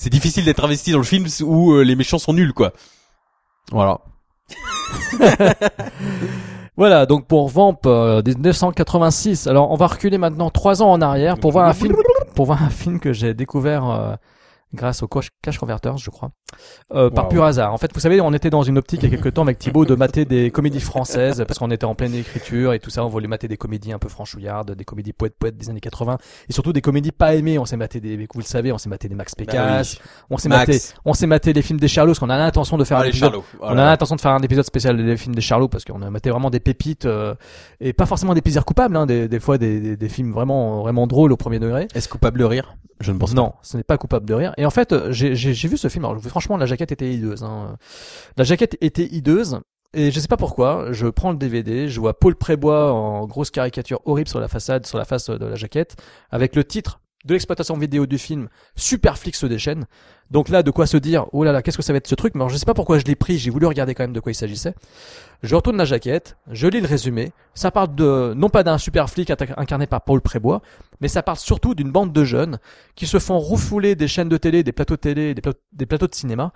[0.00, 2.72] c'est difficile d'être investi dans le film où euh, les méchants sont nuls quoi.
[3.70, 4.00] Voilà.
[6.76, 9.46] Voilà, donc pour Vamp euh, 1986.
[9.46, 11.94] Alors on va reculer maintenant trois ans en arrière pour voir un film,
[12.34, 14.14] pour voir un film que j'ai découvert euh,
[14.72, 16.30] grâce au Cash, Converters, je crois,
[16.94, 17.74] euh, par pur hasard.
[17.74, 19.58] En fait, vous savez, on était dans une optique il y a quelques temps avec
[19.58, 23.04] Thibaut de mater des comédies françaises parce qu'on était en pleine écriture et tout ça.
[23.04, 26.18] On voulait mater des comédies un peu franchouillardes, des comédies poètes poètes des années 80
[26.48, 27.58] et surtout des comédies pas aimées.
[27.58, 29.98] On s'est maté des, vous le savez, on s'est maté des Max Pécasse,
[30.30, 32.84] on s'est maté, on s'est maté les films des Charlots parce qu'on a l'intention de
[32.84, 35.40] faire Ah, un épisode on a l'intention de faire un épisode spécial des films des
[35.40, 37.34] Charlots parce qu'on a maté vraiment des pépites euh,
[37.80, 40.82] et pas forcément des plaisirs coupables, hein, des, des fois des, des, des films vraiment
[40.82, 41.88] vraiment drôles au premier degré.
[41.94, 42.76] Est-ce coupable de rire?
[43.00, 43.40] Je ne pense pas.
[43.40, 44.52] Non, ce n'est pas coupable de rire.
[44.60, 46.06] Et en fait, j'ai vu ce film.
[46.28, 47.42] Franchement, la jaquette était hideuse.
[47.42, 47.78] Hein.
[48.36, 49.58] La jaquette était hideuse.
[49.94, 53.50] Et je sais pas pourquoi, je prends le DVD, je vois Paul Prébois en grosse
[53.50, 55.96] caricature horrible sur la façade, sur la face de la jaquette,
[56.30, 59.86] avec le titre de l'exploitation vidéo du film Superflix se déchaîne.
[60.30, 62.14] Donc là, de quoi se dire, oh là là, qu'est-ce que ça va être ce
[62.14, 62.34] truc?
[62.34, 64.20] Mais alors, je sais pas pourquoi je l'ai pris, j'ai voulu regarder quand même de
[64.20, 64.74] quoi il s'agissait.
[65.42, 67.32] Je retourne la jaquette, je lis le résumé.
[67.54, 70.62] Ça parle de, non pas d'un super flic inter- incarné par Paul Prébois,
[71.00, 72.58] mais ça parle surtout d'une bande de jeunes
[72.94, 75.86] qui se font refouler des chaînes de télé, des plateaux de télé, des, pla- des
[75.86, 76.52] plateaux de cinéma,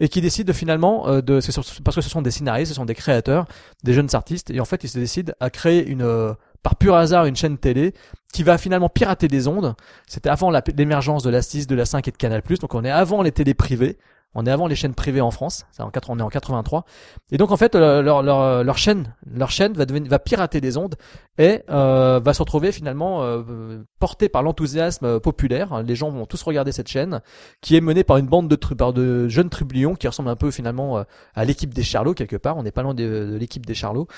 [0.00, 1.40] et qui décident de, finalement euh, de,
[1.84, 3.46] parce que ce sont des scénaristes, ce sont des créateurs,
[3.84, 6.32] des jeunes artistes, et en fait ils se décident à créer une, euh,
[6.68, 7.94] par pur hasard, une chaîne télé
[8.30, 9.74] qui va finalement pirater des ondes.
[10.06, 12.90] C'était avant l'émergence de la 6, de la 5 et de Canal+, donc on est
[12.90, 13.96] avant les télés privées.
[14.34, 16.84] On est avant les chaînes privées en France, ça en 4, on est en 83.
[17.32, 20.76] Et donc en fait leur, leur, leur chaîne, leur chaîne va devenir, va pirater des
[20.76, 20.96] ondes
[21.38, 25.82] et euh, va se retrouver finalement euh, portée par l'enthousiasme euh, populaire.
[25.82, 27.20] Les gens vont tous regarder cette chaîne
[27.60, 30.50] qui est menée par une bande de, par de jeunes trublions qui ressemblent un peu
[30.50, 31.02] finalement euh,
[31.34, 32.56] à l'équipe des Charlots quelque part.
[32.56, 34.08] On n'est pas loin de, l'équipe des Charlots.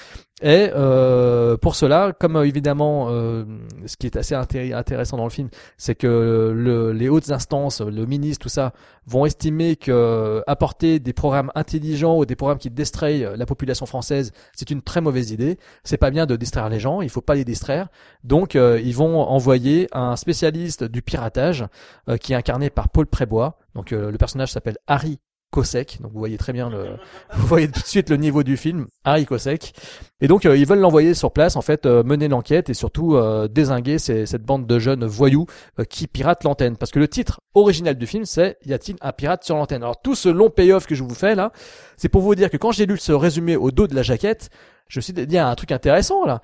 [0.42, 5.30] Et euh, pour cela, comme euh, évidemment, ce qui est assez intér- intéressant dans le
[5.30, 8.72] film, c'est que le, les hautes instances, le ministre, tout ça,
[9.10, 13.84] vont estimer que euh, apporter des programmes intelligents ou des programmes qui distrayent la population
[13.84, 15.58] française, c'est une très mauvaise idée.
[15.84, 17.88] C'est pas bien de distraire les gens, il faut pas les distraire.
[18.24, 21.64] Donc euh, ils vont envoyer un spécialiste du piratage
[22.08, 23.58] euh, qui est incarné par Paul Prébois.
[23.74, 25.18] Donc euh, le personnage s'appelle Harry
[25.50, 25.98] Kosek.
[26.00, 26.96] Donc vous voyez très bien le,
[27.34, 29.72] vous voyez tout de suite le niveau du film, Harry Kosek.
[30.20, 33.16] Et donc euh, ils veulent l'envoyer sur place, en fait, euh, mener l'enquête et surtout
[33.16, 35.46] euh, désinguer ces- cette bande de jeunes voyous
[35.78, 36.76] euh, qui piratent l'antenne.
[36.76, 39.82] Parce que le titre original du film, c'est Y a-t-il un pirate sur l'antenne?
[39.82, 41.52] Alors tout ce long payoff que je vous fais là,
[41.96, 44.50] c'est pour vous dire que quand j'ai lu ce résumé au dos de la jaquette,
[44.88, 46.40] je me suis dit, il y a un truc intéressant là.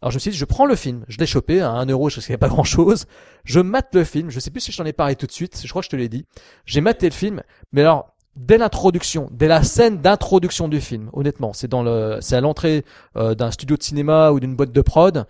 [0.00, 2.08] Alors je me suis dit, je prends le film, je l'ai chopé à 1 euro,
[2.08, 3.06] je sais qu'il n'y a pas grand chose.
[3.44, 5.60] Je mate le film, je sais plus si je t'en ai parlé tout de suite,
[5.64, 6.24] je crois que je te l'ai dit.
[6.66, 7.42] J'ai maté le film,
[7.72, 12.36] mais alors, dès l'introduction, dès la scène d'introduction du film, honnêtement, c'est dans le, c'est
[12.36, 12.84] à l'entrée
[13.16, 15.26] euh, d'un studio de cinéma ou d'une boîte de prod,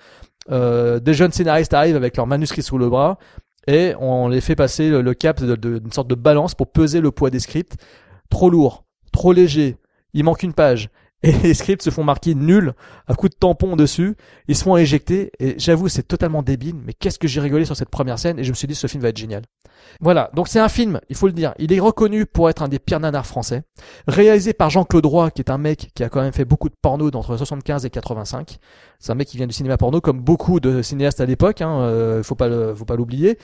[0.51, 3.19] euh, des jeunes scénaristes arrivent avec leur manuscrit sous le bras
[3.67, 7.11] et on les fait passer le, le cap d'une sorte de balance pour peser le
[7.11, 7.77] poids des scripts.
[8.31, 9.77] Trop lourd, trop léger,
[10.13, 10.91] il manque une page.
[11.25, 12.75] Et les scripts se font marquer nul
[13.09, 14.15] à coup de tampon dessus,
[14.47, 17.77] ils se font éjecter et j'avoue c'est totalement débile mais qu'est-ce que j'ai rigolé sur
[17.77, 19.43] cette première scène et je me suis dit ce film va être génial.
[20.01, 22.69] Voilà, donc c'est un film, il faut le dire, il est reconnu pour être un
[22.69, 23.63] des pires nanars français,
[24.07, 26.77] réalisé par Jean-Claude Roy qui est un mec qui a quand même fait beaucoup de
[26.81, 28.59] porno d'entre 75 et 85.
[29.01, 31.81] C'est un mec qui vient du cinéma porno comme beaucoup de cinéastes à l'époque, hein,
[31.81, 33.39] euh, faut pas le, faut pas l'oublier.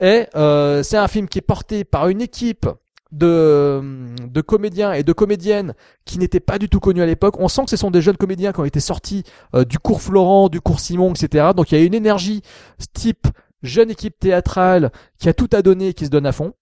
[0.00, 2.66] Et euh, c'est un film qui est porté par une équipe
[3.12, 3.80] de,
[4.26, 7.36] de comédiens et de comédiennes qui n'étaient pas du tout connus à l'époque.
[7.38, 10.02] On sent que ce sont des jeunes comédiens qui ont été sortis euh, du cours
[10.02, 11.48] Florent, du cours Simon, etc.
[11.56, 12.42] Donc il y a une énergie
[12.92, 13.28] type
[13.62, 16.52] jeune équipe théâtrale qui a tout à donner et qui se donne à fond.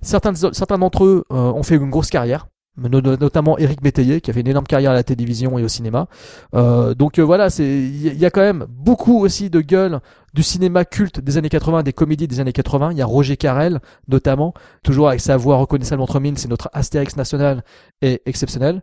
[0.00, 0.32] Certains,
[0.78, 2.46] d'entre eux euh, ont fait une grosse carrière,
[2.78, 6.06] notamment Éric Métayer qui a fait une énorme carrière à la télévision et au cinéma.
[6.54, 10.00] Euh, donc euh, voilà, c'est il y, a- quand même beaucoup aussi de gueule
[10.34, 12.92] du cinéma culte des années 80, des comédies des années 80.
[12.92, 14.52] Il y a Roger Carrel notamment,
[14.82, 17.64] toujours avec sa voix reconnaissable entre mille, c'est notre Astérix national
[18.02, 18.82] et exceptionnel.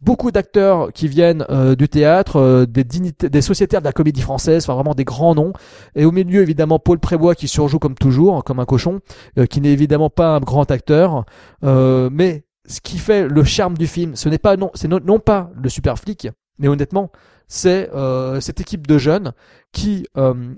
[0.00, 4.62] Beaucoup d'acteurs qui viennent euh, du théâtre, euh, des des sociétaires de la comédie française,
[4.62, 5.52] enfin vraiment des grands noms.
[5.96, 9.00] Et au milieu évidemment Paul Prébois qui surjoue comme toujours, comme un cochon,
[9.50, 11.24] qui n'est évidemment pas un grand acteur,
[11.62, 15.18] mais ce qui fait le charme du film, ce n'est pas non, c'est non, non
[15.18, 17.10] pas le super flic, mais honnêtement,
[17.48, 19.32] c'est euh, cette équipe de jeunes
[19.72, 20.54] qui euh,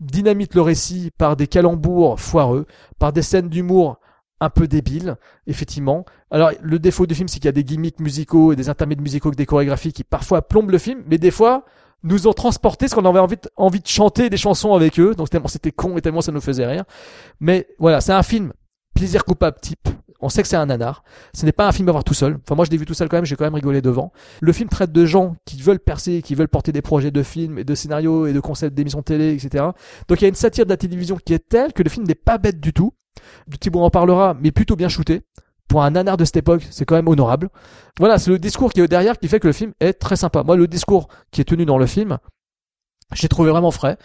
[0.00, 2.66] dynamite le récit par des calembours foireux,
[2.98, 3.98] par des scènes d'humour
[4.40, 6.06] un peu débiles, effectivement.
[6.30, 9.02] Alors, le défaut du film, c'est qu'il y a des gimmicks musicaux et des intermèdes
[9.02, 11.66] musicaux des chorégraphies qui parfois plombent le film, mais des fois,
[12.02, 15.14] nous ont transporté ce qu'on avait envie de, envie de chanter des chansons avec eux.
[15.14, 16.84] Donc tellement c'était con et tellement ça nous faisait rire.
[17.40, 18.52] Mais voilà, c'est un film
[18.94, 19.88] plaisir coupable type.
[20.22, 21.02] On sait que c'est un nanar.
[21.34, 22.38] Ce n'est pas un film à voir tout seul.
[22.42, 23.24] Enfin, moi, je l'ai vu tout seul quand même.
[23.24, 24.12] J'ai quand même rigolé devant.
[24.40, 27.58] Le film traite de gens qui veulent percer, qui veulent porter des projets de films
[27.58, 29.64] et de scénarios et de concepts d'émissions télé, etc.
[30.08, 32.06] Donc, il y a une satire de la télévision qui est telle que le film
[32.06, 32.92] n'est pas bête du tout.
[33.48, 35.22] Du Thibaut en parlera, mais plutôt bien shooté.
[35.68, 37.48] Pour un nanar de cette époque, c'est quand même honorable.
[37.98, 40.42] Voilà, c'est le discours qui est derrière qui fait que le film est très sympa.
[40.42, 42.18] Moi, le discours qui est tenu dans le film,
[43.14, 43.96] j'ai trouvé vraiment frais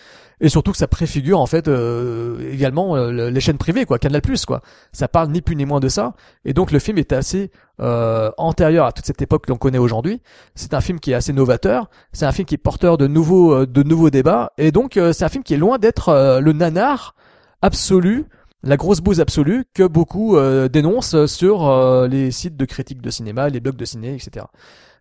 [0.42, 4.22] et surtout que ça préfigure en fait euh, également euh, les chaînes privées quoi Canal
[4.22, 4.62] Plus quoi.
[4.92, 6.14] Ça parle ni plus ni moins de ça.
[6.44, 7.52] Et donc le film est assez
[7.82, 10.22] euh, antérieur à toute cette époque que l'on connaît aujourd'hui.
[10.56, 11.90] C'est un film qui est assez novateur.
[12.14, 14.54] C'est un film qui est porteur de nouveaux euh, de nouveaux débats.
[14.58, 17.16] Et donc euh, c'est un film qui est loin d'être le nanar
[17.62, 18.26] absolu
[18.64, 20.38] la grosse bouse absolue que beaucoup
[20.70, 24.46] dénoncent sur les sites de critiques de cinéma les blogs de ciné etc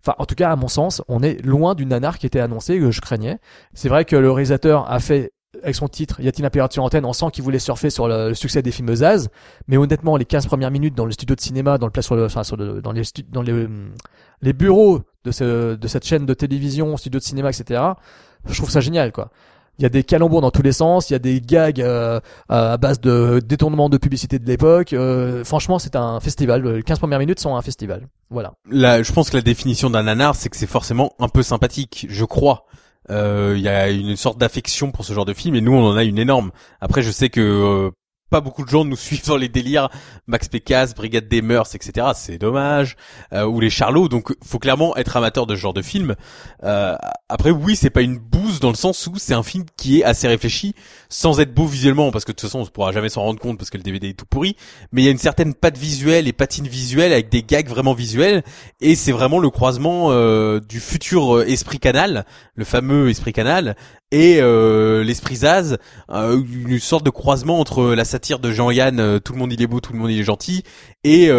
[0.04, 2.78] Enfin, en tout cas, à mon sens, on est loin du nanar qui était annoncé,
[2.78, 3.38] que je craignais.
[3.72, 5.32] C'est vrai que le réalisateur a fait
[5.62, 8.06] avec son titre Y a-t-il un pirate sur antenne On sent qu'il voulait surfer sur
[8.06, 9.28] le, succès des films Zaz,
[9.66, 12.16] mais honnêtement, les 15 premières minutes dans le studio de cinéma, dans le place sur
[12.16, 13.66] le, enfin, sur le, dans les dans les,
[14.42, 17.82] les bureaux de, ce, de cette chaîne de télévision, studio de cinéma, etc.
[18.46, 19.30] Je trouve ça génial, quoi.
[19.78, 22.20] Il y a des calembours dans tous les sens, il y a des gags euh,
[22.48, 24.92] à base de détournement de publicité de l'époque.
[24.92, 26.62] Euh, franchement, c'est un festival.
[26.62, 28.06] Les 15 premières minutes sont un festival.
[28.30, 28.54] Voilà.
[28.70, 32.06] Là, je pense que la définition d'un nanar, c'est que c'est forcément un peu sympathique,
[32.08, 32.66] je crois.
[33.10, 35.84] Euh, il y a une sorte d'affection pour ce genre de film et nous on
[35.84, 36.52] en a une énorme.
[36.80, 37.90] Après je sais que
[38.30, 39.88] pas beaucoup de gens nous suivent dans les délires
[40.26, 42.08] Max Pécasse, Brigade des Mœurs, etc.
[42.14, 42.96] C'est dommage.
[43.32, 44.08] Euh, ou les Charlots.
[44.08, 46.14] Donc, faut clairement être amateur de ce genre de film.
[46.62, 46.96] Euh,
[47.28, 50.04] après, oui, c'est pas une bouse dans le sens où c'est un film qui est
[50.04, 50.74] assez réfléchi,
[51.08, 53.58] sans être beau visuellement, parce que de toute façon, on pourra jamais s'en rendre compte
[53.58, 54.56] parce que le DVD est tout pourri.
[54.92, 57.94] Mais il y a une certaine patte visuelle et patine visuelle avec des gags vraiment
[57.94, 58.42] visuels.
[58.80, 62.24] Et c'est vraiment le croisement euh, du futur esprit canal,
[62.54, 63.76] le fameux esprit canal,
[64.14, 65.76] et euh, l'esprit Zaz,
[66.08, 69.60] euh, une sorte de croisement entre la satire de Jean-Yann, euh, tout le monde il
[69.60, 70.62] est beau, tout le monde il est gentil,
[71.02, 71.30] et y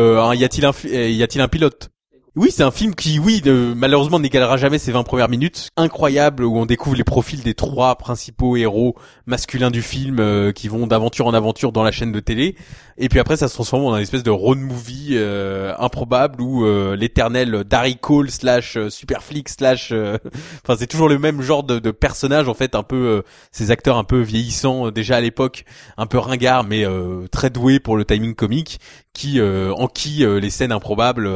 [0.43, 1.89] a-t-il un y a-t-il un pilote?
[2.37, 5.69] Oui, c'est un film qui, oui, malheureusement n'égalera jamais ses 20 premières minutes.
[5.77, 10.67] Incroyable, où on découvre les profils des trois principaux héros masculins du film euh, qui
[10.67, 12.57] vont d'aventure en aventure dans la chaîne de télé.
[12.97, 16.65] Et puis après, ça se transforme en une espèce de road movie euh, improbable où
[16.65, 19.93] euh, l'éternel Darry Cole slash Superflick slash...
[20.63, 23.23] Enfin, c'est toujours le même genre de, de personnage, en fait, un peu...
[23.53, 25.63] ces acteurs un peu vieillissants déjà à l'époque,
[25.95, 26.85] un peu ringards, mais
[27.31, 28.79] très doués pour le timing comique,
[29.13, 31.29] qui en qui les scènes improbables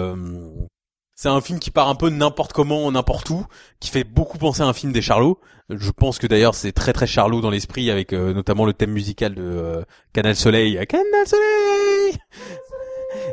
[1.22, 3.46] c'est un film qui part un peu n'importe comment, n'importe où,
[3.82, 5.38] qui fait beaucoup penser à un film des Charlots.
[5.70, 8.92] Je pense que d'ailleurs c'est très très Charlot dans l'esprit avec euh, notamment le thème
[8.92, 9.82] musical de euh,
[10.14, 10.80] Canal Soleil.
[10.88, 12.18] Canal Soleil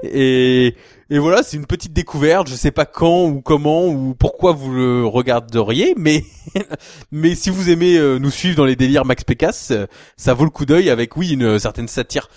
[0.03, 0.75] et,
[1.11, 2.49] et voilà, c'est une petite découverte.
[2.49, 6.25] Je sais pas quand ou comment ou pourquoi vous le regarderiez, mais
[7.13, 9.73] mais si vous aimez euh, nous suivre dans les délires Max Pécasse,
[10.17, 12.29] ça vaut le coup d'œil avec oui une certaine satire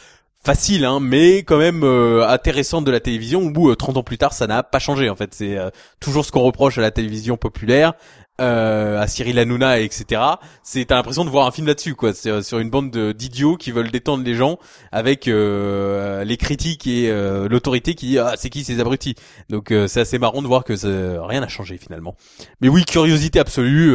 [0.44, 4.18] facile, hein, mais quand même euh, intéressante de la télévision où 30 euh, ans plus
[4.18, 5.34] tard ça n'a pas changé en fait.
[5.34, 7.94] C'est euh, toujours ce qu'on reproche à la télévision populaire,
[8.38, 10.22] à Cyril Hanouna, etc.
[10.64, 12.14] C'est t'as l'impression de voir un film là-dessus quoi.
[12.14, 14.60] C'est sur une bande d'idiots qui veulent détendre les gens
[14.94, 17.11] avec les critiques et
[17.49, 19.16] l'autorité qui dit ah c'est qui ces abrutis?
[19.49, 20.74] Donc c'est assez marrant de voir que
[21.20, 22.16] rien n'a changé finalement.
[22.61, 23.94] Mais oui curiosité absolue.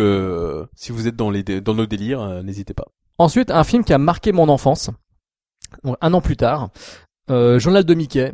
[0.75, 2.85] si vous êtes dans les dans nos délires, n'hésitez pas.
[3.17, 4.91] Ensuite un film qui a marqué mon enfance
[6.01, 6.69] un an plus tard,
[7.31, 8.33] euh, journal de Mickey,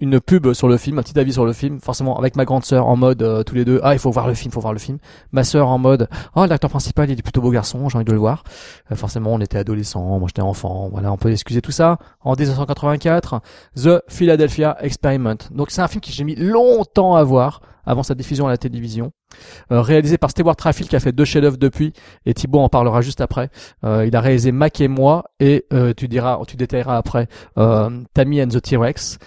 [0.00, 2.64] une pub sur le film, un petit avis sur le film, forcément avec ma grande
[2.64, 4.72] sœur en mode euh, tous les deux, ah il faut voir le film, faut voir
[4.72, 4.98] le film.
[5.32, 8.12] Ma sœur en mode, oh l'acteur principal il est plutôt beau garçon, j'ai envie de
[8.12, 8.44] le voir.
[8.90, 11.98] Euh, forcément on était adolescents, moi j'étais enfant, voilà on peut excuser tout ça.
[12.20, 13.40] En 1984,
[13.76, 15.36] The Philadelphia Experiment.
[15.50, 17.60] Donc c'est un film que j'ai mis longtemps à voir
[17.90, 19.12] avant sa diffusion à la télévision.
[19.72, 21.92] Euh, réalisé par Stewart Trafill qui a fait deux chefs-d'œuvre depuis
[22.24, 23.50] et Thibaut en parlera juste après.
[23.84, 27.26] Euh, il a réalisé Mac et moi et euh, tu diras, tu détailleras après
[28.14, 29.18] Tammy and the T-Rex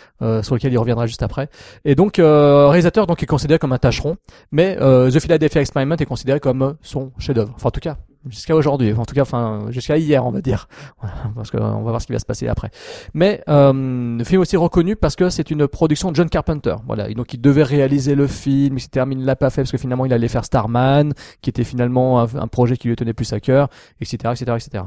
[0.41, 1.49] sur lequel il reviendra juste après.
[1.83, 4.15] Et donc réalisateur donc est considéré comme un tâcheron,
[4.51, 7.51] mais The Philadelphia Experiment est considéré comme son chef-d'œuvre.
[7.55, 7.97] Enfin en tout cas
[8.29, 10.67] jusqu'à aujourd'hui, en tout cas, enfin jusqu'à hier, on va dire,
[11.35, 12.69] parce qu'on va voir ce qui va se passer après.
[13.13, 17.09] Mais euh, le film aussi reconnu parce que c'est une production de John Carpenter, voilà.
[17.09, 19.77] Et donc il devait réaliser le film, il s'est terminé, l'a pas fait parce que
[19.77, 23.39] finalement il allait faire Starman, qui était finalement un, projet qui lui tenait plus à
[23.39, 23.69] cœur,
[23.99, 24.83] etc., etc., etc.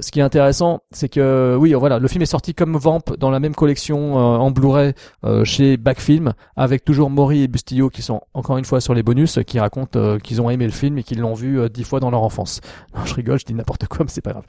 [0.00, 3.30] ce qui est intéressant, c'est que oui, voilà, le film est sorti comme Vamp dans
[3.30, 4.92] la même collection euh, en Blu-ray
[5.24, 9.02] euh, chez Backfilm, avec toujours Maury et Bustillo qui sont encore une fois sur les
[9.02, 12.00] bonus, qui racontent euh, qu'ils ont aimé le film et qu'ils l'ont vu dix fois
[12.00, 12.60] dans leur enfance.
[12.94, 14.46] Non, je rigole, je dis n'importe quoi, mais c'est pas grave.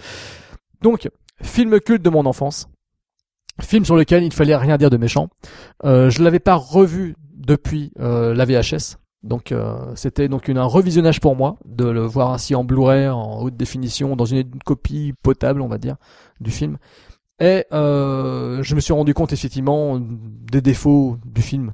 [0.81, 1.09] Donc,
[1.41, 2.67] film culte de mon enfance.
[3.59, 5.29] Film sur lequel il fallait rien dire de méchant.
[5.83, 8.97] Euh, je l'avais pas revu depuis euh, la VHS.
[9.23, 13.07] Donc euh, c'était donc une, un revisionnage pour moi de le voir ainsi en Blu-ray
[13.07, 15.97] en haute définition dans une, copie potable on va dire
[16.39, 16.77] du film.
[17.39, 21.73] Et euh, je me suis rendu compte effectivement des défauts du film.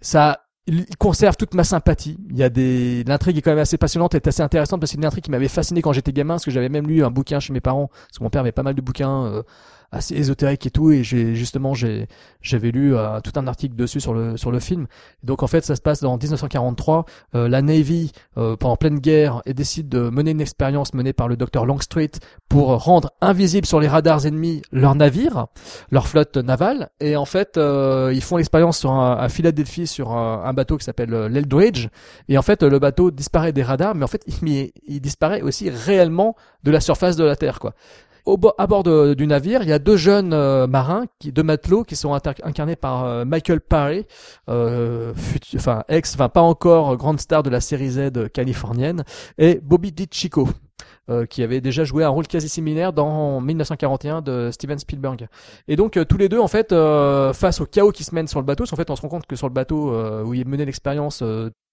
[0.00, 0.40] Ça
[0.70, 2.16] il conserve toute ma sympathie.
[2.30, 4.96] Il y a des l'intrigue est quand même assez passionnante et assez intéressante parce que
[4.96, 7.10] c'est une intrigue qui m'avait fasciné quand j'étais gamin parce que j'avais même lu un
[7.10, 9.42] bouquin chez mes parents parce que mon père avait pas mal de bouquins euh,
[9.92, 12.06] assez ésotérique et tout et j'ai justement j'ai
[12.42, 14.86] j'avais lu euh, tout un article dessus sur le sur le film.
[15.24, 17.04] Donc en fait ça se passe dans 1943
[17.34, 21.28] euh, la Navy euh, pendant pleine guerre et décide de mener une expérience menée par
[21.28, 22.12] le docteur Longstreet
[22.48, 25.46] pour rendre invisible sur les radars ennemis leurs navires
[25.90, 26.90] leur flotte navale.
[27.00, 31.10] Et en fait ils font l'expérience sur un, à Philadelphie sur un, bateau qui s'appelle
[31.26, 31.88] l'Eldridge.
[32.28, 35.68] Et en fait le bateau disparaît des radars mais en fait il, il disparaît aussi
[35.68, 37.74] réellement de la surface de la Terre quoi
[38.58, 42.12] à bord du navire, il y a deux jeunes euh, marins, deux matelots, qui sont
[42.14, 44.06] incarnés par euh, Michael Parry,
[44.48, 45.12] euh,
[45.88, 49.04] ex, enfin pas encore grande star de la série Z californienne,
[49.38, 50.48] et Bobby DiCicco.
[51.28, 55.28] Qui avait déjà joué un rôle quasi similaire dans 1941 de Steven Spielberg.
[55.68, 56.70] Et donc tous les deux en fait
[57.34, 59.26] face au chaos qui se mène sur le bateau, en fait on se rend compte
[59.26, 59.92] que sur le bateau
[60.24, 61.22] où il menait l'expérience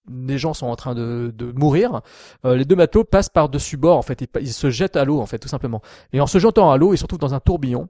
[0.08, 2.00] des gens sont en train de, de mourir,
[2.44, 5.26] euh, les deux matelots passent par-dessus bord, en fait, ils, se jettent à l'eau, en
[5.26, 5.82] fait, tout simplement.
[6.12, 7.88] Et en se jetant à l'eau, ils se retrouvent dans un tourbillon,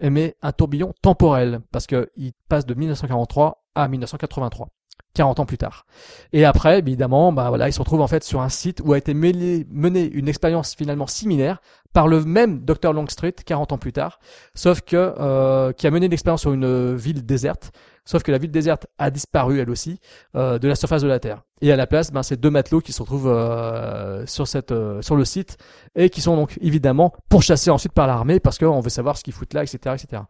[0.00, 4.68] mais un tourbillon temporel, parce qu'ils passent de 1943 à 1983.
[5.14, 5.86] 40 ans plus tard.
[6.32, 8.98] Et après, évidemment, bah voilà, ils se retrouvent en fait sur un site où a
[8.98, 11.60] été menée une expérience finalement similaire
[11.92, 14.20] par le même Dr Longstreet 40 ans plus tard,
[14.54, 17.72] sauf que euh, qui a mené une expérience sur une ville déserte,
[18.04, 19.98] sauf que la ville déserte a disparu elle aussi
[20.34, 21.42] euh, de la surface de la Terre.
[21.60, 25.02] Et à la place, ben, c'est deux matelots qui se retrouvent euh, sur cette euh,
[25.02, 25.58] sur le site
[25.94, 29.32] et qui sont donc évidemment pourchassés ensuite par l'armée parce qu'on veut savoir ce qu'ils
[29.32, 30.22] foutent là, etc., etc.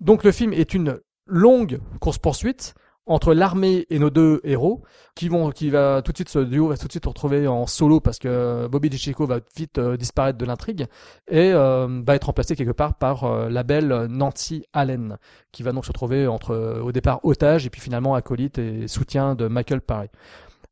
[0.00, 2.74] Donc le film est une longue course poursuite
[3.08, 4.82] entre l'armée et nos deux héros
[5.14, 7.48] qui vont qui va tout de suite ce duo va tout de suite se retrouver
[7.48, 10.86] en solo parce que Bobby DiCicco va vite euh, disparaître de l'intrigue
[11.26, 15.16] et euh, va être remplacé quelque part par euh, la belle Nancy Allen
[15.52, 19.34] qui va donc se retrouver entre au départ otage et puis finalement acolyte et soutien
[19.34, 20.08] de Michael Parry.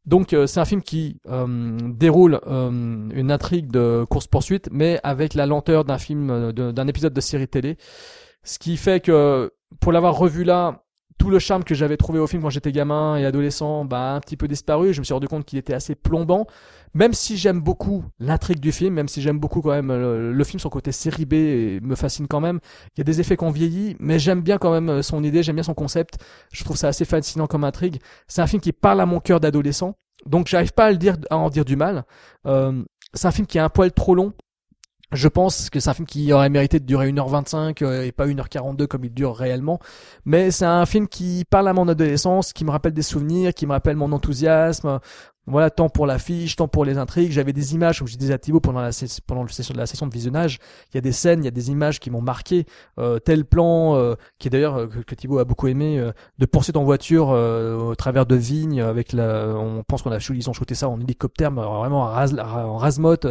[0.04, 5.84] Donc c'est un film qui déroule une intrigue de course poursuite mais avec la lenteur
[5.84, 7.76] d'un film d'un épisode de série télé
[8.44, 10.85] ce qui fait que pour l'avoir revu là
[11.18, 14.20] tout le charme que j'avais trouvé au film quand j'étais gamin et adolescent, bah, un
[14.20, 14.92] petit peu disparu.
[14.92, 16.46] Je me suis rendu compte qu'il était assez plombant.
[16.94, 20.58] Même si j'aime beaucoup l'intrigue du film, même si j'aime beaucoup quand même le, film,
[20.58, 22.60] son côté série B me fascine quand même.
[22.94, 25.56] Il y a des effets qu'on vieillit, mais j'aime bien quand même son idée, j'aime
[25.56, 26.16] bien son concept.
[26.52, 27.98] Je trouve ça assez fascinant comme intrigue.
[28.28, 29.94] C'est un film qui parle à mon cœur d'adolescent.
[30.24, 32.04] Donc j'arrive pas à le dire, à en dire du mal.
[32.46, 32.82] Euh,
[33.12, 34.32] c'est un film qui est un poil trop long.
[35.12, 38.26] Je pense que c'est un film qui aurait mérité de durer 1h25 euh, et pas
[38.26, 39.78] 1h42 comme il dure réellement.
[40.24, 43.66] Mais c'est un film qui parle à mon adolescence, qui me rappelle des souvenirs, qui
[43.66, 44.98] me rappelle mon enthousiasme.
[45.48, 47.30] Voilà, tant pour l'affiche, tant pour les intrigues.
[47.30, 48.90] J'avais des images, comme je disais à Thibaut pendant la,
[49.26, 50.58] pendant session, la session de visionnage.
[50.92, 52.66] Il y a des scènes, il y a des images qui m'ont marqué.
[52.98, 56.10] Euh, tel plan, euh, qui est d'ailleurs euh, que, que, Thibaut a beaucoup aimé, euh,
[56.38, 59.54] de poursuite en voiture au travers de vignes avec la.
[59.56, 63.26] On pense qu'on a ont shooté ça en hélicoptère, mais vraiment en, ras, en rasmote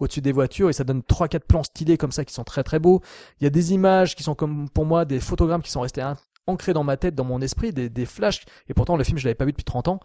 [0.00, 2.64] au-dessus des voitures et ça donne trois quatre plans stylés comme ça qui sont très
[2.64, 3.00] très beaux.
[3.40, 6.02] Il y a des images qui sont comme pour moi des photogrammes qui sont restés
[6.46, 8.44] ancré dans ma tête, dans mon esprit, des, des flashs.
[8.68, 10.00] Et pourtant, le film, je l'avais pas vu depuis 30 ans.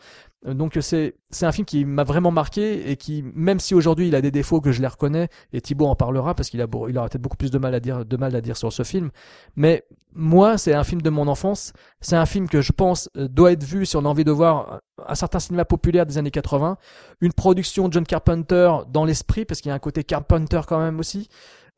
[0.47, 4.07] Euh, donc c'est c'est un film qui m'a vraiment marqué et qui, même si aujourd'hui
[4.07, 6.67] il a des défauts que je les reconnais, et Thibaut en parlera parce qu'il a
[6.89, 8.83] il aura peut-être beaucoup plus de mal à dire de mal à dire sur ce
[8.83, 9.11] film.
[9.55, 11.73] Mais moi, c'est un film de mon enfance.
[12.01, 14.31] C'est un film que je pense euh, doit être vu si on a envie de
[14.31, 16.77] voir un certain cinéma populaire des années 80,
[17.21, 20.79] une production de John Carpenter dans l'esprit parce qu'il y a un côté Carpenter quand
[20.79, 21.29] même aussi.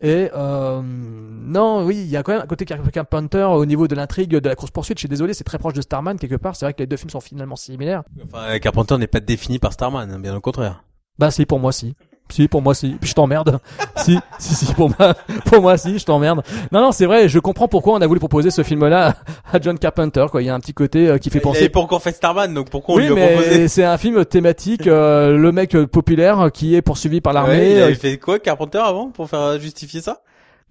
[0.01, 0.81] Et euh,
[1.53, 4.49] non, oui, il y a quand même un côté Carpenter au niveau de l'intrigue de
[4.49, 4.97] la course poursuite.
[4.97, 6.55] Je suis désolé, c'est très proche de Starman quelque part.
[6.55, 8.03] C'est vrai que les deux films sont finalement similaires.
[8.25, 10.83] Enfin, Carpenter n'est pas défini par Starman, hein, bien au contraire.
[11.19, 11.95] Bah si, pour moi si.
[12.29, 12.95] Si, pour moi, si.
[12.99, 13.59] Puis je t'emmerde.
[13.97, 15.13] si, si, si, pour moi,
[15.45, 16.41] pour moi, si, je t'emmerde.
[16.71, 19.15] Non, non, c'est vrai, je comprends pourquoi on a voulu proposer ce film-là
[19.51, 20.41] à John Carpenter, quoi.
[20.41, 21.65] Il y a un petit côté euh, qui fait penser.
[21.65, 24.25] Il pas encore fait Starman, donc pourquoi on oui, lui a proposé c'est un film
[24.25, 27.53] thématique, euh, le mec euh, populaire qui est poursuivi par l'armée.
[27.53, 30.21] Ouais, il avait fait quoi, Carpenter, avant, pour faire justifier ça?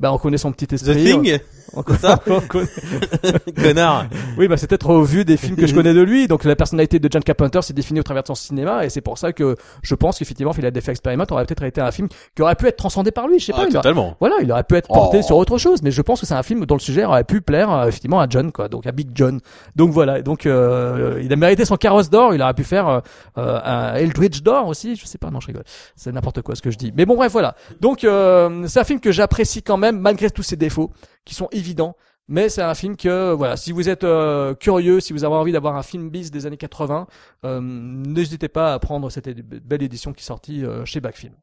[0.02, 0.94] Bah, on connaît son petit esprit.
[0.94, 1.38] The Thing
[1.74, 2.20] on, ça
[3.62, 4.06] Connard.
[4.38, 6.28] Oui, bah c'est peut-être au vu des films que je connais de lui.
[6.28, 9.00] Donc la personnalité de John Carpenter s'est définie au travers de son cinéma, et c'est
[9.00, 12.54] pour ça que je pense qu'effectivement, Philadelphia Experiment aurait peut-être été un film qui aurait
[12.56, 13.38] pu être transcendé par lui.
[13.38, 13.64] Je sais pas.
[13.68, 14.16] Ah, totalement.
[14.20, 15.26] voilà, il aurait pu être porté Oh.
[15.26, 17.40] sur autre chose, mais je pense que c'est un film dont le sujet aurait pu
[17.40, 18.68] plaire euh, effectivement à John, quoi.
[18.68, 19.40] Donc à Big John.
[19.76, 20.22] Donc voilà.
[20.22, 22.34] Donc euh, il a mérité son carrosse d'or.
[22.34, 23.00] Il aurait pu faire euh,
[23.38, 24.96] euh, un Eldridge d'or aussi.
[24.96, 25.30] Je sais pas.
[25.30, 25.64] Non, je rigole.
[25.96, 26.92] C'est n'importe quoi ce que je dis.
[26.96, 27.54] Mais bon, bref, voilà.
[27.80, 30.90] Donc euh, c'est un film que j'apprécie quand même malgré tous ses défauts
[31.24, 31.96] qui sont évidents
[32.28, 35.52] Mais c'est un film que, voilà, si vous êtes euh, curieux, si vous avez envie
[35.52, 37.06] d'avoir un film bis des années 80,
[37.44, 41.34] euh, n'hésitez pas à prendre cette belle édition qui est sortie euh, chez Backfilm.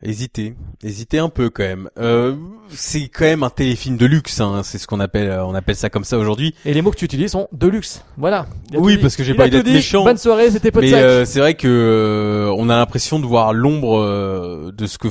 [0.00, 0.54] Hésitez,
[0.84, 1.90] hésitez un peu quand même.
[1.98, 2.36] Euh,
[2.68, 4.62] c'est quand même un téléfilm de luxe, hein.
[4.62, 6.54] c'est ce qu'on appelle, on appelle ça comme ça aujourd'hui.
[6.64, 8.04] Et les mots que tu utilises sont de luxe.
[8.16, 8.46] Voilà.
[8.74, 10.04] Oui, parce que j'ai pas envie d'être méchant.
[10.04, 13.98] Bonne soirée, c'était Mais euh, c'est vrai que euh, on a l'impression de voir l'ombre
[13.98, 15.08] euh, de ce que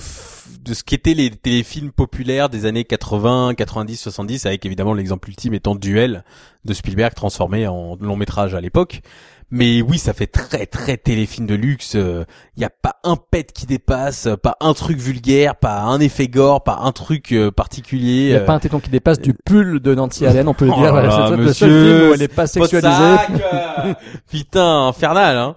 [0.67, 5.53] de ce qu'étaient les téléfilms populaires des années 80, 90, 70 avec évidemment l'exemple ultime
[5.53, 6.23] étant Duel
[6.65, 9.01] de Spielberg transformé en long métrage à l'époque.
[9.49, 11.93] Mais oui, ça fait très très téléfilm de luxe.
[11.93, 16.27] Il y a pas un pet qui dépasse, pas un truc vulgaire, pas un effet
[16.27, 18.23] gore, pas un truc euh, particulier.
[18.23, 20.53] Il n'y a euh, pas un téton qui dépasse du pull de Nancy Allen, on
[20.53, 20.93] peut le Oh dire.
[20.93, 22.89] là, c'est le seul film où elle n'est pas sexualisée.
[22.91, 23.93] Euh,
[24.29, 25.55] Putain, infernal, hein.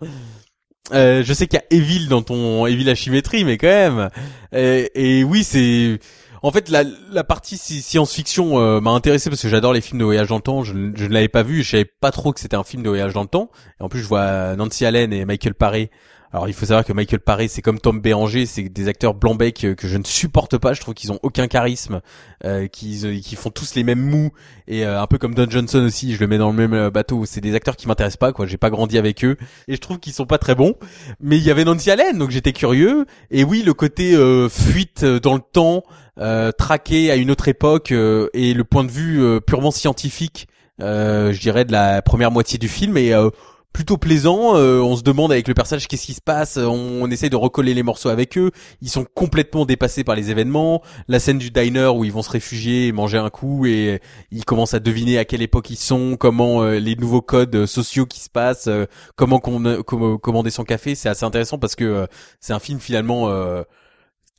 [0.92, 4.10] Euh, je sais qu'il y a Evil dans ton Evil à Chimétrie, mais quand même.
[4.52, 4.90] Et,
[5.20, 5.98] et oui, c'est.
[6.42, 6.84] En fait, la,
[7.22, 10.40] partie sci- science-fiction euh, m'a intéressé parce que j'adore les films de voyage dans le
[10.42, 10.64] temps.
[10.64, 12.82] Je, ne- je ne l'avais pas vu, je savais pas trop que c'était un film
[12.82, 13.50] de voyage dans le temps.
[13.78, 15.90] Et en plus, je vois Nancy Allen et Michael Paré.
[16.32, 19.64] Alors, il faut savoir que Michael Paré, c'est comme Tom Béranger, c'est des acteurs blanc-bec
[19.64, 20.74] euh, que je ne supporte pas.
[20.74, 22.00] Je trouve qu'ils ont aucun charisme,
[22.44, 24.30] euh, qu'ils qui font tous les mêmes mous
[24.68, 26.14] et euh, un peu comme Don Johnson aussi.
[26.14, 27.24] Je le mets dans le même euh, bateau.
[27.26, 28.46] C'est des acteurs qui m'intéressent pas, quoi.
[28.46, 29.36] J'ai pas grandi avec eux
[29.66, 30.74] et je trouve qu'ils sont pas très bons.
[31.20, 33.06] Mais il y avait Nancy Allen, donc j'étais curieux.
[33.32, 35.82] Et oui, le côté euh, fuite euh, dans le temps,
[36.18, 40.46] euh, traqué à une autre époque euh, et le point de vue euh, purement scientifique,
[40.80, 43.30] euh, je dirais de la première moitié du film est euh,
[43.72, 44.56] plutôt plaisant.
[44.56, 46.56] Euh, on se demande avec le personnage qu'est-ce qui se passe.
[46.56, 48.50] On, essaye de recoller les morceaux avec eux.
[48.82, 50.82] Ils sont complètement dépassés par les événements.
[51.08, 54.74] La scène du diner où ils vont se réfugier, manger un coup et ils commencent
[54.74, 58.20] à deviner à quelle époque ils sont, comment euh, les nouveaux codes euh, sociaux qui
[58.20, 58.86] se passent, euh,
[59.16, 60.94] comment com- com- commander son café.
[60.94, 62.06] C'est assez intéressant parce que euh,
[62.40, 63.62] c'est un film finalement euh,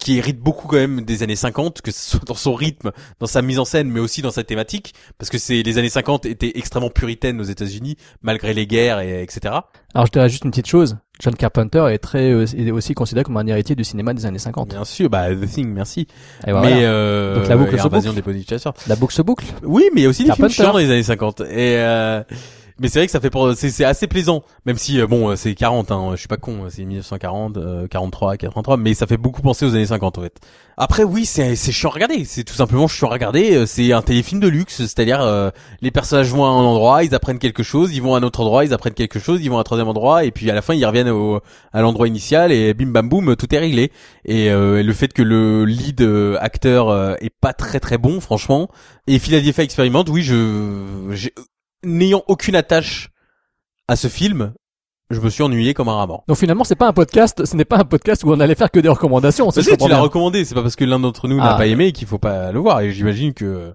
[0.02, 3.28] qui hérite beaucoup quand même des années 50, que ce soit dans son rythme, dans
[3.28, 6.26] sa mise en scène, mais aussi dans sa thématique, parce que c'est les années 50
[6.26, 9.56] étaient extrêmement puritaines aux États-Unis, malgré les guerres et etc.
[9.94, 10.98] Alors je dirais juste une petite chose.
[11.19, 14.40] John Carpenter est très euh, est aussi considéré comme un héritier du cinéma des années
[14.40, 14.69] 50.
[14.69, 16.07] Bien sûr, bah The Thing, merci.
[16.48, 16.68] Et voilà.
[16.68, 18.45] Mais euh, Donc la boucle et se boucle.
[18.45, 18.57] des.
[18.88, 19.45] La boucle se boucle.
[19.61, 20.64] Oui, mais il y a aussi des films Carpenter.
[20.64, 21.41] chiants dans les années 50.
[21.41, 21.45] Et
[21.78, 22.23] euh,
[22.81, 25.35] mais c'est vrai que ça fait pour c'est assez plaisant, même si euh, bon, euh,
[25.35, 29.17] c'est 40 hein, je suis pas con, c'est 1940, euh, 43, 83, mais ça fait
[29.17, 30.39] beaucoup penser aux années 50 en fait.
[30.77, 33.93] Après oui, c'est c'est chiant à regarder, c'est tout simplement chiant à regarder, euh, c'est
[33.93, 35.51] un téléfilm de luxe, c'est-à-dire euh,
[35.81, 38.39] les personnages vont à un endroit, ils apprennent quelque chose, ils vont à un autre
[38.41, 40.63] endroit, ils apprennent quelque chose, ils vont à un troisième endroit et puis à la
[40.63, 41.39] fin ils reviennent au
[41.73, 43.91] à l'endroit initial et bim bam boum, tout est réglé.
[44.25, 46.01] Et euh, le fait que le lead
[46.39, 48.67] acteur est pas très très bon franchement.
[49.05, 51.29] Et Philadelphia Experiment, oui, je
[51.83, 53.09] n'ayant aucune attache
[53.87, 54.53] à ce film,
[55.09, 56.23] je me suis ennuyé comme un rat mort.
[56.27, 58.71] Donc finalement, c'est pas un podcast, ce n'est pas un podcast où on allait faire
[58.71, 59.51] que des recommandations.
[59.51, 61.57] C'est si, tu l'as recommandé, c'est pas parce que l'un d'entre nous n'a Ah.
[61.57, 62.79] pas aimé qu'il faut pas le voir.
[62.81, 63.73] Et j'imagine que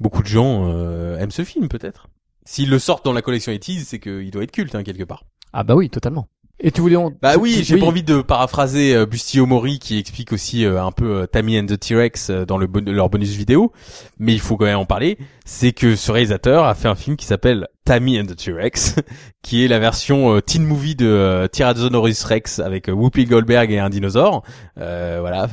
[0.00, 2.08] beaucoup de gens euh, aiment ce film, peut-être.
[2.44, 5.24] S'ils le sortent dans la collection 80 c'est qu'il doit être culte, hein, quelque part.
[5.54, 6.28] Ah bah oui, totalement.
[6.60, 7.10] Et tu voulais on...
[7.20, 10.92] Bah oui, j'ai pas envie de paraphraser euh, Bustio Mori qui explique aussi euh, un
[10.92, 13.72] peu euh, Tammy and the T-Rex dans le bon- leur bonus vidéo,
[14.18, 15.18] mais il faut quand même en parler.
[15.46, 18.96] C'est que ce réalisateur a fait un film qui s'appelle Tammy and the T-Rex,
[19.42, 23.70] qui est la version euh, teen movie de euh, Tyrannosaurus Rex avec euh, Whoopi Goldberg
[23.70, 24.42] et un dinosaure.
[24.76, 25.48] Voilà,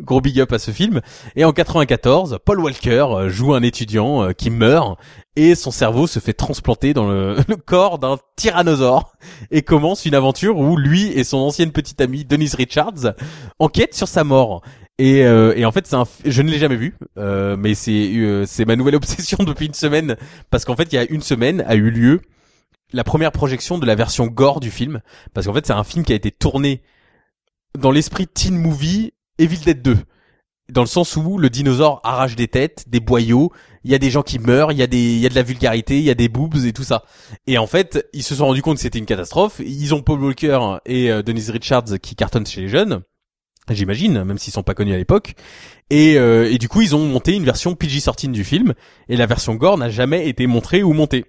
[0.00, 1.00] gros big up à ce film.
[1.36, 4.98] Et en 94, Paul Walker joue un étudiant qui meurt
[5.36, 9.14] et son cerveau se fait transplanter dans le corps d'un tyrannosaure
[9.50, 13.14] et commence une aventure où lui et son ancienne petite amie Denise Richards
[13.58, 14.62] enquêtent sur sa mort.
[14.98, 18.12] Et, euh, et en fait, c'est un, je ne l'ai jamais vu, euh, mais c'est
[18.16, 20.16] euh, c'est ma nouvelle obsession depuis une semaine
[20.50, 22.20] parce qu'en fait, il y a une semaine a eu lieu
[22.92, 25.00] la première projection de la version gore du film
[25.32, 26.82] parce qu'en fait, c'est un film qui a été tourné
[27.76, 29.96] dans l'esprit teen movie Evil Dead 2
[30.70, 33.52] dans le sens où le dinosaure arrache des têtes, des boyaux,
[33.84, 35.34] il y a des gens qui meurent, il y a des il y a de
[35.34, 37.04] la vulgarité, il y a des boobs et tout ça.
[37.46, 39.60] Et en fait, ils se sont rendus compte que c'était une catastrophe.
[39.64, 43.02] Ils ont Paul Walker et euh, Denise Richards qui cartonnent chez les jeunes.
[43.70, 45.34] J'imagine, même s'ils sont pas connus à l'époque.
[45.90, 48.74] Et, euh, et du coup, ils ont monté une version PG-13 du film.
[49.08, 51.24] Et la version gore n'a jamais été montrée ou montée.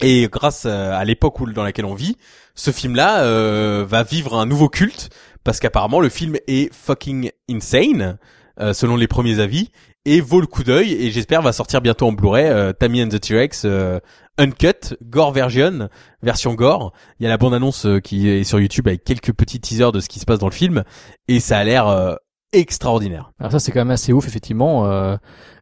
[0.00, 2.16] Et grâce euh, à l'époque dans laquelle on vit,
[2.54, 5.10] ce film-là euh, va vivre un nouveau culte
[5.44, 8.18] parce qu'apparemment le film est fucking insane
[8.60, 9.70] euh, selon les premiers avis
[10.04, 13.08] et vaut le coup d'œil et j'espère va sortir bientôt en Blu-ray euh, Tammy and
[13.08, 14.00] the T-Rex euh,
[14.38, 15.88] uncut gore version
[16.22, 16.92] version gore.
[17.20, 20.00] Il y a la bande annonce qui est sur YouTube avec quelques petits teasers de
[20.00, 20.84] ce qui se passe dans le film
[21.28, 22.14] et ça a l'air euh,
[22.52, 23.32] extraordinaire.
[23.38, 24.86] Alors ça c'est quand même assez ouf effectivement.
[24.86, 25.16] euh,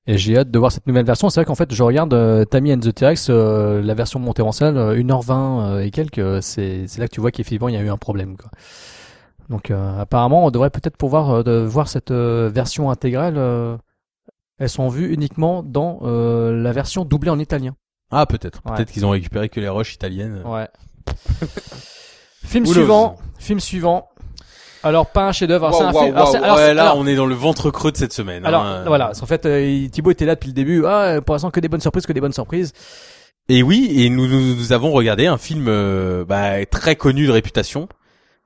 [0.06, 1.30] et j'ai hâte de voir cette nouvelle version.
[1.30, 4.42] C'est vrai qu'en fait je regarde euh, Tammy and the T-Rex, euh, la version montée
[4.42, 5.30] en salle, euh, 1h20
[5.64, 6.18] euh, et quelques.
[6.18, 8.36] euh, C'est là que tu vois qu'effectivement il y a eu un problème.
[8.36, 8.50] Quoi.
[9.48, 13.34] Donc euh, apparemment on devrait peut-être pouvoir euh, de voir cette euh, version intégrale.
[13.36, 13.76] euh,
[14.58, 17.74] elles sont vues uniquement dans euh, la version doublée en italien.
[18.12, 18.60] Ah peut-être.
[18.64, 18.76] Ouais.
[18.76, 20.42] Peut-être qu'ils ont récupéré que les rushs italiennes.
[20.44, 20.68] Ouais.
[22.44, 23.16] film suivant.
[23.38, 24.08] Film suivant.
[24.84, 25.66] Alors pas un chef-d'œuvre.
[25.68, 26.16] alors, c'est- waouh.
[26.16, 28.44] alors, Ouais, là, alors- on est dans le ventre creux de cette semaine.
[28.44, 28.84] Alors hein.
[28.86, 30.84] voilà, en fait, euh, Thibaut était là depuis le début.
[30.86, 32.72] Ah, pour l'instant que des bonnes surprises, que des bonnes surprises.
[33.48, 37.32] Et oui, et nous, nous, nous avons regardé un film euh, bah, très connu de
[37.32, 37.88] réputation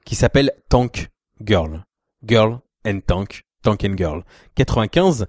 [0.05, 1.09] qui s'appelle Tank
[1.45, 1.85] Girl.
[2.27, 3.45] Girl and Tank.
[3.63, 4.23] Tank and Girl.
[4.57, 5.27] 95.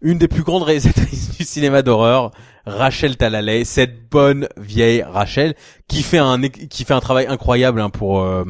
[0.00, 2.30] Une des plus grandes réalisatrices du cinéma d'horreur,
[2.66, 5.54] Rachel Talalay, cette bonne vieille Rachel,
[5.88, 8.44] qui fait un qui fait un travail incroyable hein, pour euh,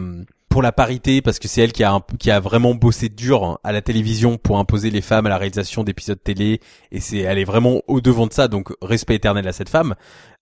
[0.49, 3.45] pour la parité parce que c'est elle qui a un- qui a vraiment bossé dur
[3.45, 6.61] hein, à la télévision pour imposer les femmes à la réalisation d'épisodes télé
[6.93, 9.95] et c'est elle est vraiment au devant de ça donc respect éternel à cette femme.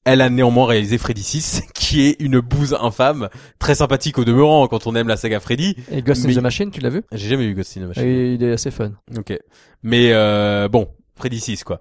[0.06, 3.28] Elle a néanmoins réalisé Freddy 6 qui est une bouse infâme,
[3.58, 5.76] très sympathique au demeurant quand on aime la saga Freddy.
[5.90, 7.02] Et Ghost Mais- in the Machine, tu l'as vu?
[7.10, 8.04] J'ai jamais vu Ghost in the Machine.
[8.04, 8.92] Et il est assez fun.
[9.16, 9.32] Ok.
[9.82, 11.80] Mais euh, bon, Freddy 6 quoi.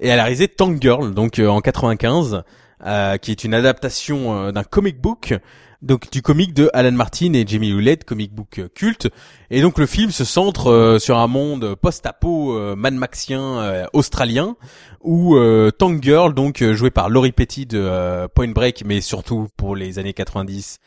[0.00, 2.42] Et elle a réalisé Tank Girl donc euh, en 95
[2.86, 5.34] euh, qui est une adaptation euh, d'un comic book
[5.82, 9.08] donc du comic de Alan Martin et Jamie Hewlett, comic book euh, culte.
[9.50, 14.56] Et donc le film se centre euh, sur un monde post-apo euh, Mad Maxien australien
[15.02, 15.36] où
[15.78, 19.98] Tank Girl donc euh, joué par Laurie Petty de Point Break mais surtout pour les
[19.98, 20.78] années 90.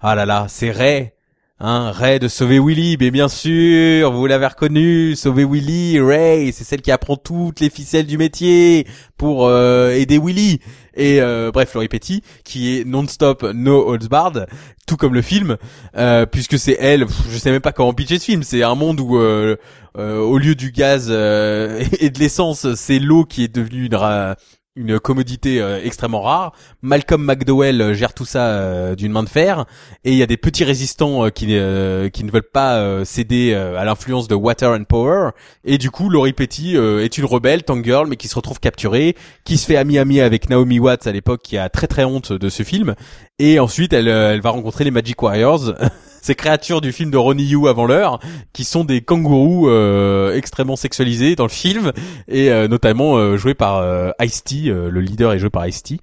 [0.00, 1.12] Ah là là, c'est Ray
[1.58, 6.64] Hein, Ray de Sauver Willy, mais bien sûr, vous l'avez reconnu, Sauver Willy, Ray, c'est
[6.64, 10.60] celle qui apprend toutes les ficelles du métier pour euh, aider Willy.
[10.94, 14.46] Et euh, bref, Laurie Petty, qui est non-stop, no holds barred,
[14.86, 15.56] tout comme le film,
[15.96, 19.00] euh, puisque c'est elle, je sais même pas comment pitcher ce film, c'est un monde
[19.00, 19.56] où euh,
[19.96, 24.36] euh, au lieu du gaz et de l'essence, c'est l'eau qui est devenue une, ra-
[24.76, 26.52] une commodité euh, extrêmement rare.
[26.82, 29.64] Malcolm McDowell euh, gère tout ça euh, d'une main de fer.
[30.04, 33.54] Et il y a des petits résistants euh, qui euh, qui ne veulent pas céder
[33.54, 35.30] à l'influence de Water and Power.
[35.64, 39.16] Et du coup Laurie Petty est une rebelle Tank Girl mais qui se retrouve capturée
[39.44, 42.48] qui se fait ami-ami avec Naomi Watts à l'époque qui a très très honte de
[42.48, 42.94] ce film.
[43.38, 45.72] Et ensuite elle elle va rencontrer les Magic Warriors
[46.26, 48.18] ces créatures du film de Ronnie Yu avant l'heure
[48.52, 51.92] qui sont des kangourous euh, extrêmement sexualisés dans le film
[52.26, 53.84] et euh, notamment euh, joué par
[54.20, 56.00] Ice-T le leader est joué par Ice-T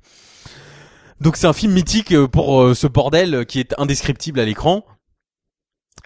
[1.19, 4.85] donc c'est un film mythique pour ce bordel qui est indescriptible à l'écran.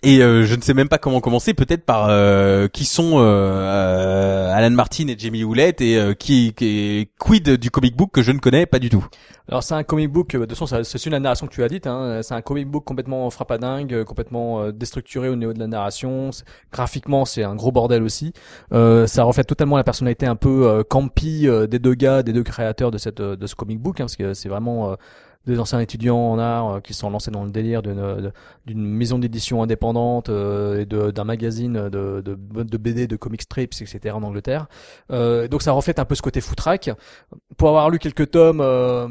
[0.03, 3.23] Et euh, je ne sais même pas comment commencer, peut-être par euh, qui sont euh,
[3.23, 8.21] euh, Alan Martin et Jamie Hewlett et euh, qui, qui quid du comic book que
[8.21, 9.03] je ne connais pas du tout.
[9.49, 11.63] Alors c'est un comic book, euh, de toute façon c'est une la narration que tu
[11.63, 15.67] as dite, hein, c'est un comic book complètement frappadingue, complètement déstructuré au niveau de la
[15.67, 16.29] narration,
[16.71, 18.33] graphiquement c'est un gros bordel aussi,
[18.71, 22.99] ça reflète totalement la personnalité un peu campy des deux gars, des deux créateurs de
[22.99, 24.95] cette de ce comic book, hein, parce que c'est vraiment
[25.47, 28.31] des anciens étudiants en art euh, qui sont lancés dans le délire d'une
[28.65, 33.81] d'une maison d'édition indépendante euh, et d'un magazine de, de, de BD, de comic strips,
[33.81, 34.13] etc.
[34.15, 34.67] en Angleterre.
[35.11, 36.89] Euh, donc ça reflète un peu ce côté foutraque.
[37.57, 39.07] Pour avoir lu quelques tomes, euh,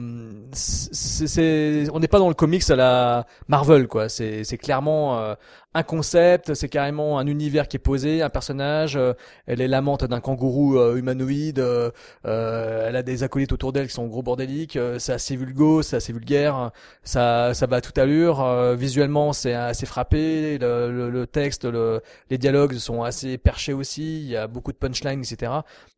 [0.53, 4.09] c'est, on n'est pas dans le comics à la Marvel, quoi.
[4.09, 5.35] C'est, clairement euh,
[5.77, 8.97] un concept, c'est carrément un univers qui est posé, un personnage.
[8.97, 9.13] euh,
[9.47, 11.59] elle est l'amante d'un kangourou euh, humanoïde.
[11.59, 11.91] euh,
[12.25, 14.79] elle a des acolytes autour d'elle qui sont gros bordéliques.
[14.99, 16.71] c'est assez vulgo, c'est assez vulgaire.
[17.03, 18.45] Ça, ça va à toute allure.
[18.77, 20.59] visuellement, c'est assez frappé.
[20.59, 22.01] Le, le- le texte, le,
[22.31, 24.21] les dialogues sont assez perchés aussi.
[24.23, 25.53] Il y a beaucoup de punchlines, etc.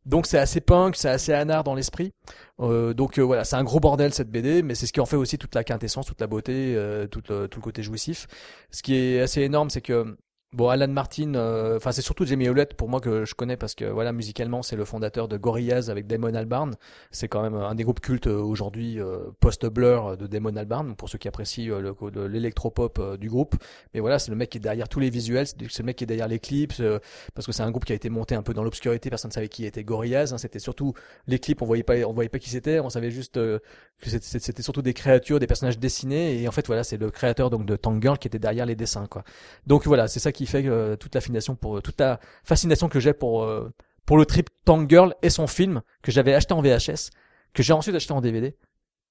[0.05, 2.13] Donc c'est assez punk, c'est assez anard dans l'esprit.
[2.59, 5.05] Euh, donc euh, voilà, c'est un gros bordel cette BD, mais c'est ce qui en
[5.05, 8.27] fait aussi toute la quintessence, toute la beauté, euh, tout, le, tout le côté jouissif.
[8.71, 10.17] Ce qui est assez énorme, c'est que
[10.51, 13.75] bon, Alan Martin, euh, enfin c'est surtout Jamie Hewlett pour moi que je connais parce
[13.75, 16.75] que voilà, musicalement c'est le fondateur de Gorillaz avec Damon Albarn.
[17.11, 21.07] C'est quand même un des groupes cultes euh, aujourd'hui euh, post-Blur de Damon Albarn pour
[21.07, 23.55] ceux qui apprécient euh, le le- l'électropop euh, du groupe.
[23.93, 26.03] Mais voilà, c'est le mec qui est derrière tous les visuels, c'est le mec qui
[26.03, 26.99] est derrière les clips, euh,
[27.35, 29.33] parce que c'est un groupe qui a été monté un peu dans l'obscurité, personne ne
[29.33, 30.33] savait qui était Gorillaz.
[30.33, 30.37] hein.
[30.39, 30.93] c'était surtout
[31.27, 33.59] les clips, on voyait pas, on voyait pas qui c'était, on savait juste euh,
[34.01, 37.11] que c'était c'était surtout des créatures, des personnages dessinés, et en fait voilà, c'est le
[37.11, 39.23] créateur donc de Tank Girl qui était derrière les dessins quoi.
[39.67, 42.99] Donc voilà, c'est ça qui fait euh, toute la fascination pour toute la fascination que
[42.99, 43.71] j'ai pour euh,
[44.05, 47.11] pour le trip Tank Girl et son film que j'avais acheté en VHS,
[47.53, 48.55] que j'ai ensuite acheté en DVD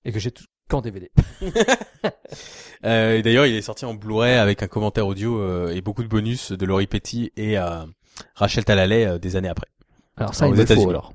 [0.04, 1.10] et que j'ai tout qu'en DVD.
[2.84, 6.08] Euh, D'ailleurs, il est sorti en Blu-ray avec un commentaire audio euh, et beaucoup de
[6.08, 7.84] bonus de Laurie Petty et euh,
[8.36, 9.66] Rachel Talalay euh, des années après.
[10.16, 11.12] Alors ça, il faut alors.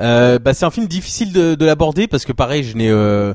[0.00, 3.34] Euh, bah, c'est un film difficile de, de l'aborder parce que pareil, je n'ai euh,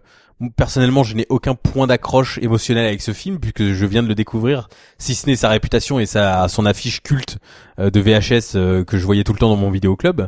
[0.55, 4.15] personnellement, je n'ai aucun point d'accroche émotionnel avec ce film puisque je viens de le
[4.15, 7.37] découvrir, si ce n'est sa réputation et sa son affiche culte
[7.79, 10.27] euh, de VHS euh, que je voyais tout le temps dans mon vidéoclub.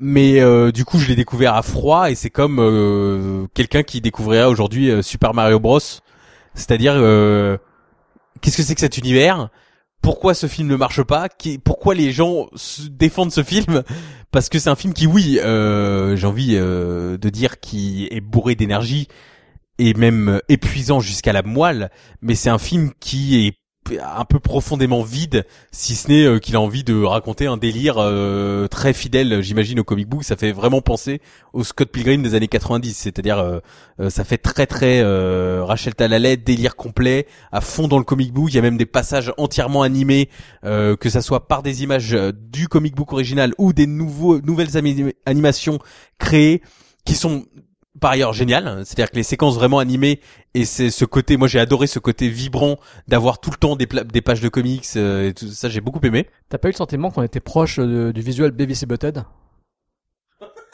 [0.00, 4.00] Mais euh, du coup, je l'ai découvert à froid et c'est comme euh, quelqu'un qui
[4.00, 5.80] découvrirait aujourd'hui euh, Super Mario Bros.
[6.54, 7.58] C'est-à-dire, euh,
[8.40, 9.48] qu'est-ce que c'est que cet univers?
[10.02, 11.28] Pourquoi ce film ne marche pas,
[11.64, 13.82] pourquoi les gens se défendent ce film,
[14.30, 18.20] parce que c'est un film qui, oui, euh, j'ai envie euh, de dire, qui est
[18.20, 19.08] bourré d'énergie
[19.78, 23.57] et même épuisant jusqu'à la moelle, mais c'est un film qui est
[23.96, 27.96] un peu profondément vide, si ce n'est euh, qu'il a envie de raconter un délire
[27.98, 30.24] euh, très fidèle, j'imagine, au comic book.
[30.24, 31.20] Ça fait vraiment penser
[31.52, 33.60] au Scott Pilgrim des années 90, c'est-à-dire euh,
[34.00, 35.02] euh, ça fait très très
[35.62, 38.50] Rachel Talalay, délire complet, à fond dans le comic book.
[38.50, 40.28] Il y a même des passages entièrement animés,
[40.62, 44.76] que ça soit par des images du comic book original ou des nouveaux nouvelles
[45.26, 45.78] animations
[46.18, 46.62] créées
[47.04, 47.44] qui sont
[47.98, 48.82] par ailleurs génial.
[48.84, 50.20] C'est-à-dire que les séquences vraiment animées
[50.54, 52.76] et c'est ce côté, moi j'ai adoré ce côté vibrant
[53.06, 56.00] d'avoir tout le temps des, des pages de comics euh, et tout ça, j'ai beaucoup
[56.04, 56.26] aimé.
[56.48, 59.24] T'as pas eu le sentiment qu'on était proche euh, du visuel BBC Butthead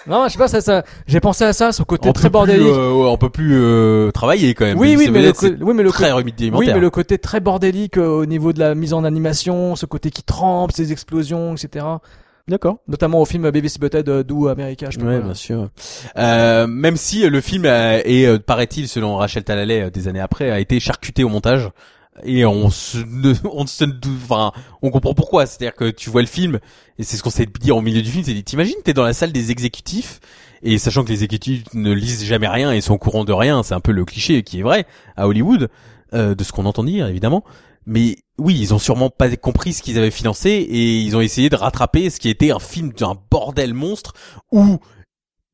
[0.06, 2.66] non, je sais pas, ça, ça j'ai pensé à ça, ce côté très bordélique.
[2.66, 4.78] Euh, on peut plus euh, travailler quand même.
[4.78, 5.32] Oui, oui, mais le,
[5.62, 8.92] oui, mais le très oui, mais le côté très bordélique au niveau de la mise
[8.92, 11.86] en animation, ce côté qui trempe, ces explosions, etc.
[12.46, 12.78] D'accord.
[12.88, 15.70] Notamment au film BBC Butthead euh, d'où America, je Ouais, bien sûr.
[16.18, 20.60] Euh, même si le film est, euh, paraît-il, selon Rachel Talalay, des années après, a
[20.60, 21.70] été charcuté au montage
[22.22, 22.98] et on se
[23.52, 23.84] on se
[24.22, 24.52] enfin
[24.82, 26.60] on comprend pourquoi c'est à dire que tu vois le film
[26.96, 29.02] et c'est ce qu'on s'est dit au milieu du film c'est dit t'imagines t'es dans
[29.02, 30.20] la salle des exécutifs
[30.62, 33.64] et sachant que les exécutifs ne lisent jamais rien et sont au courant de rien
[33.64, 35.68] c'est un peu le cliché qui est vrai à Hollywood
[36.12, 37.42] de ce qu'on entend dire évidemment
[37.86, 41.48] mais oui, ils ont sûrement pas compris ce qu'ils avaient financé et ils ont essayé
[41.48, 44.12] de rattraper ce qui était un film d'un bordel monstre
[44.50, 44.78] où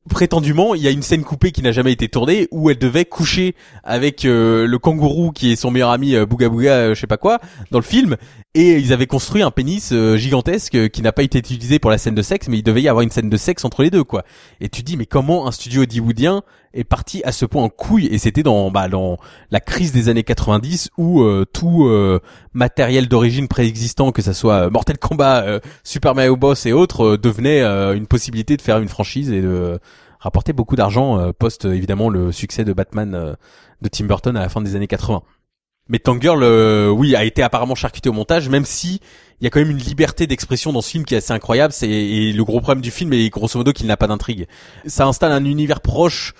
[0.09, 3.05] prétendument, il y a une scène coupée qui n'a jamais été tournée où elle devait
[3.05, 6.99] coucher avec euh, le kangourou qui est son meilleur ami euh, Bouga Bouga, euh, je
[6.99, 7.39] sais pas quoi,
[7.69, 8.17] dans le film.
[8.53, 11.97] Et ils avaient construit un pénis euh, gigantesque qui n'a pas été utilisé pour la
[11.97, 14.03] scène de sexe, mais il devait y avoir une scène de sexe entre les deux,
[14.03, 14.23] quoi.
[14.59, 18.07] Et tu dis, mais comment un studio hollywoodien est parti à ce point en couille?
[18.07, 18.89] Et c'était dans, bah,
[19.51, 21.23] la crise des années 90 où
[21.53, 21.89] tout
[22.53, 28.07] matériel d'origine préexistant, que ça soit Mortal Kombat, Super Mario Bros et autres, devenait une
[28.07, 29.79] possibilité de faire une franchise et de
[30.21, 33.33] rapporter beaucoup d'argent euh, post euh, évidemment le succès de Batman euh,
[33.81, 35.23] de Tim Burton à la fin des années 80.
[35.89, 36.43] Mais Tangirl,
[36.91, 39.01] oui, a été apparemment charcuté au montage, même si
[39.41, 41.73] il y a quand même une liberté d'expression dans ce film qui est assez incroyable.
[41.73, 44.47] C'est et le gros problème du film est grosso modo qu'il n'a pas d'intrigue.
[44.85, 46.33] Ça installe un univers proche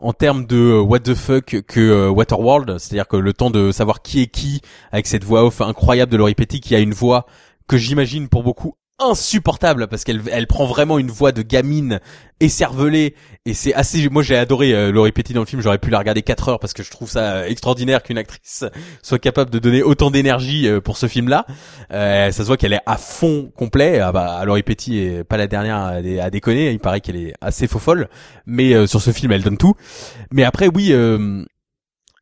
[0.00, 4.22] en termes de what the fuck que Waterworld, c'est-à-dire que le temps de savoir qui
[4.22, 4.60] est qui
[4.92, 7.26] avec cette voix off incroyable de Laurie Petty qui a une voix
[7.66, 12.00] que j'imagine pour beaucoup insupportable parce qu'elle elle prend vraiment une voix de gamine
[12.40, 13.14] écervelée
[13.46, 15.62] et c'est assez moi j'ai adoré euh, Laurie Petty dans le film.
[15.62, 18.64] J'aurais pu la regarder 4 heures parce que je trouve ça extraordinaire qu'une actrice
[19.02, 21.46] soit capable de donner autant d'énergie euh, pour ce film là
[21.92, 24.00] euh, ça se voit qu'elle est à fond complet.
[24.00, 26.72] Ah bah Laurie Petty est pas la dernière à, déconner.
[26.72, 28.08] Il paraît qu'elle est assez faux folle.
[28.46, 29.74] Mais euh, sur ce film elle donne tout.
[30.32, 30.92] Mais après oui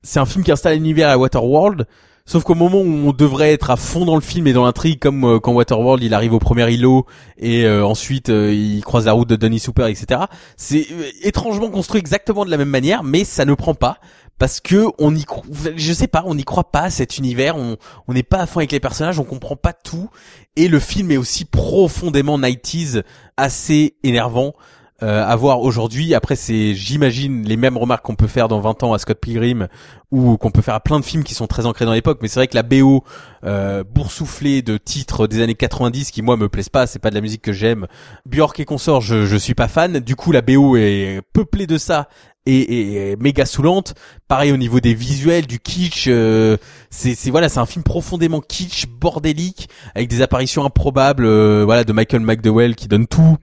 [0.02, 1.86] c'est un film qui installe l'univers à Waterworld
[2.28, 4.98] Sauf qu'au moment où on devrait être à fond dans le film et dans l'intrigue,
[4.98, 7.06] comme euh, quand Waterworld il arrive au premier îlot
[7.38, 10.22] et euh, ensuite euh, il croise la route de Donny Super, etc.
[10.56, 10.88] C'est
[11.22, 13.98] étrangement construit exactement de la même manière, mais ça ne prend pas
[14.40, 15.24] parce que on y,
[15.76, 17.76] je sais pas, on n'y croit pas à cet univers, on
[18.08, 20.10] on n'est pas à fond avec les personnages, on comprend pas tout
[20.56, 23.04] et le film est aussi profondément 90s,
[23.36, 24.54] assez énervant
[25.02, 26.14] euh, à voir aujourd'hui.
[26.14, 29.68] Après, c'est, j'imagine, les mêmes remarques qu'on peut faire dans 20 ans à Scott Pilgrim
[30.10, 32.18] ou qu'on peut faire à plein de films qui sont très ancrés dans l'époque.
[32.22, 33.04] Mais c'est vrai que la BO
[33.44, 37.14] euh, boursouflée de titres des années 90 qui moi me plaisent pas, c'est pas de
[37.14, 37.86] la musique que j'aime.
[38.24, 40.00] Björk et consorts, je, je suis pas fan.
[40.00, 42.08] Du coup, la BO est peuplée de ça
[42.46, 43.94] et, et, méga saoulante.
[44.28, 46.06] Pareil au niveau des visuels, du kitsch.
[46.08, 46.56] Euh,
[46.90, 51.26] c'est, c'est voilà, c'est un film profondément kitsch, bordélique, avec des apparitions improbables.
[51.26, 53.36] Euh, voilà, de Michael McDowell qui donne tout.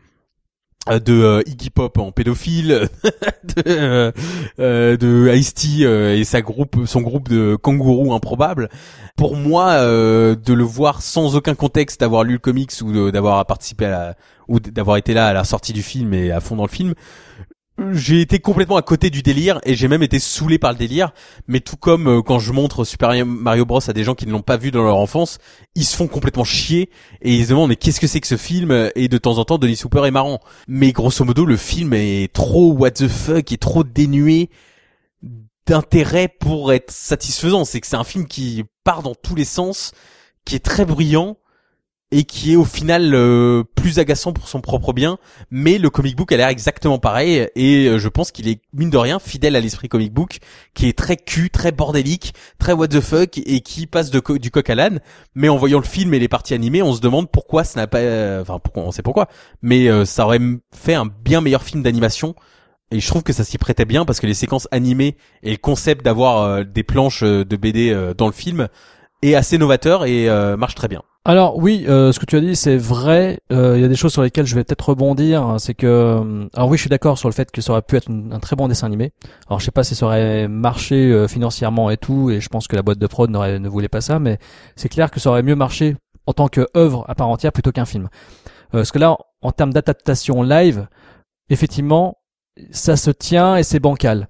[0.89, 2.89] Euh, de euh, Iggy Pop en pédophile,
[3.55, 4.11] de,
[4.59, 8.69] euh, de Ice-T et sa groupe, son groupe de kangourous improbables.
[9.15, 13.85] Pour moi, de le voir sans aucun contexte, d'avoir lu le comics ou d'avoir participé
[13.85, 14.15] à la,
[14.47, 16.95] ou d'avoir été là à la sortie du film et à fond dans le film,
[17.91, 21.11] j'ai été complètement à côté du délire et j'ai même été saoulé par le délire.
[21.47, 24.31] Mais tout comme euh, quand je montre Super Mario Bros à des gens qui ne
[24.31, 25.39] l'ont pas vu dans leur enfance,
[25.75, 26.89] ils se font complètement chier
[27.21, 28.91] et ils se demandent mais qu'est-ce que c'est que ce film?
[28.95, 30.39] Et de temps en temps, Denis Super est marrant.
[30.67, 34.49] Mais grosso modo, le film est trop what the fuck, est trop dénué
[35.65, 37.65] d'intérêt pour être satisfaisant.
[37.65, 39.93] C'est que c'est un film qui part dans tous les sens,
[40.45, 41.37] qui est très bruyant
[42.13, 45.17] et qui est au final euh, plus agaçant pour son propre bien,
[45.49, 48.91] mais le comic book a l'air exactement pareil et euh, je pense qu'il est mine
[48.91, 50.37] de rien fidèle à l'esprit comic book
[50.75, 54.69] qui est très cul, très bordélique, très what the fuck et qui passe du coq
[54.69, 54.99] à l'âne,
[55.33, 57.87] mais en voyant le film et les parties animées, on se demande pourquoi ça n'a
[57.87, 59.27] pas euh, enfin pourquoi on sait pourquoi,
[59.63, 60.39] mais ça aurait
[60.71, 62.35] fait un bien meilleur film d'animation
[62.91, 65.57] et je trouve que ça s'y prêtait bien parce que les séquences animées et le
[65.57, 68.67] concept d'avoir des planches de BD dans le film
[69.23, 70.27] est assez novateur et
[70.57, 71.01] marche très bien.
[71.25, 73.39] Alors oui, euh, ce que tu as dit, c'est vrai.
[73.51, 75.55] Euh, Il y a des choses sur lesquelles je vais peut-être rebondir.
[75.57, 77.95] C'est que, euh, alors oui, je suis d'accord sur le fait que ça aurait pu
[77.95, 79.13] être un très bon dessin animé.
[79.47, 82.67] Alors je sais pas si ça aurait marché euh, financièrement et tout, et je pense
[82.67, 84.37] que la boîte de prod ne voulait pas ça, mais
[84.75, 85.95] c'est clair que ça aurait mieux marché
[86.25, 88.09] en tant qu'œuvre à part entière plutôt qu'un film.
[88.73, 90.87] Euh, parce que là, en termes d'adaptation live,
[91.49, 92.17] effectivement,
[92.71, 94.27] ça se tient et c'est bancal.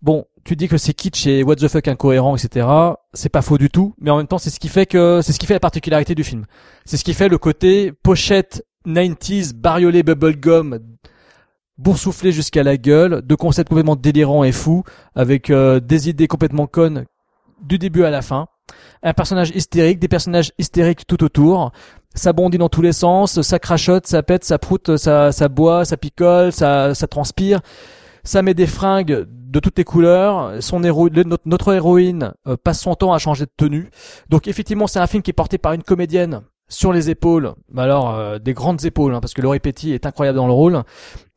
[0.00, 2.66] Bon, tu dis que c'est kitsch et what the fuck incohérent, etc.
[3.12, 5.32] C'est pas faux du tout, mais en même temps, c'est ce qui fait que c'est
[5.32, 6.46] ce qui fait la particularité du film.
[6.84, 10.80] C'est ce qui fait le côté pochette 90s, bariolé bubblegum,
[11.78, 14.82] boursouflé jusqu'à la gueule, de concepts complètement délirants et fous,
[15.14, 17.04] avec euh, des idées complètement connes
[17.62, 18.48] du début à la fin.
[19.02, 21.72] Un personnage hystérique, des personnages hystériques tout autour.
[22.14, 25.96] Ça bondit dans tous les sens, ça crachote, ça pète, ça proute, ça, boit, ça
[25.96, 27.60] picole, ça, ça transpire.
[28.24, 30.62] Ça met des fringues de toutes les couleurs.
[30.62, 33.90] Son héro, le- notre, héroïne euh, passe son temps à changer de tenue.
[34.28, 37.52] Donc effectivement, c'est un film qui est porté par une comédienne sur les épaules.
[37.70, 40.52] Mais alors euh, des grandes épaules, hein, parce que Laurie Petty est incroyable dans le
[40.52, 40.82] rôle.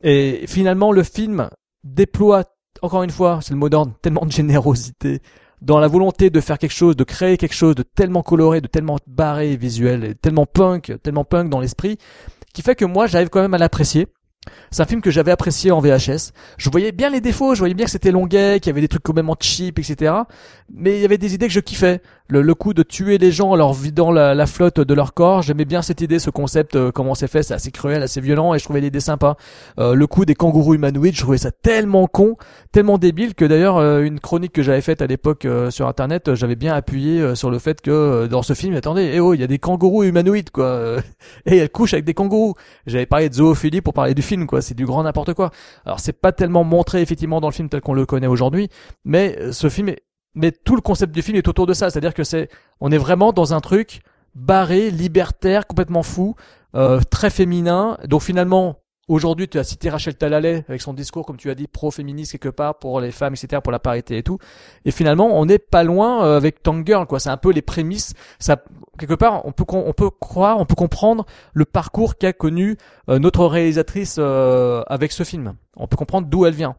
[0.02, 1.50] Et finalement, le film
[1.84, 2.44] déploie
[2.82, 5.20] encore une fois, c'est le mot d'ordre, tellement de générosité
[5.62, 8.66] dans la volonté de faire quelque chose, de créer quelque chose de tellement coloré, de
[8.66, 11.96] tellement barré visuel, et tellement punk, tellement punk dans l'esprit,
[12.52, 14.06] qui fait que moi j'arrive quand même à l'apprécier.
[14.70, 16.32] C'est un film que j'avais apprécié en VHS.
[16.58, 18.88] Je voyais bien les défauts, je voyais bien que c'était longuet, qu'il y avait des
[18.88, 20.12] trucs complètement cheap, etc.
[20.72, 22.00] Mais il y avait des idées que je kiffais.
[22.28, 25.14] Le, le coup de tuer les gens en leur vidant la, la flotte de leur
[25.14, 28.20] corps, j'aimais bien cette idée, ce concept, euh, comment c'est fait, c'est assez cruel, assez
[28.20, 29.36] violent, et je trouvais l'idée sympa.
[29.78, 32.36] Euh, le coup des kangourous humanoïdes, je trouvais ça tellement con,
[32.72, 36.28] tellement débile que d'ailleurs euh, une chronique que j'avais faite à l'époque euh, sur internet,
[36.28, 39.34] euh, j'avais bien appuyé euh, sur le fait que dans ce film, attendez, eh oh,
[39.34, 40.96] il y a des kangourous humanoïdes quoi,
[41.46, 42.54] et elle couche avec des kangourous.
[42.86, 45.50] J'avais parlé de zoophilie pour parler du film quoi, c'est du grand n'importe quoi.
[45.84, 48.68] Alors c'est pas tellement montré effectivement dans le film tel qu'on le connaît aujourd'hui,
[49.04, 50.02] mais ce film est
[50.36, 52.48] mais tout le concept du film est autour de ça, c'est-à-dire que c'est
[52.80, 54.00] on est vraiment dans un truc
[54.34, 56.36] barré, libertaire, complètement fou,
[56.74, 57.98] euh, très féminin.
[58.06, 58.76] Donc finalement,
[59.08, 62.48] aujourd'hui, tu as cité Rachel Talalay avec son discours, comme tu as dit, pro-féministe quelque
[62.48, 64.38] part pour les femmes, etc., pour la parité et tout.
[64.84, 67.20] Et finalement, on n'est pas loin euh, avec Tank Girl, quoi.
[67.20, 68.14] C'est un peu les prémices.
[68.38, 68.62] Ça,
[68.98, 72.76] quelque part, on peut on peut croire, on peut comprendre le parcours qu'a connu
[73.08, 75.54] euh, notre réalisatrice euh, avec ce film.
[75.76, 76.76] On peut comprendre d'où elle vient.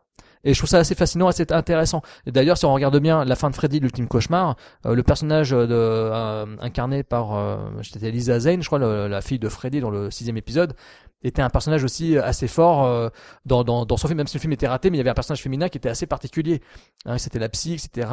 [0.48, 2.02] Et je trouve ça assez fascinant, assez intéressant.
[2.26, 4.56] Et d'ailleurs, si on regarde bien la fin de Freddy, l'ultime cauchemar,
[4.86, 9.40] euh, le personnage de, euh, incarné par, euh, c'était Lisa Zane, je crois, la fille
[9.40, 10.74] de Freddy dans le sixième épisode,
[11.24, 13.10] était un personnage aussi assez fort euh,
[13.46, 15.10] dans, dans, dans son film, même si le film était raté, mais il y avait
[15.10, 16.62] un personnage féminin qui était assez particulier.
[17.06, 18.08] Hein, c'était la psy, etc.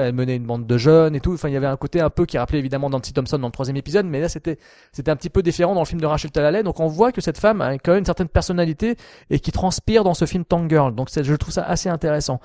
[0.00, 1.32] Elle menait une bande de jeunes et tout.
[1.34, 3.52] Enfin, il y avait un côté un peu qui rappelait évidemment Nancy Thompson dans le
[3.52, 4.58] troisième épisode, mais là c'était
[4.92, 6.62] c'était un petit peu différent dans le film de Rachel Talalay.
[6.62, 8.96] Donc on voit que cette femme a quand même une certaine personnalité
[9.30, 10.94] et qui transpire dans ce film Tank Girl.
[10.94, 12.40] Donc je trouve ça assez intéressant.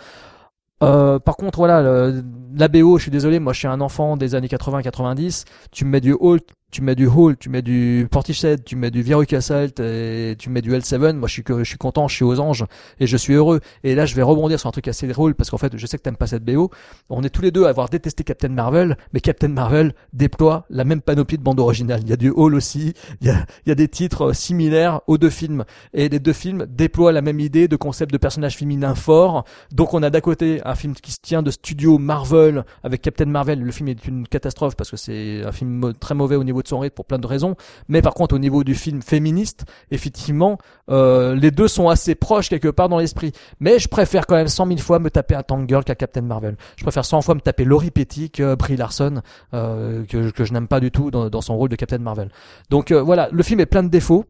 [0.83, 2.23] Euh, par contre, voilà, le-
[2.53, 5.45] la BO, je suis désolé, moi je suis un enfant des années 80-90.
[5.71, 6.41] Tu me mets du Hall,
[6.75, 10.49] tu mets du Hall, tu mets du Portishead, tu mets du Veruca Salt et tu
[10.49, 11.13] mets du L7.
[11.13, 12.65] Moi je suis je suis content, je suis aux anges
[12.99, 13.61] et je suis heureux.
[13.85, 15.97] Et là je vais rebondir sur un truc assez drôle parce qu'en fait je sais
[15.97, 16.71] que t'aimes pas cette BO.
[17.09, 20.83] On est tous les deux à avoir détesté Captain Marvel, mais Captain Marvel déploie la
[20.83, 22.01] même panoplie de bande originale.
[22.03, 24.33] Il y a du Hall aussi, il y a, il y a des titres euh,
[24.33, 28.17] similaires aux deux films et les deux films déploient la même idée de concept de
[28.17, 29.45] personnage féminin fort.
[29.71, 33.27] Donc on a d'un côté un film qui se tient de studio Marvel avec Captain
[33.27, 33.61] Marvel.
[33.61, 36.79] Le film est une catastrophe parce que c'est un film très mauvais au niveau son
[36.79, 37.55] rythme pour plein de raisons.
[37.87, 40.57] Mais par contre au niveau du film féministe, effectivement,
[40.89, 43.31] euh, les deux sont assez proches quelque part dans l'esprit.
[43.59, 46.21] Mais je préfère quand même 100 000 fois me taper un Tank Girl qu'un Captain
[46.21, 46.55] Marvel.
[46.77, 49.21] Je préfère 100 fois me taper Laurie Petty que Brie Larson,
[49.53, 52.29] euh, que, que je n'aime pas du tout dans, dans son rôle de Captain Marvel.
[52.69, 54.25] Donc euh, voilà, le film est plein de défauts.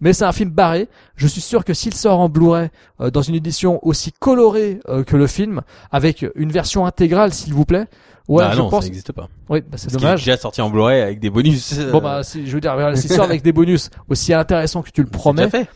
[0.00, 0.88] Mais c'est un film barré.
[1.16, 2.68] Je suis sûr que s'il sort en Blu-ray
[3.00, 7.54] euh, dans une édition aussi colorée euh, que le film, avec une version intégrale, s'il
[7.54, 7.86] vous plaît,
[8.28, 8.82] ouais, ah je non, pense.
[8.82, 9.28] ça n'existe pas.
[9.48, 10.24] Oui, bah, c'est qu'il est dommage.
[10.24, 11.74] déjà sorti en Blu-ray avec des bonus.
[11.92, 15.02] Bon bah, si, je veux dire, s'il sort avec des bonus aussi intéressants que tu
[15.02, 15.48] le promets.
[15.50, 15.68] fait.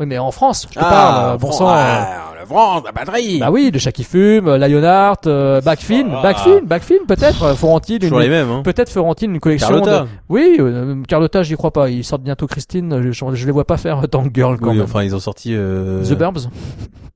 [0.00, 1.34] Oui, mais en France, je te Ah, parle.
[1.34, 1.68] euh, Bon sang.
[1.68, 3.38] euh, ah, la France, la patrie.
[3.38, 6.34] Bah oui, de Chat qui fume, euh, Lionheart, euh, Backfilm, Ah.
[7.06, 8.62] Peut-être, euh, feront-ils une, les mêmes, hein.
[8.64, 10.00] peut-être feront-ils une collection Carlotta.
[10.00, 10.08] de...
[10.28, 13.76] Oui, euh, Carlotta, j'y crois pas, ils sortent bientôt Christine, je, je les vois pas
[13.76, 14.84] faire Tank Girl quand Oui, même.
[14.84, 16.02] enfin, ils ont sorti, euh...
[16.02, 16.48] The Burbs.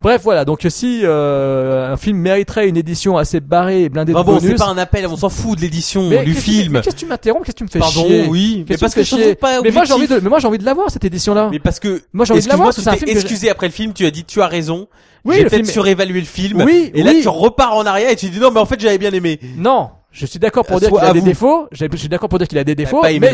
[0.01, 4.21] Bref, voilà, donc si euh, un film mériterait une édition assez barrée et blindée Ah
[4.21, 4.51] de bon, bonus...
[4.53, 6.75] c'est pas un appel, on s'en fout de l'édition, du film.
[6.75, 7.45] mais Qu'est-ce que tu m'interromps?
[7.45, 8.27] Qu'est-ce que tu me fais Pardon, chier?
[8.29, 10.59] oui, mais parce que je pas Mais moi j'ai envie de, mais moi j'ai envie
[10.59, 11.49] de l'avoir cette édition-là.
[11.51, 12.73] Mais parce que, Moi, j'ai envie de l'avoir,
[13.09, 14.87] excusé après le film, tu as dit tu as raison.
[15.25, 16.63] Oui, J'ai peut-être surévalué le film.
[16.63, 18.99] Oui, Et là, tu repars en arrière et tu dis non, mais en fait, j'avais
[18.99, 19.41] bien aimé.
[19.57, 21.67] Non, je suis d'accord pour Euh, dire qu'il a des défauts.
[21.73, 23.03] Je suis d'accord pour dire qu'il a des défauts.
[23.03, 23.33] mais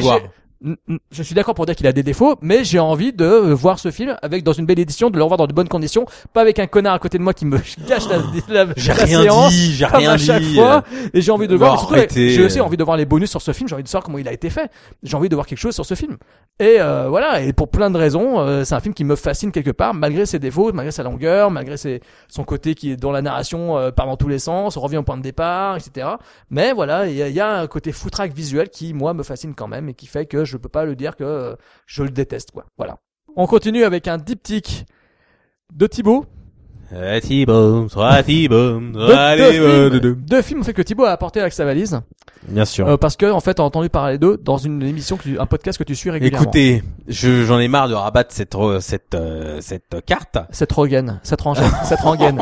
[1.10, 3.90] Je suis d'accord pour dire qu'il a des défauts, mais j'ai envie de voir ce
[3.90, 6.58] film avec dans une belle édition, de le revoir dans de bonnes conditions, pas avec
[6.58, 7.58] un connard à côté de moi qui me
[7.88, 8.04] gâche
[8.48, 10.54] la, la, J'ai rien séance, dit, j'ai rien à chaque dit.
[10.54, 10.82] fois.
[11.12, 11.78] Et j'ai envie de voir.
[11.80, 13.68] Surtout, j'ai aussi envie de voir les bonus sur ce film.
[13.68, 14.70] J'ai envie de savoir comment il a été fait.
[15.02, 16.16] J'ai envie de voir quelque chose sur ce film.
[16.60, 17.42] Et euh, voilà.
[17.42, 20.24] Et pour plein de raisons, euh, c'est un film qui me fascine quelque part, malgré
[20.24, 23.90] ses défauts, malgré sa longueur, malgré ses, son côté qui est dans la narration euh,
[23.90, 26.06] part dans tous les sens, on revient au point de départ, etc.
[26.50, 29.22] Mais voilà, il y, a- il y a un côté foutraque visuel qui moi me
[29.22, 31.56] fascine quand même et qui fait que je peux pas le dire que euh,
[31.86, 32.66] je le déteste quoi.
[32.76, 32.98] Voilà.
[33.36, 34.86] On continue avec un diptyque
[35.72, 36.26] de Thibaut.
[36.94, 40.42] Euh, Thibaut, soit Thibaut, Deux, films, deux, deux.
[40.42, 42.00] films en fait que Thibaut a apporté avec sa valise.
[42.48, 42.86] Bien sûr.
[42.86, 45.40] Euh, parce que en fait, on a entendu parler d'eux dans une émission, que tu-
[45.40, 46.42] un podcast que tu suis régulièrement.
[46.44, 50.36] Écoutez, je, j'en ai marre de rabattre cette, re- cette, euh, cette carte.
[50.50, 52.38] cette rengaine, cette rengaine, cette rengaine,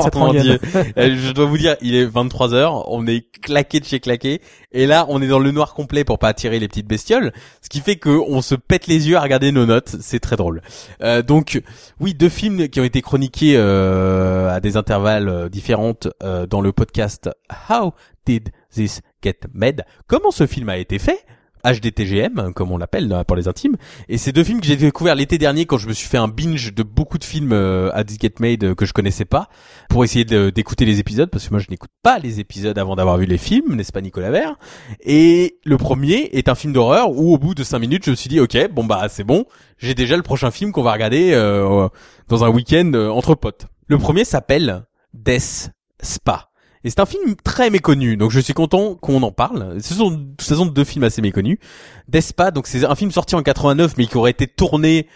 [0.00, 0.96] cette rengaine, cette.
[0.96, 4.40] Euh, je dois vous dire, il est 23 heures, on est claqué de chez claqué,
[4.72, 7.32] et là, on est dans le noir complet pour pas attirer les petites bestioles,
[7.62, 10.36] ce qui fait que on se pète les yeux à regarder nos notes, c'est très
[10.36, 10.62] drôle.
[11.02, 11.60] Euh, donc,
[12.00, 16.60] oui, deux films qui ont été chroniqués euh, à des intervalles euh, différentes euh, dans
[16.60, 17.28] le podcast
[17.68, 17.92] How
[18.24, 19.84] Did This Get Made?
[20.06, 21.26] Comment ce film a été fait?
[21.64, 23.76] HDTGM, comme on l'appelle pour les intimes.
[24.08, 26.28] Et c'est deux films que j'ai découvert l'été dernier quand je me suis fait un
[26.28, 29.48] binge de beaucoup de films euh, à Get Made euh, que je connaissais pas
[29.88, 33.18] pour essayer d'écouter les épisodes parce que moi je n'écoute pas les épisodes avant d'avoir
[33.18, 34.56] vu les films, n'est-ce pas Nicolas Vert?
[35.00, 38.16] Et le premier est un film d'horreur où au bout de cinq minutes je me
[38.16, 39.44] suis dit ok bon bah c'est bon,
[39.78, 41.88] j'ai déjà le prochain film qu'on va regarder euh,
[42.28, 43.66] dans un week-end euh, entre potes.
[43.88, 44.84] Le premier s'appelle
[45.14, 45.70] Death
[46.02, 46.50] Spa.
[46.86, 49.82] Et c'est un film très méconnu, donc je suis content qu'on en parle.
[49.82, 51.58] Ce sont, ce sont deux films assez méconnus.
[52.06, 55.08] Death Spa, donc c'est un film sorti en 89, mais qui aurait été tourné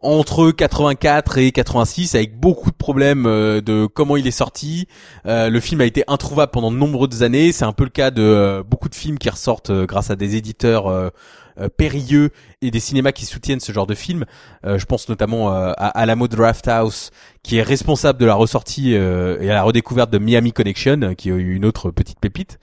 [0.00, 4.88] entre 84 et 86 avec beaucoup de problèmes euh, de comment il est sorti.
[5.26, 7.52] Euh, le film a été introuvable pendant de nombreuses années.
[7.52, 10.34] C'est un peu le cas de euh, beaucoup de films qui ressortent grâce à des
[10.34, 11.12] éditeurs
[11.58, 12.30] euh, périlleux
[12.60, 14.24] et des cinémas qui soutiennent ce genre de film.
[14.64, 17.10] Euh, je pense notamment euh, à Alamo Drafthouse
[17.42, 21.14] qui est responsable de la ressortie euh, et à la redécouverte de Miami Connection, euh,
[21.14, 22.58] qui a eu une autre petite pépite.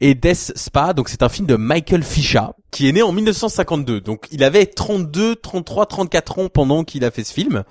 [0.00, 4.00] Et Death Spa, donc c'est un film de Michael Fisher, qui est né en 1952.
[4.00, 7.64] Donc il avait 32, 33, 34 ans pendant qu'il a fait ce film.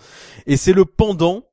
[0.46, 1.44] Et c'est le pendant,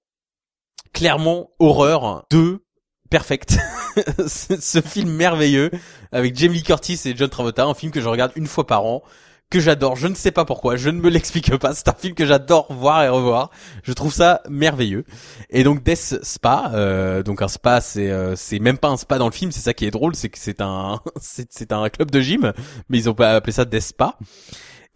[0.92, 2.62] clairement, horreur de
[3.10, 3.58] Perfect.
[4.26, 5.70] ce film merveilleux
[6.12, 9.02] avec Jamie Curtis et John Travolta, un film que je regarde une fois par an
[9.50, 9.96] que j'adore.
[9.96, 11.74] Je ne sais pas pourquoi, je ne me l'explique pas.
[11.74, 13.50] C'est un film que j'adore voir et revoir.
[13.82, 15.04] Je trouve ça merveilleux.
[15.50, 19.18] Et donc Death Spa, euh, donc un spa, c'est euh, c'est même pas un spa
[19.18, 19.50] dans le film.
[19.50, 22.52] C'est ça qui est drôle, c'est que c'est un c'est un club de gym,
[22.88, 24.16] mais ils ont pas appelé ça Death Spa.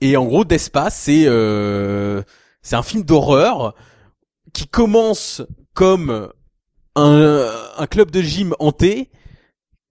[0.01, 2.23] Et en gros, Death Spa, c'est euh,
[2.63, 3.75] c'est un film d'horreur
[4.53, 5.43] qui commence
[5.75, 6.31] comme
[6.97, 9.11] un, un club de gym hanté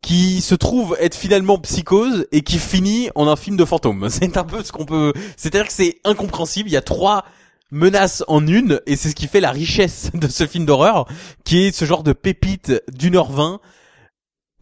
[0.04, 4.08] qui se trouve être finalement psychose et qui finit en un film de fantôme.
[4.10, 5.14] C'est un peu ce qu'on peut...
[5.38, 7.26] C'est-à-dire que c'est incompréhensible, il y a trois
[7.72, 11.08] menaces en une et c'est ce qui fait la richesse de ce film d'horreur
[11.44, 13.62] qui est ce genre de pépite d'une heure vingt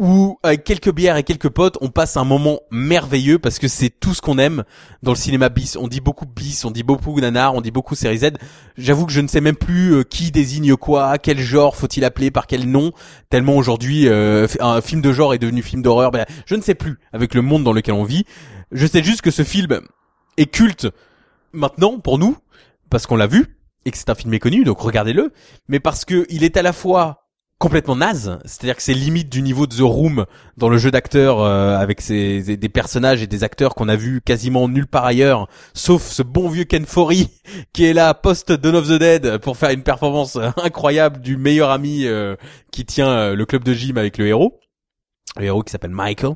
[0.01, 3.91] où avec quelques bières et quelques potes on passe un moment merveilleux parce que c'est
[3.91, 4.63] tout ce qu'on aime
[5.03, 5.77] dans le cinéma bis.
[5.77, 8.31] On dit beaucoup bis, on dit beaucoup nanar, on dit beaucoup série Z.
[8.77, 12.31] J'avoue que je ne sais même plus euh, qui désigne quoi, quel genre faut-il appeler,
[12.31, 12.93] par quel nom,
[13.29, 16.09] tellement aujourd'hui euh, un film de genre est devenu film d'horreur.
[16.09, 18.25] Ben, je ne sais plus avec le monde dans lequel on vit.
[18.71, 19.81] Je sais juste que ce film
[20.37, 20.87] est culte
[21.53, 22.35] maintenant pour nous
[22.89, 23.55] parce qu'on l'a vu
[23.85, 25.31] et que c'est un film méconnu, donc regardez-le,
[25.67, 27.20] mais parce que il est à la fois
[27.61, 30.25] complètement naze, c'est-à-dire que c'est limite du niveau de The Room
[30.57, 34.19] dans le jeu d'acteurs euh, avec ses, des personnages et des acteurs qu'on a vu
[34.19, 37.29] quasiment nulle part ailleurs, sauf ce bon vieux Ken Foree
[37.73, 41.69] qui est là post Dawn of the Dead pour faire une performance incroyable du meilleur
[41.69, 42.35] ami euh,
[42.71, 44.59] qui tient euh, le club de gym avec le héros,
[45.37, 46.33] le héros qui s'appelle Michael.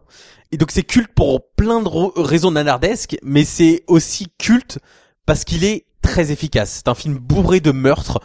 [0.52, 4.77] Et donc c'est culte pour plein de raisons nanardesques, mais c'est aussi culte
[5.26, 6.69] parce qu'il est très efficace.
[6.69, 8.19] C'est un film bourré de meurtres,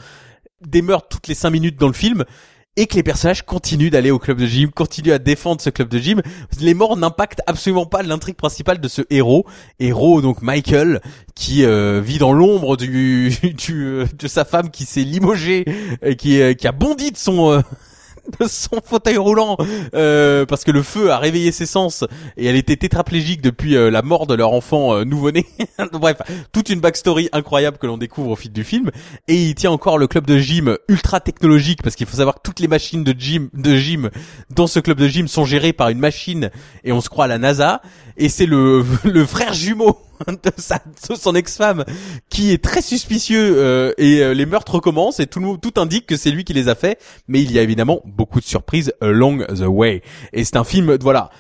[0.61, 2.27] des meurtres toutes les cinq minutes dans le film,
[2.77, 5.89] et que les personnages continuent d'aller au club de gym, continuent à défendre ce club
[5.89, 6.23] de gym.
[6.61, 9.45] Les morts n'impactent absolument pas l'intrigue principale de ce héros.
[9.81, 11.01] Héros, donc Michael,
[11.35, 15.65] qui euh, vit dans l'ombre euh, de sa femme qui s'est limogée,
[16.05, 17.63] euh, qui a bondi de son...
[18.41, 19.57] de son fauteuil roulant.
[19.95, 22.05] Euh, parce que le feu a réveillé ses sens
[22.37, 25.47] et elle était tétraplégique depuis euh, la mort de leur enfant euh, nouveau-né.
[25.93, 26.19] Bref,
[26.53, 28.91] toute une backstory incroyable que l'on découvre au fil du film.
[29.29, 32.43] Et il tient encore le club de gym ultra technologique parce qu'il faut savoir que
[32.43, 34.11] toutes les machines de gym de gym
[34.51, 36.51] dans ce club de gym sont gérées par une machine
[36.85, 37.83] et on se croit à la NASA.
[38.17, 39.99] Et c'est le le frère jumeau
[40.29, 41.85] de, sa, de son ex-femme
[42.29, 46.17] qui est très suspicieux euh, et euh, les meurtres recommencent et tout, tout indique que
[46.17, 46.99] c'est lui qui les a fait
[47.29, 50.03] mais il y a évidemment beaucoup de surprises along the way
[50.33, 51.31] et c'est un film voilà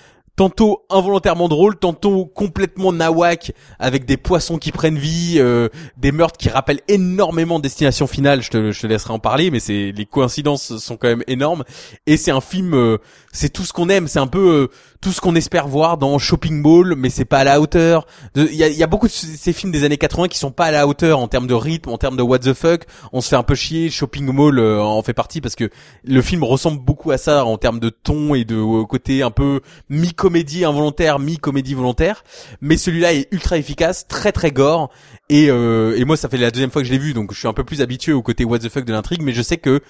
[0.40, 6.39] tantôt involontairement drôle, tantôt complètement nawak avec des poissons qui prennent vie, euh, des meurtres
[6.39, 8.40] qui rappellent énormément Destination Finale.
[8.40, 11.62] Je te, je te laisserai en parler, mais c'est les coïncidences sont quand même énormes.
[12.07, 12.97] Et c'est un film, euh,
[13.32, 14.09] c'est tout ce qu'on aime.
[14.09, 14.69] C'est un peu euh,
[15.01, 18.06] tout ce qu'on espère voir dans Shopping Mall, mais c'est pas à la hauteur.
[18.35, 20.39] De- Il y a, il y a beaucoup de ces films des années 80 qui
[20.39, 22.82] sont pas à la hauteur en termes de rythme, en termes de what the fuck.
[23.12, 23.89] On se fait un peu chier.
[23.89, 25.70] Shopping Mall euh, en fait partie parce que
[26.05, 29.31] le film ressemble beaucoup à ça en termes de ton et de euh, côté un
[29.31, 32.22] peu mi-comédie involontaire, mi-comédie volontaire.
[32.60, 34.90] Mais celui-là est ultra efficace, très très gore.
[35.28, 37.39] Et, euh, et moi, ça fait la deuxième fois que je l'ai vu, donc je
[37.39, 39.22] suis un peu plus habitué au côté what the fuck de l'intrigue.
[39.22, 39.81] Mais je sais que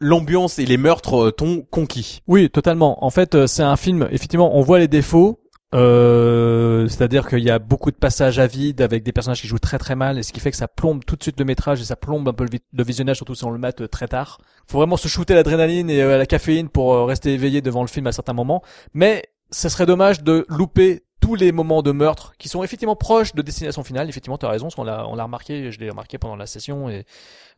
[0.00, 2.20] l'ambiance et les meurtres euh, t'ont conquis.
[2.26, 3.04] Oui, totalement.
[3.04, 4.08] En fait, euh, c'est un film.
[4.10, 5.40] Effectivement, on voit les défauts.
[5.74, 9.58] Euh, c'est-à-dire qu'il y a beaucoup de passages à vide avec des personnages qui jouent
[9.58, 11.80] très très mal, et ce qui fait que ça plombe tout de suite le métrage
[11.80, 13.88] et ça plombe un peu le, vi- le visionnage, surtout si on le mate euh,
[13.88, 14.38] très tard.
[14.68, 18.12] Faut vraiment se shooter l'adrénaline et la caféine pour rester éveillé devant le film à
[18.12, 18.62] certains moments.
[18.94, 23.34] Mais ce serait dommage de louper tous les moments de meurtre qui sont effectivement proches
[23.34, 24.08] de destination finale.
[24.08, 26.88] Effectivement, tu as raison, qu'on l'a, on l'a remarqué, je l'ai remarqué pendant la session,
[26.88, 27.04] et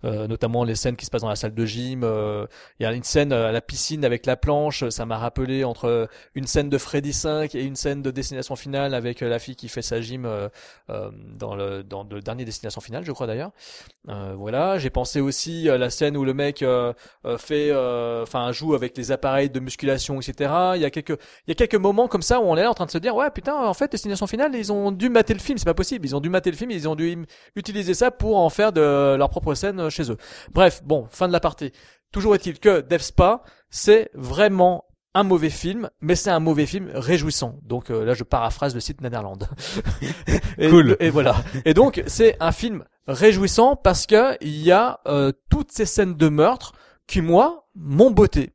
[0.05, 2.03] notamment les scènes qui se passent dans la salle de gym.
[2.05, 2.47] euh,
[2.79, 5.65] Il y a une scène euh, à la piscine avec la planche, ça m'a rappelé
[5.65, 9.39] entre une scène de Freddy 5 et une scène de destination finale avec euh, la
[9.39, 10.49] fille qui fait sa gym euh,
[10.91, 13.51] euh, dans le dans le dernier destination finale, je crois d'ailleurs.
[14.09, 16.93] Euh, voilà, j'ai pensé aussi à la scène où le mec euh,
[17.27, 20.53] euh, fait, euh, enfin joue avec les appareils de musculation, etc.
[20.77, 22.71] Il y a quelques il y a quelques moments comme ça où on est là
[22.71, 25.35] en train de se dire ouais putain en fait destination finale ils ont dû mater
[25.35, 27.27] le film, c'est pas possible, ils ont dû mater le film, ils ont dû
[27.57, 30.17] utiliser ça pour en faire de leur propre scène euh, chez eux.
[30.53, 31.73] Bref, bon, fin de la partie.
[32.13, 34.85] Toujours est-il que Death Spa, c'est vraiment
[35.15, 37.59] un mauvais film, mais c'est un mauvais film réjouissant.
[37.63, 39.49] Donc euh, là, je paraphrase le site Netherland.
[40.59, 40.97] et, Cool.
[41.01, 41.37] Et voilà.
[41.65, 46.15] Et donc, c'est un film réjouissant parce que il y a euh, toutes ces scènes
[46.15, 46.73] de meurtre
[47.07, 48.53] qui moi m'ont botté.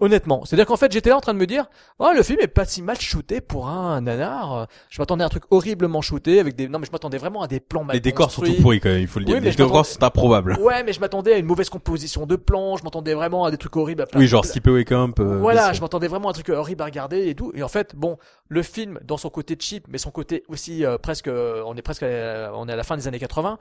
[0.00, 1.66] Honnêtement, c'est-à-dire qu'en fait j'étais là en train de me dire,
[2.00, 4.66] oh le film est pas si mal shooté pour un nanar.
[4.90, 7.46] Je m'attendais à un truc horriblement shooté avec des, non mais je m'attendais vraiment à
[7.46, 9.34] des plans mal Les décors sont tout pourris quand même, il faut le dire.
[9.36, 10.58] Oui, mais les je décors sont improbables.
[10.60, 13.56] Ouais, mais je m'attendais à une mauvaise composition de plans, je m'attendais vraiment à des
[13.56, 14.02] trucs horribles.
[14.02, 15.18] À plein Oui, de- genre Sleepaway Camp.
[15.20, 17.52] euh, voilà, je m'attendais vraiment à un truc horrible à regarder et tout.
[17.54, 18.18] Et en fait, bon,
[18.48, 21.82] le film, dans son côté cheap, mais son côté aussi euh, presque, euh, on est
[21.82, 23.58] presque, à on est à la fin des années 80,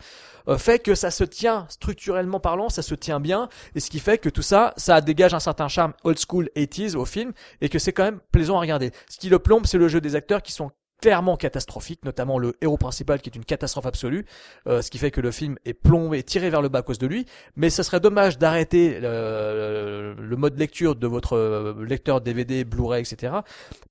[0.50, 4.00] euh, fait que ça se tient structurellement parlant, ça se tient bien, et ce qui
[4.00, 7.32] fait que tout ça, ça dégage un certain charme old school 80s au film,
[7.62, 8.92] et que c'est quand même plaisant à regarder.
[9.10, 10.72] Ce qui le plombe, c'est le jeu des acteurs qui sont
[11.04, 14.26] clairement catastrophiques, notamment le héros principal qui est une catastrophe absolue,
[14.68, 16.98] euh, ce qui fait que le film est plombé, tiré vers le bas à cause
[16.98, 17.26] de lui.
[17.58, 20.03] Mais ce serait dommage d'arrêter le, le
[20.36, 23.34] mode lecture de votre euh, lecteur DVD, Blu-ray, etc.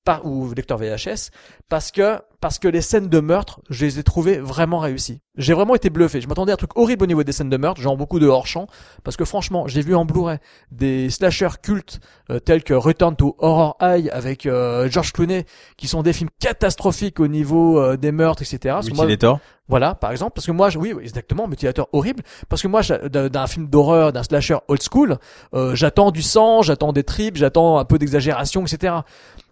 [0.04, 1.30] Par, ou lecteur VHS,
[1.68, 5.20] parce que parce que les scènes de meurtre, je les ai trouvées vraiment réussies.
[5.38, 6.20] J'ai vraiment été bluffé.
[6.20, 8.26] Je m'attendais à un truc horrible au niveau des scènes de meurtre, genre beaucoup de
[8.26, 8.66] hors-champ,
[9.04, 10.38] parce que franchement, j'ai vu en Blu-ray
[10.70, 12.00] des slashers cultes
[12.30, 15.46] euh, tels que Return to Horror High avec euh, George Clooney,
[15.78, 18.74] qui sont des films catastrophiques au niveau euh, des meurtres, etc.
[19.04, 19.40] Mutilator.
[19.68, 23.46] voilà, par exemple, parce que moi, je- oui, exactement, mutilateur horrible, parce que moi, d'un
[23.46, 25.16] film d'horreur, d'un slasher old school,
[25.54, 28.94] euh, j'attends du sang, j'attends des tripes, j'attends un peu d'exagération, etc.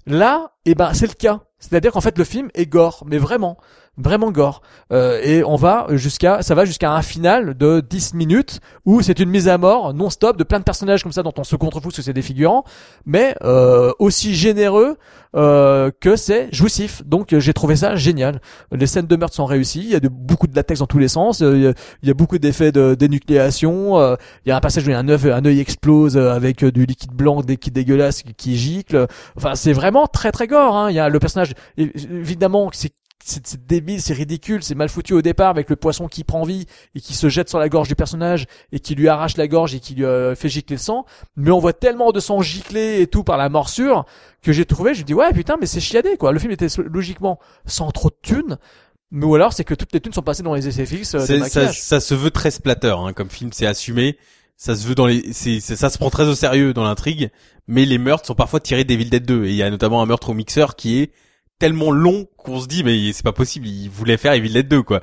[0.07, 1.41] Là, eh ben, c'est le cas.
[1.61, 3.59] C'est-à-dire qu'en fait, le film est gore, mais vraiment,
[3.97, 4.63] vraiment gore.
[4.93, 9.19] Euh, et on va jusqu'à, ça va jusqu'à un final de 10 minutes où c'est
[9.19, 11.91] une mise à mort non-stop de plein de personnages comme ça dont on se contrefout
[11.91, 12.65] parce que c'est des figurants,
[13.05, 14.97] mais euh, aussi généreux
[15.37, 17.03] euh, que c'est jouissif.
[17.05, 18.41] Donc j'ai trouvé ça génial.
[18.73, 19.83] Les scènes de meurtre sont réussies.
[19.83, 21.43] Il y a de, beaucoup de latex dans tous les sens.
[21.43, 21.73] euh,
[22.03, 23.99] Il y a, beaucoup d'effets de dénucléation.
[24.01, 26.17] euh, il y a un passage où il y a un œuf, un œil explose
[26.17, 29.07] euh, avec du liquide blanc, des qui dégueulasse qui, qui gicle.
[29.37, 30.77] Enfin, c'est vraiment très très gore.
[30.77, 30.91] Hein.
[30.91, 31.53] Il y a le personnage.
[31.77, 32.93] Évidemment, c'est
[33.25, 36.67] c'est débile, c'est ridicule, c'est mal foutu au départ avec le poisson qui prend vie
[36.95, 39.75] et qui se jette sur la gorge du personnage et qui lui arrache la gorge
[39.75, 41.05] et qui lui euh, fait gicler le sang.
[41.37, 44.05] Mais on voit tellement de sang gicler et tout par la morsure
[44.43, 46.33] que j'ai trouvé, je me dis ouais putain mais c'est chiadé quoi.
[46.33, 48.59] Le film était logiquement sans trop de thunes.
[49.11, 51.73] Mais ou alors c'est que toutes les thunes sont passées dans les effets fixes euh,
[51.73, 54.17] ça, se veut très splatter hein, comme film, c'est assumé.
[54.57, 57.31] Ça se veut dans les, c'est, ça se prend très au sérieux dans l'intrigue,
[57.67, 59.47] mais les meurtres sont parfois tirés d'Evil Dead 2.
[59.47, 61.13] Et il y a notamment un meurtre au mixeur qui est
[61.61, 64.83] tellement long qu'on se dit mais c'est pas possible, il voulait faire Evil Dead 2
[64.83, 65.01] quoi.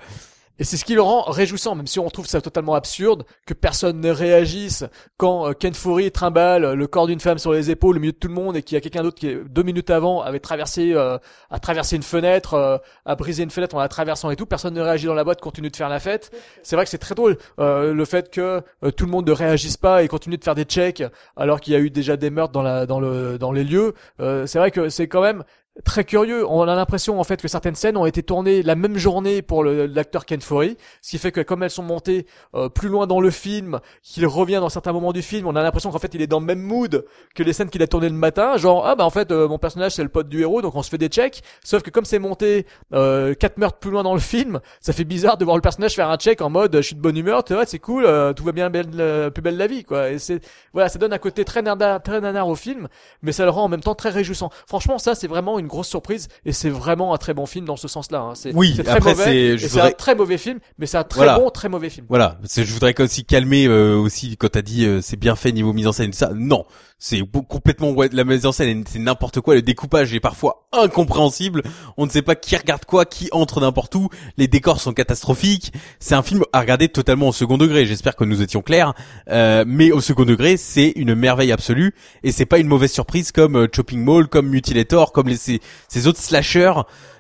[0.60, 3.54] Et c'est ce qui le rend réjouissant, même si on trouve ça totalement absurde, que
[3.54, 4.86] personne ne réagisse
[5.18, 8.18] quand euh, Ken Fury trimballe le corps d'une femme sur les épaules au milieu de
[8.18, 10.94] tout le monde et qu'il y a quelqu'un d'autre qui, deux minutes avant, avait traversé,
[10.94, 11.20] euh,
[11.52, 14.48] a traversé une fenêtre, euh, a brisé une fenêtre en la traversant et tout.
[14.48, 16.32] Personne ne réagit dans la boîte, continue de faire la fête.
[16.64, 19.34] C'est vrai que c'est très drôle, euh, le fait que euh, tout le monde ne
[19.34, 21.04] réagisse pas et continue de faire des checks
[21.36, 23.94] alors qu'il y a eu déjà des meurtres dans la, dans le, dans les lieux.
[24.20, 25.44] Euh, c'est vrai que c'est quand même
[25.84, 26.46] très curieux.
[26.48, 29.64] On a l'impression en fait que certaines scènes ont été tournées la même journée pour
[29.64, 32.26] l'acteur Ken Foree, ce qui fait que comme elles sont montées
[32.56, 35.64] euh, plus loin dans le film, qu'il revient dans certains moments du film, on a
[35.64, 37.06] l'impression qu'en fait il est dans le même mood
[37.36, 39.58] que les scènes qu'il a tournées le matin, genre ah bah en fait euh, mon
[39.58, 42.06] personnage c'est le pote du héros donc on se fait des checks, sauf que comme
[42.06, 45.56] c'est monté euh, quatre meurtres plus loin dans le film, ça fait bizarre de voir
[45.56, 47.80] le personnage faire un check en mode je suis de bonne humeur, tu vois c'est
[47.80, 50.10] cool, euh, tout va bien belle, euh, plus belle la vie quoi.
[50.10, 50.42] Et c'est
[50.74, 52.88] voilà ça donne un côté très nanar, très nanar au film,
[53.22, 54.50] mais ça le rend en même temps très réjouissant.
[54.68, 57.78] Franchement ça c'est vraiment une grosse surprise et c'est vraiment un très bon film dans
[57.78, 58.20] ce sens-là.
[58.22, 58.34] Hein.
[58.36, 61.40] C'est Oui, très après, mauvais c'est- un très mauvais film, mais c'est un très Voilà.
[61.40, 62.06] bon très mauvais film.
[62.10, 65.74] Voilà, je voudrais aussi calmer euh, aussi quand t'as dit euh, c'est bien fait niveau
[65.74, 66.32] mise en scène ça.
[66.36, 66.66] Non,
[67.00, 69.56] c'est complètement ouais, la mise en scène, c'est n'importe quoi.
[69.56, 71.62] Le découpage est parfois incompréhensible.
[71.98, 74.10] On ne sait pas qui regarde quoi, qui entre n'importe où.
[74.38, 75.74] Les décors sont catastrophiques.
[76.00, 77.86] C'est un film à regarder totalement au second degré.
[77.86, 78.94] J'espère que nous étions clairs.
[79.30, 83.32] Euh, mais au second degré, c'est une merveille absolue et c'est pas une mauvaise surprise
[83.32, 85.57] comme euh, Chopping Mall, comme Mutilator, comme les,
[85.88, 86.74] ces, ces autres slashers.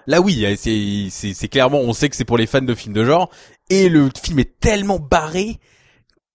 [0.07, 3.29] Là oui, c'est clairement, on sait que c'est pour les fans de films de genre
[3.69, 5.59] et le film est tellement barré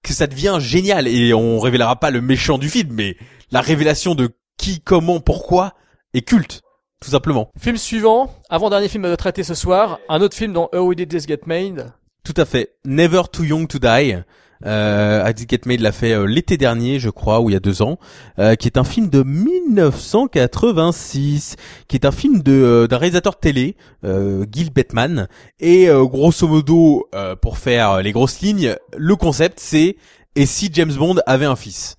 [0.03, 3.16] que ça devient génial et on révélera pas le méchant du film mais
[3.51, 5.74] la révélation de qui comment pourquoi
[6.12, 6.61] est culte
[7.01, 10.69] tout simplement Film suivant, avant dernier film à traiter ce soir, un autre film dont
[10.73, 11.93] How We Did This Get Made.
[12.24, 14.23] tout à fait Never Too Young to Die
[14.66, 17.56] euh, I Did Get Made l'a fait euh, l'été dernier je crois ou il y
[17.56, 17.98] a deux ans
[18.39, 21.56] euh, qui est un film de 1986
[21.89, 25.28] qui est un film euh, d'un réalisateur télé Gil Bettman.
[25.60, 27.09] Et grosso modo
[27.40, 29.97] pour faire les grosses lignes le concept c'est
[30.34, 31.97] et si James Bond avait un fils?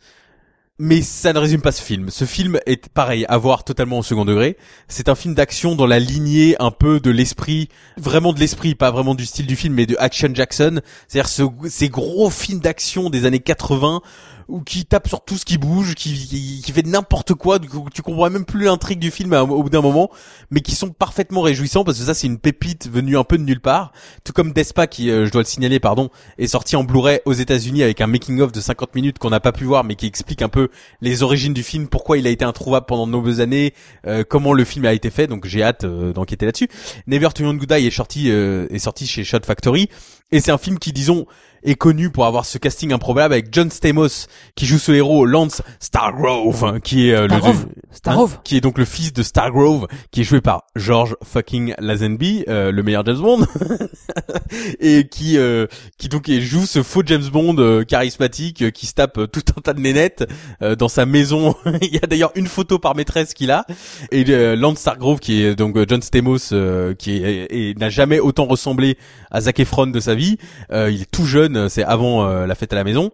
[0.80, 2.10] Mais ça ne résume pas ce film.
[2.10, 4.58] Ce film est pareil, à voir totalement au second degré.
[4.88, 8.90] C'est un film d'action dans la lignée un peu de l'esprit, vraiment de l'esprit, pas
[8.90, 10.82] vraiment du style du film, mais de Action Jackson.
[11.08, 14.02] C'est-à-dire ce, ces gros films d'action des années 80
[14.48, 17.70] ou qui tape sur tout ce qui bouge, qui, qui, qui fait n'importe quoi, du
[17.70, 20.10] coup, tu comprends même plus l'intrigue du film à- au bout d'un moment,
[20.52, 23.44] mais qui sont parfaitement réjouissants parce que ça c'est une pépite venue un peu de
[23.44, 23.92] nulle part,
[24.24, 27.34] tout comme Despa qui, euh, je dois le signaler, pardon, est sorti en Blu-ray aux
[27.34, 30.06] États-Unis avec un making of de 50 minutes qu'on n'a pas pu voir, mais qui
[30.06, 30.70] explique un peu
[31.02, 33.74] les origines du film, pourquoi il a été introuvable pendant de nombreuses années,
[34.08, 36.68] euh, comment le film a été fait, donc j'ai hâte euh, d'enquêter là-dessus.
[37.08, 39.90] Never Too Young to Die est sorti, euh, est sorti chez Shot Factory,
[40.32, 41.26] et c'est un film qui, disons,
[41.64, 45.62] est connu pour avoir ce casting improbable avec John Stamos qui joue ce héros Lance
[45.80, 49.24] Stargrove hein, qui est euh, Stargrove le Stargrove hein, qui est donc le fils de
[49.24, 53.46] Stargrove qui est joué par George fucking Lazenby euh, le meilleur James Bond.
[54.80, 55.68] Et qui euh,
[55.98, 59.42] qui donc joue ce faux James Bond euh, charismatique euh, qui se tape euh, tout
[59.58, 60.26] un tas de nénettes
[60.62, 61.56] euh, dans sa maison.
[61.82, 63.66] Il y a d'ailleurs une photo par maîtresse qu'il a.
[64.12, 64.24] Et
[64.56, 68.98] Lance Stargrove qui est donc John Stamos euh, qui n'a jamais autant ressemblé
[69.32, 70.38] à Zac Efron de sa vie.
[70.72, 73.12] Euh, il est tout jeune c'est avant euh, la fête à la maison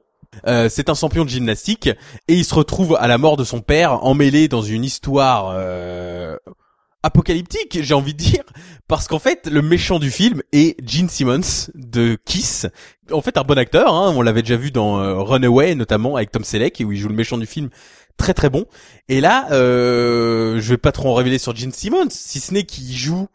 [0.47, 1.87] euh, c'est un champion de gymnastique
[2.27, 6.37] et il se retrouve à la mort de son père emmêlé dans une histoire euh,
[7.03, 8.43] apocalyptique, j'ai envie de dire,
[8.87, 12.67] parce qu'en fait le méchant du film est Gene Simmons de Kiss,
[13.11, 16.31] en fait un bon acteur, hein, on l'avait déjà vu dans euh, Runaway notamment avec
[16.31, 17.69] Tom Selleck où il joue le méchant du film
[18.17, 18.65] très très bon.
[19.07, 22.63] Et là, euh, je vais pas trop en révéler sur Gene Simmons, si ce n'est
[22.63, 23.27] qu'il joue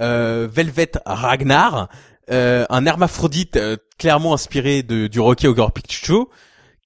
[0.00, 1.86] euh, Velvet Ragnar, euh,
[2.30, 6.30] un hermaphrodite euh, clairement inspiré de, du Rocky Horror Picture Show,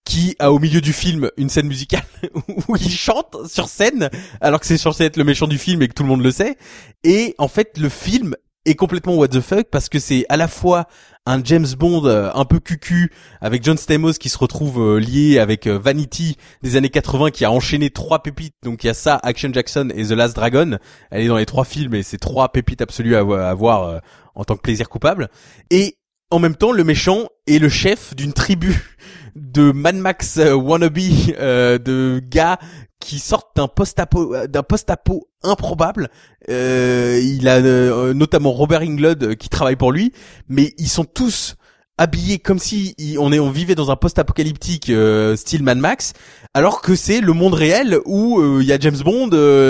[0.05, 2.05] qui a au milieu du film une scène musicale
[2.69, 4.11] où il chante sur scène,
[4.41, 6.31] alors que c'est censé être le méchant du film et que tout le monde le
[6.31, 6.57] sait.
[7.05, 8.35] Et en fait, le film
[8.67, 10.87] est complètement what the fuck parce que c'est à la fois
[11.25, 13.11] un James Bond euh, un peu cucu
[13.41, 17.45] avec John Stamos qui se retrouve euh, lié avec euh, Vanity des années 80 qui
[17.47, 20.79] a enchaîné trois pépites donc il y a ça Action Jackson et The Last Dragon
[21.11, 23.99] elle est dans les trois films et c'est trois pépites absolues à, à voir euh,
[24.41, 25.29] en tant que plaisir coupable
[25.71, 25.97] et
[26.31, 28.97] en même temps le méchant est le chef d'une tribu
[29.37, 30.99] de Mad Max euh, wannabe
[31.39, 32.59] euh, de gars
[33.01, 36.11] qui sortent d'un post-apo euh, d'un post-apo improbable.
[36.49, 40.12] Euh, il a euh, notamment Robert Englund qui travaille pour lui,
[40.49, 41.57] mais ils sont tous
[41.99, 44.91] habillés comme si on est on vivait dans un post-apocalyptique
[45.37, 46.15] style Mad Max,
[46.55, 49.29] alors que c'est le monde réel où il y a James Bond,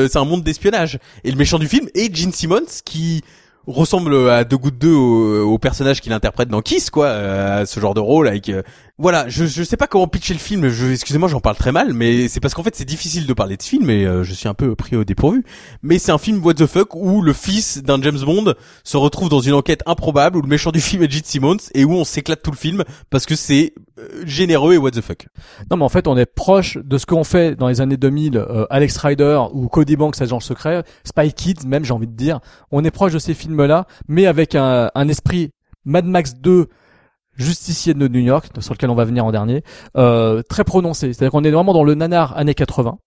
[0.08, 1.00] c'est un monde d'espionnage.
[1.24, 3.22] Et le méchant du film est Gene Simmons qui
[3.66, 7.80] ressemble à deux gouttes d'eux au, au personnage qu'il interprète dans Kiss quoi euh, ce
[7.80, 8.62] genre de rôle avec euh,
[9.00, 11.92] voilà je je sais pas comment pitcher le film je excusez-moi j'en parle très mal
[11.92, 14.48] mais c'est parce qu'en fait c'est difficile de parler de film et euh, je suis
[14.48, 15.44] un peu pris au dépourvu
[15.82, 18.54] mais c'est un film what the fuck où le fils d'un James Bond
[18.84, 21.84] se retrouve dans une enquête improbable où le méchant du film est Gene Simmons et
[21.84, 25.26] où on s'éclate tout le film parce que c'est euh, généreux et what the fuck
[25.70, 28.36] Non, mais en fait, on est proche de ce qu'on fait dans les années 2000,
[28.36, 32.40] euh, Alex Rider ou Cody Banks, agent secret, Spy Kids, même, j'ai envie de dire.
[32.70, 35.50] On est proche de ces films-là, mais avec un, un esprit
[35.84, 36.68] Mad Max 2,
[37.36, 39.62] Justicier de New York, sur lequel on va venir en dernier,
[39.96, 41.12] euh, très prononcé.
[41.12, 42.98] C'est-à-dire qu'on est vraiment dans le nanar années 80,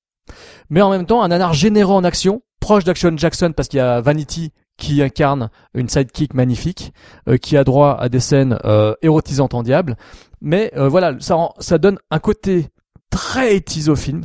[0.69, 3.81] mais en même temps un nanar généreux en action, proche d'Action Jackson parce qu'il y
[3.81, 6.93] a Vanity qui incarne une sidekick magnifique,
[7.27, 9.97] euh, qui a droit à des scènes euh, érotisantes en diable.
[10.41, 12.67] Mais euh, voilà, ça, ça donne un côté
[13.09, 14.23] très 80s au film,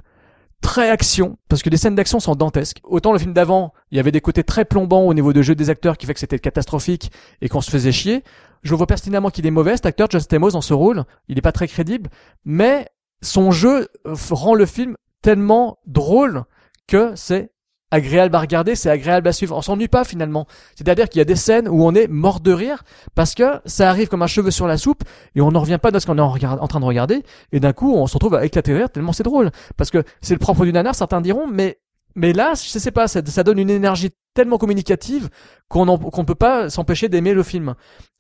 [0.63, 2.81] très action, parce que les scènes d'action sont dantesques.
[2.85, 5.55] Autant le film d'avant, il y avait des côtés très plombants au niveau de jeu
[5.55, 8.25] des acteurs qui fait que c'était catastrophique et qu'on se faisait chier.
[8.63, 11.05] Je vois pertinemment qu'il est mauvais, cet acteur, John Stamos, dans ce rôle.
[11.29, 12.11] Il est pas très crédible,
[12.45, 12.89] mais
[13.23, 16.45] son jeu rend le film tellement drôle
[16.87, 17.51] que c'est
[17.91, 19.57] agréable à regarder, c'est agréable à suivre.
[19.57, 20.47] On s'ennuie pas finalement.
[20.77, 22.85] C'est-à-dire qu'il y a des scènes où on est mort de rire
[23.15, 25.03] parce que ça arrive comme un cheveu sur la soupe
[25.35, 27.73] et on n'en revient pas de ce qu'on est en, train de regarder et d'un
[27.73, 29.51] coup on se retrouve à éclater de rire tellement c'est drôle.
[29.77, 31.79] Parce que c'est le propre du nanar, certains diront, mais
[32.15, 35.29] mais là, je sais pas, ça, ça donne une énergie tellement communicative
[35.69, 37.75] qu'on qu'on ne peut pas s'empêcher d'aimer le film.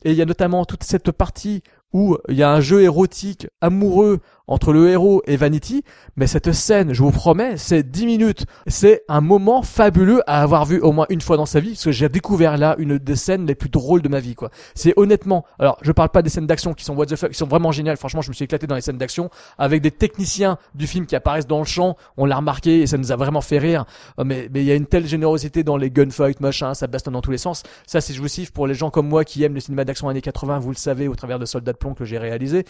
[0.05, 1.63] Et il y a notamment toute cette partie
[1.93, 5.85] où il y a un jeu érotique amoureux entre le héros et Vanity,
[6.17, 8.47] mais cette scène, je vous promets, c'est 10 minutes.
[8.67, 11.85] C'est un moment fabuleux à avoir vu au moins une fois dans sa vie, parce
[11.85, 14.51] que j'ai découvert là une des scènes les plus drôles de ma vie, quoi.
[14.75, 17.37] C'est honnêtement, alors je parle pas des scènes d'action qui sont what the fuck, qui
[17.37, 17.99] sont vraiment géniales.
[17.99, 21.15] Franchement, je me suis éclaté dans les scènes d'action avec des techniciens du film qui
[21.15, 21.97] apparaissent dans le champ.
[22.17, 23.85] On l'a remarqué et ça nous a vraiment fait rire.
[24.25, 27.31] Mais il y a une telle générosité dans les gunfights, machin, ça bastonne dans tous
[27.31, 27.63] les sens.
[27.87, 30.59] Ça, c'est jouissif pour les gens comme moi qui aiment le cinéma d'action années 80.
[30.59, 32.65] Vous le savez au travers de Soldats de plomb que j'ai réalisé.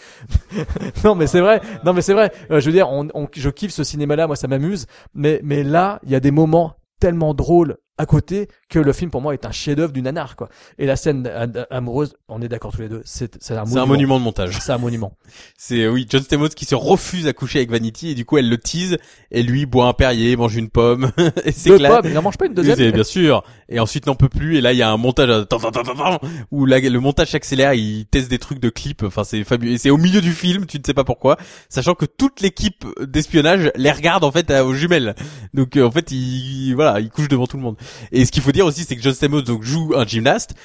[1.03, 2.31] non mais c'est vrai, non mais c'est vrai.
[2.51, 4.85] Euh, je veux dire, on, on- je kiffe ce cinéma-là, moi ça m'amuse.
[5.13, 9.11] Mais mais là, il y a des moments tellement drôles à côté que le film
[9.11, 10.49] pour moi est un chef-d'œuvre du nanar quoi.
[10.79, 11.29] Et la scène
[11.69, 14.57] amoureuse, on est d'accord tous les deux, c'est c'est un, un monument de montage.
[14.59, 15.13] C'est un monument.
[15.57, 18.49] C'est oui, John Stamos qui se refuse à coucher avec Vanity et du coup elle
[18.49, 18.97] le tease
[19.31, 21.11] et lui boit un Perrier, mange une pomme
[21.45, 21.97] et c'est Deux clair.
[21.97, 22.79] pommes, il n'en mange pas une deuxième.
[22.79, 23.43] Oui, bien sûr.
[23.67, 25.45] Et ensuite n'en peut plus et là il y a un montage euh,
[26.51, 29.03] où la- le montage s'accélère, il teste des trucs de clips.
[29.03, 29.73] Enfin c'est fabuleux.
[29.73, 32.85] Et c'est au milieu du film, tu ne sais pas pourquoi, sachant que toute l'équipe
[33.01, 35.15] d'espionnage les regarde en fait aux jumelles.
[35.53, 37.75] Donc euh, en fait il voilà, il couche devant tout le monde.
[38.11, 40.55] Et ce qu'il faut dire aussi c'est que John Stamos donc joue un gymnaste.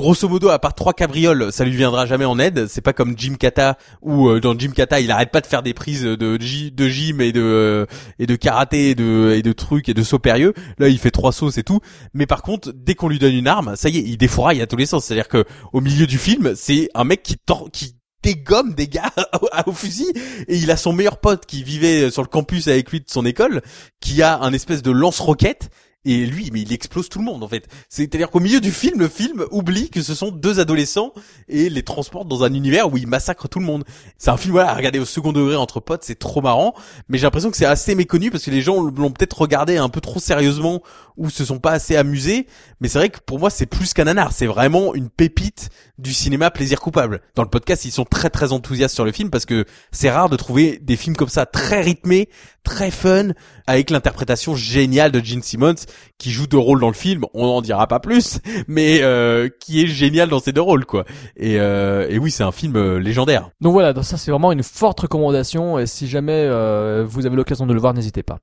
[0.00, 2.68] Grosso modo, à part trois cabrioles, ça lui viendra jamais en aide.
[2.68, 5.62] C'est pas comme Jim Kata où euh, dans Jim Kata, il arrête pas de faire
[5.62, 7.86] des prises de, de gym et de euh,
[8.18, 10.54] et de karaté et de et de trucs et de sauts périlleux.
[10.78, 11.80] Là, il fait trois sauts, c'est tout.
[12.14, 14.66] Mais par contre, dès qu'on lui donne une arme, ça y est, il défouraille à
[14.66, 15.04] tous les sens.
[15.04, 17.36] C'est-à-dire que au milieu du film, c'est un mec qui
[17.72, 19.12] qui dégomme des gars
[19.66, 20.10] au fusil
[20.46, 23.24] et il a son meilleur pote qui vivait sur le campus avec lui de son
[23.24, 23.62] école
[24.00, 25.70] qui a un espèce de lance-roquette
[26.04, 27.68] et lui mais il explose tout le monde en fait.
[27.88, 31.12] C'est-à-dire qu'au milieu du film le film oublie que ce sont deux adolescents
[31.48, 33.84] et les transporte dans un univers où il massacre tout le monde.
[34.16, 36.74] C'est un film voilà à regarder au second degré entre potes c'est trop marrant.
[37.08, 39.88] Mais j'ai l'impression que c'est assez méconnu parce que les gens l'ont peut-être regardé un
[39.88, 40.82] peu trop sérieusement
[41.16, 42.46] ou se sont pas assez amusés.
[42.80, 45.68] Mais c'est vrai que pour moi c'est plus qu'un nanar c'est vraiment une pépite
[45.98, 47.20] du cinéma plaisir coupable.
[47.34, 50.30] Dans le podcast ils sont très très enthousiastes sur le film parce que c'est rare
[50.30, 52.28] de trouver des films comme ça très rythmés
[52.64, 53.28] très fun
[53.66, 55.74] avec l'interprétation géniale de Gene Simmons
[56.18, 59.82] qui joue deux rôles dans le film on n'en dira pas plus mais euh, qui
[59.82, 61.04] est génial dans ces deux rôles quoi
[61.36, 64.52] et, euh, et oui c'est un film euh, légendaire Donc voilà, donc ça c'est vraiment
[64.52, 68.38] une forte recommandation et si jamais euh, vous avez l'occasion de le voir, n'hésitez pas.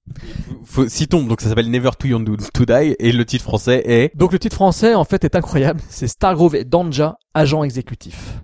[0.65, 4.15] Faut, citons donc ça s'appelle Never Too Young to Die et le titre français est
[4.15, 8.41] Donc le titre français en fait est incroyable, c'est Stargrove et Danja, agent exécutif.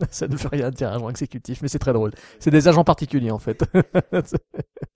[0.10, 2.12] Ça ne veut rien dire agent exécutif, mais c'est très drôle.
[2.38, 3.64] C'est des agents particuliers en fait.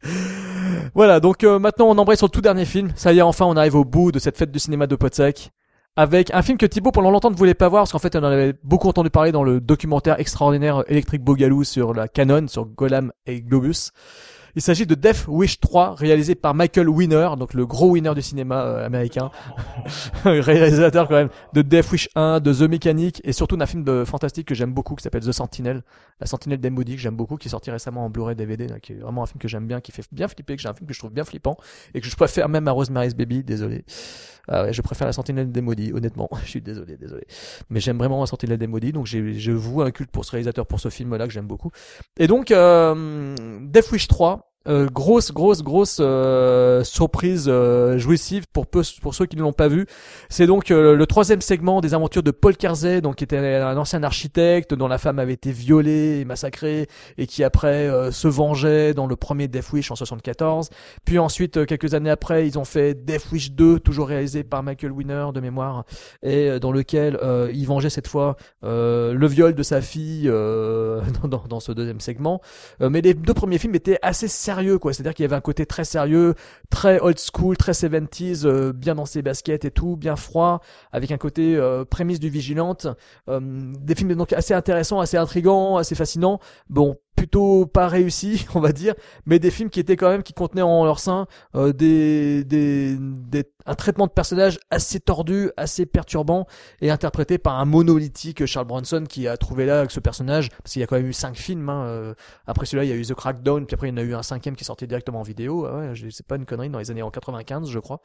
[0.94, 2.92] voilà, donc euh, maintenant on embraye sur le tout dernier film.
[2.96, 5.50] Ça y est, enfin on arrive au bout de cette fête du cinéma de Podsac.
[5.96, 8.20] Avec un film que Thibaut pendant longtemps ne voulait pas voir, parce qu'en fait on
[8.20, 12.66] en avait beaucoup entendu parler dans le documentaire extraordinaire Electric Boogaloo sur la Canon, sur
[12.66, 13.90] Golan et Globus.
[14.56, 18.22] Il s'agit de Death Wish 3, réalisé par Michael Winner, donc le gros winner du
[18.22, 19.30] cinéma euh, américain.
[20.24, 24.04] Réalisateur quand même de Death Wish 1, de The Mechanic, et surtout d'un film de
[24.04, 25.82] fantastique que j'aime beaucoup qui s'appelle The Sentinel.
[26.20, 28.96] La Sentinelle d'Emody que j'aime beaucoup, qui est sorti récemment en Blu-ray DVD, qui est
[29.00, 30.94] vraiment un film que j'aime bien, qui fait bien flipper, que j'ai un film que
[30.94, 31.56] je trouve bien flippant,
[31.92, 33.84] et que je préfère même à Rosemary's Baby, désolé.
[34.48, 36.28] Ah je préfère la Sentinelle d'Emody, honnêtement.
[36.44, 37.26] je suis désolé, désolé.
[37.70, 40.66] Mais j'aime vraiment la Sentinelle d'Emody, donc j'ai, je voue un culte pour ce réalisateur,
[40.66, 41.70] pour ce film-là que j'aime beaucoup.
[42.18, 48.66] Et donc, euh, Death Wish 3, euh, grosse, grosse, grosse euh, surprise euh, jouissive pour
[48.66, 49.86] peu, pour ceux qui ne l'ont pas vu.
[50.28, 53.76] C'est donc euh, le troisième segment des aventures de Paul Kersey, donc qui était un
[53.76, 56.88] ancien architecte dont la femme avait été violée et massacrée
[57.18, 60.70] et qui après euh, se vengeait dans le premier Death Wish en 74.
[61.04, 64.62] Puis ensuite, euh, quelques années après, ils ont fait Death Wish 2, toujours réalisé par
[64.62, 65.84] Michael Winner de mémoire,
[66.22, 67.18] et dans lequel
[67.52, 70.24] il vengeait cette fois le viol de sa fille
[71.24, 72.40] dans, dans, ce deuxième segment.
[72.80, 74.53] Mais les deux premiers films étaient assez sérieux,
[74.92, 76.34] C'est-à-dire qu'il y avait un côté très sérieux,
[76.70, 80.60] très old school, très 70s, euh, bien dans ses baskets et tout, bien froid,
[80.92, 82.86] avec un côté euh, prémisse du vigilante.
[83.28, 86.40] Euh, des films donc assez intéressants, assez intrigants, assez fascinants.
[86.68, 88.94] Bon, plutôt pas réussis, on va dire,
[89.26, 92.96] mais des films qui étaient quand même qui contenaient en leur sein euh, des, des,
[92.98, 96.46] des un traitement de personnage assez tordu, assez perturbant
[96.80, 100.72] et interprété par un monolithique Charles Bronson qui a trouvé là avec ce personnage parce
[100.72, 101.68] qu'il y a quand même eu cinq films.
[101.68, 102.14] Hein, euh,
[102.46, 104.14] après celui-là, il y a eu The Crackdown, puis après il y en a eu
[104.14, 105.66] un cinquième qui est sorti directement en vidéo.
[105.66, 108.00] Ah ouais, c'est pas une connerie dans les années en 95, je crois.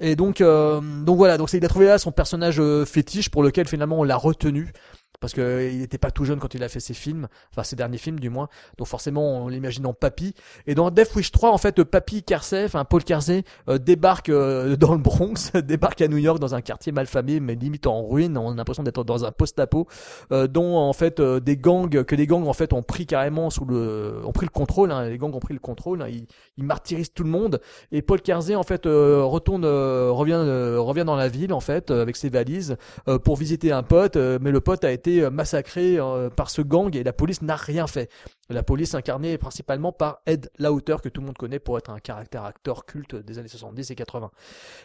[0.00, 3.68] Et donc euh, donc voilà, donc il a trouvé là son personnage fétiche pour lequel
[3.68, 4.72] finalement on l'a retenu
[5.20, 7.76] parce que il n'était pas tout jeune quand il a fait ses films, enfin ses
[7.76, 8.48] derniers films du moins.
[8.78, 10.34] Donc forcément, on l'imagine en Papy.
[10.66, 14.76] Et dans Death Wish 3, en fait, Papy Kersey, enfin Paul Kersey, euh, débarque euh,
[14.76, 18.36] dans le Bronx, débarque à New York dans un quartier malfamé, mais limite en ruine.
[18.36, 19.86] On a l'impression d'être dans un post-apo,
[20.32, 23.64] euh, dont en fait des gangs, que les gangs en fait ont pris carrément sous
[23.64, 24.90] le, ont pris le contrôle.
[24.90, 26.02] Hein, les gangs ont pris le contrôle.
[26.02, 26.26] Hein, ils,
[26.56, 27.60] ils, martyrisent tout le monde.
[27.92, 30.42] Et Paul Kersey en fait retourne, revient,
[30.78, 32.76] revient dans la ville en fait avec ses valises
[33.24, 36.94] pour visiter un pote, mais le pote a été euh, massacré euh, par ce gang
[36.94, 38.10] et la police n'a rien fait.
[38.48, 41.98] La police incarnée principalement par Ed Lauter que tout le monde connaît pour être un
[41.98, 44.30] caractère acteur culte des années 70 et 80.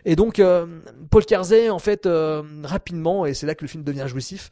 [0.06, 0.66] Et donc euh,
[1.10, 2.08] Paul Kersey en fait
[2.64, 4.50] rapidement et c'est là que le film devient jouissif,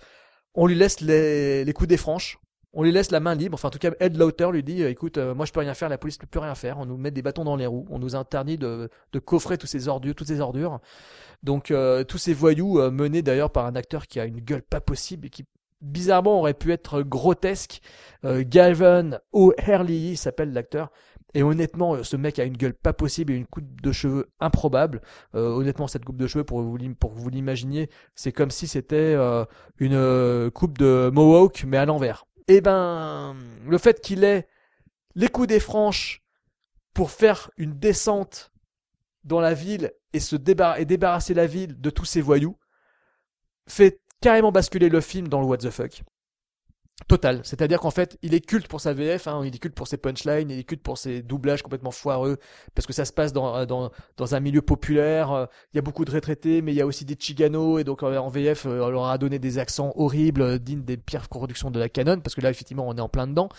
[0.55, 2.39] on lui laisse les, les coups des franches,
[2.73, 3.55] on lui laisse la main libre.
[3.55, 5.97] Enfin, en tout cas, Ed Lauter lui dit, écoute, moi je peux rien faire, la
[5.97, 6.77] police ne peut rien faire.
[6.77, 9.67] On nous met des bâtons dans les roues, on nous interdit de, de coffrer tous
[9.67, 10.79] ces ordures, toutes ces ordures.
[11.41, 11.73] Donc
[12.07, 15.29] tous ces voyous menés d'ailleurs par un acteur qui a une gueule pas possible et
[15.29, 15.45] qui
[15.81, 17.81] bizarrement aurait pu être grotesque.
[18.25, 20.91] Euh, Galvin O'Herlihy s'appelle l'acteur.
[21.33, 24.31] Et honnêtement, euh, ce mec a une gueule pas possible et une coupe de cheveux
[24.39, 25.01] improbable.
[25.35, 28.95] Euh, honnêtement, cette coupe de cheveux, pour vous, pour vous l'imaginiez, c'est comme si c'était
[28.95, 29.45] euh,
[29.77, 32.25] une coupe de Mohawk, mais à l'envers.
[32.47, 33.35] Et eh ben,
[33.67, 34.47] le fait qu'il ait
[35.13, 36.23] les coups des franches
[36.95, 38.51] pour faire une descente
[39.23, 42.57] dans la ville et se débarrasser la ville de tous ces voyous
[43.67, 46.03] fait carrément basculer le film dans le what the fuck.
[47.07, 47.39] Total.
[47.43, 49.97] C'est-à-dire qu'en fait, il est culte pour sa VF, hein, il est culte pour ses
[49.97, 52.37] punchlines, il est culte pour ses doublages complètement foireux,
[52.75, 55.81] parce que ça se passe dans, dans, dans un milieu populaire, euh, il y a
[55.81, 58.65] beaucoup de retraités, mais il y a aussi des chiganos, et donc euh, en VF,
[58.65, 62.19] euh, on leur a donné des accents horribles, dignes des pires productions de la canon,
[62.19, 63.49] parce que là, effectivement, on est en plein dedans.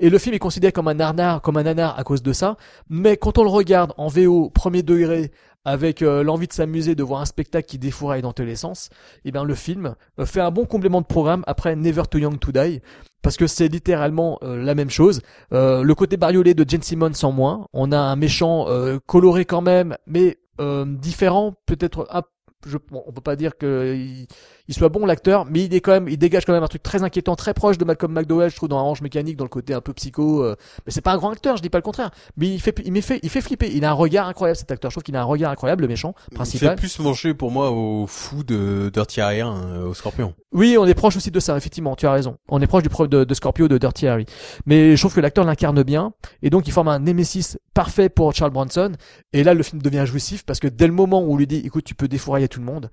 [0.00, 2.56] Et le film est considéré comme un arnard, comme un nanar à cause de ça,
[2.88, 5.32] mais quand on le regarde en VO premier degré,
[5.66, 8.88] avec euh, l'envie de s'amuser, de voir un spectacle qui défouraille dans tous les sens,
[9.24, 12.18] et eh bien le film euh, fait un bon complément de programme après Never Too
[12.18, 12.80] Young to Die,
[13.20, 15.20] parce que c'est littéralement euh, la même chose.
[15.50, 18.66] le côté bariolé de Jane Simmons en moins, on a un méchant
[19.06, 20.38] coloré quand même, mais
[20.86, 22.22] différent, peut-être un
[22.66, 24.26] je, on peut pas dire il
[24.74, 27.02] soit bon l'acteur, mais il est quand même, il dégage quand même un truc très
[27.02, 29.80] inquiétant, très proche de Malcolm McDowell, je trouve dans Orange Mécanique, dans le côté un
[29.80, 30.42] peu psycho.
[30.42, 32.74] Euh, mais c'est pas un grand acteur, je dis pas le contraire, mais il fait,
[32.84, 33.70] il fait, il fait flipper.
[33.72, 34.90] Il a un regard incroyable cet acteur.
[34.90, 36.68] Je trouve qu'il a un regard incroyable, le méchant principal.
[36.68, 40.34] Il fait plus manger pour moi au fou de Dirty Harry, hein, au Scorpion.
[40.52, 41.94] Oui, on est proche aussi de ça, effectivement.
[41.96, 42.38] Tu as raison.
[42.48, 44.26] On est proche du de, de Scorpio de Dirty Harry.
[44.64, 46.12] Mais je trouve que l'acteur l'incarne bien,
[46.42, 48.92] et donc il forme un némésis parfait pour Charles Bronson.
[49.32, 51.62] Et là, le film devient jouissif parce que dès le moment où on lui dit,
[51.64, 52.90] écoute, tu peux défourailler tout le monde,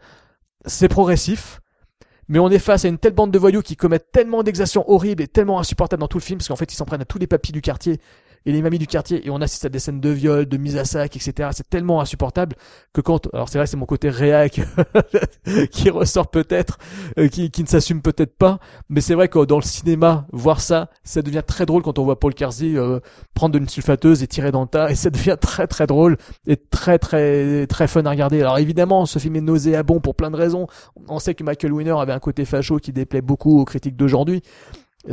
[0.65, 1.61] c'est progressif
[2.27, 5.23] mais on est face à une telle bande de voyous qui commettent tellement d'exactions horribles
[5.23, 7.19] et tellement insupportables dans tout le film, parce qu'en fait ils s'en prennent à tous
[7.19, 7.99] les papis du quartier
[8.45, 10.77] et les mamies du quartier et on assiste à des scènes de viol, de mise
[10.77, 11.49] à sac, etc.
[11.53, 12.55] C'est tellement insupportable
[12.93, 14.61] que quand, alors c'est vrai, c'est mon côté réac
[15.71, 16.77] qui ressort peut-être,
[17.17, 18.59] euh, qui, ne s'assume peut-être pas,
[18.89, 22.03] mais c'est vrai que dans le cinéma, voir ça, ça devient très drôle quand on
[22.03, 22.99] voit Paul Kersey euh,
[23.33, 26.17] prendre une sulfateuse et tirer dans le tas et ça devient très très drôle
[26.47, 28.41] et très très très fun à regarder.
[28.41, 30.67] Alors évidemment, ce film est nauséabond pour plein de raisons.
[31.07, 34.41] On sait que Michael Winner avait un côté facho qui déplaît beaucoup aux critiques d'aujourd'hui.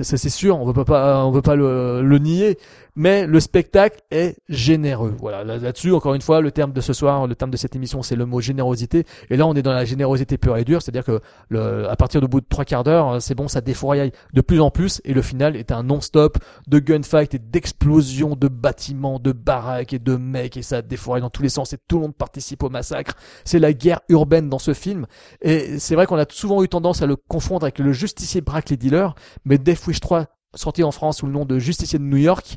[0.03, 2.57] Ça c'est sûr, on veut pas, on veut pas le nier
[2.97, 5.15] mais le spectacle est généreux.
[5.19, 8.03] Voilà, là-dessus, encore une fois, le terme de ce soir, le terme de cette émission,
[8.03, 9.05] c'est le mot générosité.
[9.31, 12.21] Et là, on est dans la générosité pure et dure, c'est-à-dire que le, à partir
[12.21, 15.15] du bout de trois quarts d'heure, c'est bon, ça défouraille de plus en plus, et
[15.15, 20.17] le final est un non-stop de gunfight et d'explosion de bâtiments, de baraques et de
[20.17, 23.15] mecs, et ça défouraille dans tous les sens, et tout le monde participe au massacre.
[23.45, 25.07] C'est la guerre urbaine dans ce film,
[25.41, 28.71] et c'est vrai qu'on a souvent eu tendance à le confondre avec le justicier braque
[28.71, 29.15] les dealers,
[29.45, 32.57] mais Death Wish 3 sorti en France sous le nom de Justicier de New York,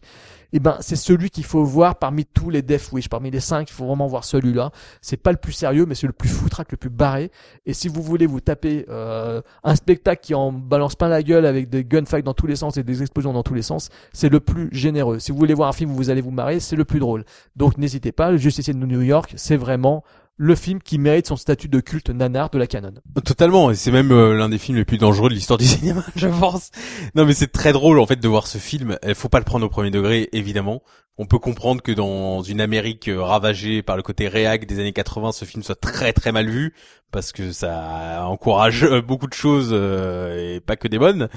[0.54, 3.70] eh ben c'est celui qu'il faut voir parmi tous les Death Wish, parmi les cinq,
[3.70, 4.72] il faut vraiment voir celui-là.
[5.02, 7.32] C'est pas le plus sérieux, mais c'est le plus foutraque, le plus barré.
[7.66, 11.48] Et si vous voulez vous taper euh, un spectacle qui en balance pas la gueule
[11.48, 14.30] avec des gunfights dans tous les sens et des explosions dans tous les sens, c'est
[14.30, 15.18] le plus généreux.
[15.18, 17.26] Si vous voulez voir un film où vous allez vous marrer, c'est le plus drôle.
[17.56, 20.04] Donc n'hésitez pas, le Justicier de New York, c'est vraiment
[20.38, 22.94] le film qui mérite son statut de culte nanar de la canon.
[23.24, 26.04] Totalement, et c'est même euh, l'un des films les plus dangereux de l'histoire du cinéma,
[26.16, 26.72] je pense.
[27.16, 28.98] Non mais c'est très drôle en fait de voir ce film.
[29.08, 30.82] Il faut pas le prendre au premier degré, évidemment.
[31.18, 34.94] On peut comprendre que dans une Amérique euh, ravagée par le côté réac des années
[34.94, 36.74] 80, ce film soit très très mal vu
[37.12, 41.30] parce que ça encourage euh, beaucoup de choses et pas que des bonnes.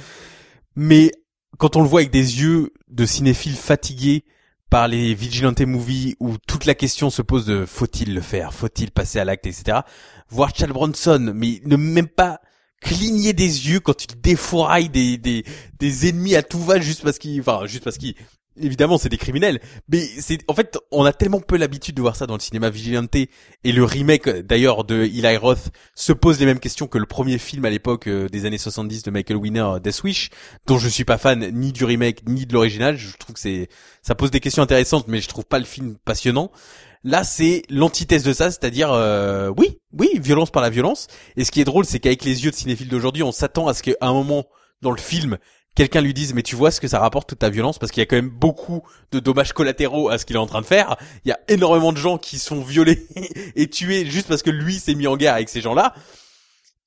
[0.74, 1.12] Mais
[1.58, 4.24] quand on le voit avec des yeux de cinéphile fatigués
[4.70, 8.90] par les vigilante movies où toute la question se pose de faut-il le faire, faut-il
[8.90, 9.80] passer à l'acte, etc.
[10.28, 12.40] Voir Charles Bronson, mais ne même pas
[12.80, 15.44] cligner des yeux quand il défouraille des, des,
[15.78, 18.14] des ennemis à tout va juste parce qu'il, enfin, juste parce qu'il,
[18.60, 19.60] évidemment, c'est des criminels.
[19.88, 22.70] Mais c'est, en fait, on a tellement peu l'habitude de voir ça dans le cinéma
[22.70, 23.28] vigilante et
[23.64, 27.64] le remake, d'ailleurs, de Eli Roth se pose les mêmes questions que le premier film
[27.64, 30.30] à l'époque euh, des années 70 de Michael Winner, Death Wish,
[30.66, 32.96] dont je suis pas fan ni du remake ni de l'original.
[32.96, 33.68] Je trouve que c'est,
[34.02, 36.50] ça pose des questions intéressantes, mais je trouve pas le film passionnant.
[37.04, 41.06] Là, c'est l'antithèse de ça, c'est-à-dire, euh, oui, oui, violence par la violence.
[41.36, 43.74] Et ce qui est drôle, c'est qu'avec les yeux de cinéphile d'aujourd'hui, on s'attend à
[43.74, 44.46] ce qu'à un moment
[44.82, 45.38] dans le film,
[45.76, 48.00] quelqu'un lui dise mais tu vois ce que ça rapporte toute ta violence parce qu'il
[48.00, 48.82] y a quand même beaucoup
[49.12, 50.96] de dommages collatéraux à ce qu'il est en train de faire.
[51.24, 53.06] Il y a énormément de gens qui sont violés
[53.56, 55.94] et tués juste parce que lui s'est mis en guerre avec ces gens-là.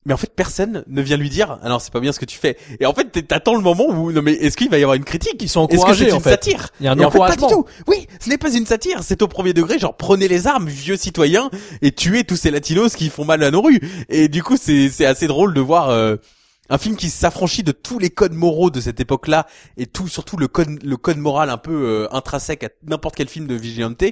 [0.05, 2.25] Mais en fait, personne ne vient lui dire, ah non, c'est pas bien ce que
[2.25, 2.57] tu fais.
[2.79, 5.03] Et en fait, t'attends le moment où, non mais, est-ce qu'il va y avoir une
[5.03, 5.35] critique?
[5.41, 6.29] Ils sont Est-ce que c'est encouragés, une en fait.
[6.29, 6.69] satire?
[6.79, 7.65] Il y a un Et en fait, pas du tout.
[7.85, 10.95] Oui, ce n'est pas une satire, c'est au premier degré, genre prenez les armes, vieux
[10.95, 11.51] citoyens,
[11.81, 13.81] et tuez tous ces latinos qui font mal à nos rues.
[14.07, 16.15] Et du coup, c'est c'est assez drôle de voir euh,
[16.69, 19.47] un film qui s'affranchit de tous les codes moraux de cette époque-là
[19.77, 23.27] et tout surtout le code le code moral un peu euh, intrinsèque à n'importe quel
[23.27, 24.03] film de vigilante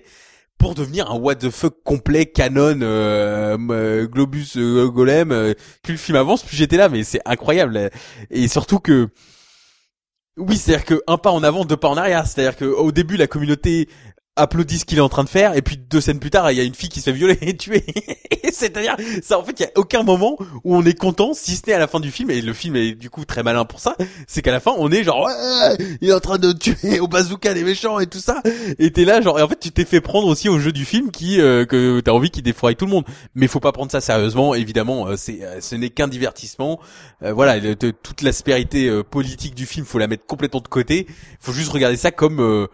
[0.57, 5.53] pour devenir un what the fuck complet canon euh, euh, globus golem
[5.83, 7.91] plus le film avance plus j'étais là mais c'est incroyable
[8.31, 9.09] et surtout que
[10.37, 12.27] oui, c'est-à-dire que un pas en avant, deux pas en arrière.
[12.27, 13.89] C'est-à-dire que au début, la communauté
[14.37, 16.57] applaudit ce qu'il est en train de faire, et puis deux scènes plus tard, il
[16.57, 17.83] y a une fille qui se fait violer et tuer.
[18.53, 21.63] C'est-à-dire, ça, en fait, il y a aucun moment où on est content, si ce
[21.67, 23.79] n'est à la fin du film, et le film est du coup très malin pour
[23.79, 23.95] ça,
[24.27, 27.07] c'est qu'à la fin, on est genre, ouais, il est en train de tuer au
[27.07, 28.41] bazooka les méchants et tout ça,
[28.79, 30.85] et t'es là, genre, et en fait, tu t'es fait prendre aussi au jeu du
[30.85, 33.05] film qui, euh, que t'as envie qu'il défouraille tout le monde.
[33.35, 36.79] Mais faut pas prendre ça sérieusement, évidemment, euh, c'est, euh, ce n'est qu'un divertissement.
[37.23, 41.07] Euh, voilà, toute l'aspérité euh, politique du film, faut la mettre complètement de côté.
[41.39, 42.67] Faut juste regarder ça comme euh,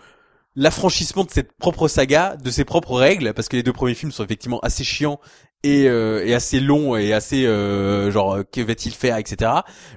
[0.55, 4.11] l'affranchissement de cette propre saga, de ses propres règles, parce que les deux premiers films
[4.11, 5.19] sont effectivement assez chiants
[5.63, 9.51] et, euh, et assez longs et assez euh, genre euh, que va-t-il faire, etc.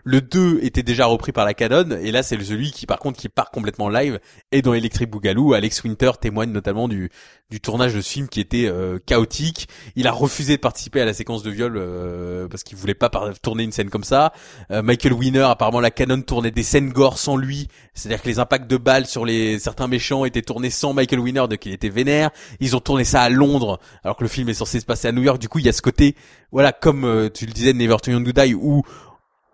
[0.05, 3.19] Le 2 était déjà repris par la Canon et là c'est celui qui par contre
[3.19, 4.21] qui part complètement live
[4.53, 7.11] et dans Electric Boogaloo, Alex Winter témoigne notamment du
[7.51, 9.69] du tournage de ce film qui était euh, chaotique.
[9.95, 13.09] Il a refusé de participer à la séquence de viol euh, parce qu'il voulait pas
[13.41, 14.33] tourner une scène comme ça.
[14.73, 18.39] Euh, Michael Winner, apparemment la Canon tournait des scènes gore sans lui, c'est-à-dire que les
[18.39, 21.89] impacts de balles sur les certains méchants étaient tournés sans Michael Winner, donc il était
[21.89, 22.31] vénère.
[22.61, 25.13] Ils ont tourné ça à Londres, alors que le film est censé se passer à
[25.13, 25.39] New York.
[25.39, 26.15] Du coup, il y a ce côté,
[26.53, 28.83] voilà, comme euh, tu le disais, Never Too Young to Die, où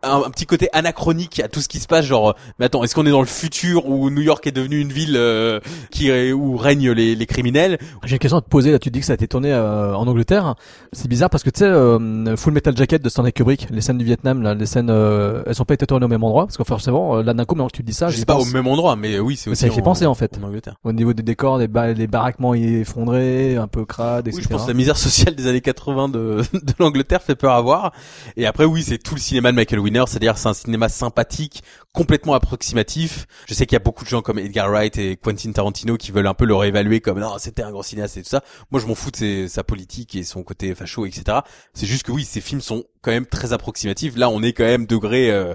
[0.02, 2.82] un, un petit côté anachronique à tout ce qui se passe genre euh, mais attends
[2.84, 5.60] est-ce qu'on est dans le futur où New York est devenue une ville euh,
[5.90, 7.78] qui où règnent les, les criminels?
[8.04, 8.78] J'ai une question à te poser là.
[8.78, 10.54] Tu dis que ça a été tourné euh, en Angleterre.
[10.92, 13.98] C'est bizarre parce que tu sais, euh, Full Metal Jacket de Stanley Kubrick, les scènes
[13.98, 16.46] du Vietnam, là, les scènes, euh, elles ont pas été tournées au même endroit?
[16.46, 18.36] Parce que forcément, euh, là d'un coup, maintenant que tu dis ça, je sais pas
[18.36, 20.38] au même endroit mais oui c'est aussi ça fait penser, en fait.
[20.42, 24.36] en Angleterre Au niveau des décors, des, ba- les baraquements effondrés, un peu crades, etc.
[24.38, 27.52] Oui, je pense que la misère sociale des années 80 de, de l'Angleterre fait peur
[27.54, 27.92] à voir.
[28.36, 31.62] Et après, oui, c'est tout le cinéma de Michael C'est-à-dire c'est un cinéma sympathique,
[31.92, 33.26] complètement approximatif.
[33.46, 36.12] Je sais qu'il y a beaucoup de gens comme Edgar Wright et Quentin Tarantino qui
[36.12, 38.42] veulent un peu le réévaluer comme non, c'était un grand cinéaste et tout ça.
[38.70, 41.38] Moi, je m'en fous de sa politique et son côté facho, etc.
[41.74, 44.16] C'est juste que oui, ces films sont quand même très approximatifs.
[44.16, 45.54] Là, on est quand même degré euh,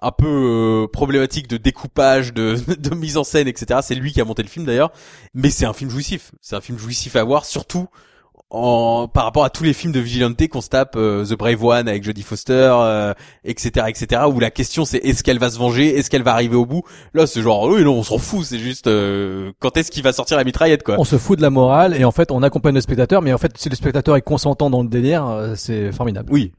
[0.00, 3.80] un peu euh, problématique de découpage, de, de mise en scène, etc.
[3.82, 4.92] C'est lui qui a monté le film d'ailleurs,
[5.34, 6.32] mais c'est un film jouissif.
[6.40, 7.88] C'est un film jouissif à voir, surtout
[8.50, 11.62] en par rapport à tous les films de vigilante qu'on se tape, euh, The Brave
[11.62, 13.12] One avec Jodie Foster, euh,
[13.44, 14.22] etc., etc.
[14.32, 16.82] Où la question c'est est-ce qu'elle va se venger, est-ce qu'elle va arriver au bout?
[17.12, 20.12] Là, c'est genre oui non, on s'en fout, c'est juste euh, quand est-ce qu'il va
[20.12, 20.96] sortir la mitraillette quoi.
[20.98, 23.20] On se fout de la morale et en fait, on accompagne le spectateur.
[23.22, 26.30] Mais en fait, si le spectateur est consentant dans le délire, euh, c'est formidable.
[26.32, 26.52] Oui,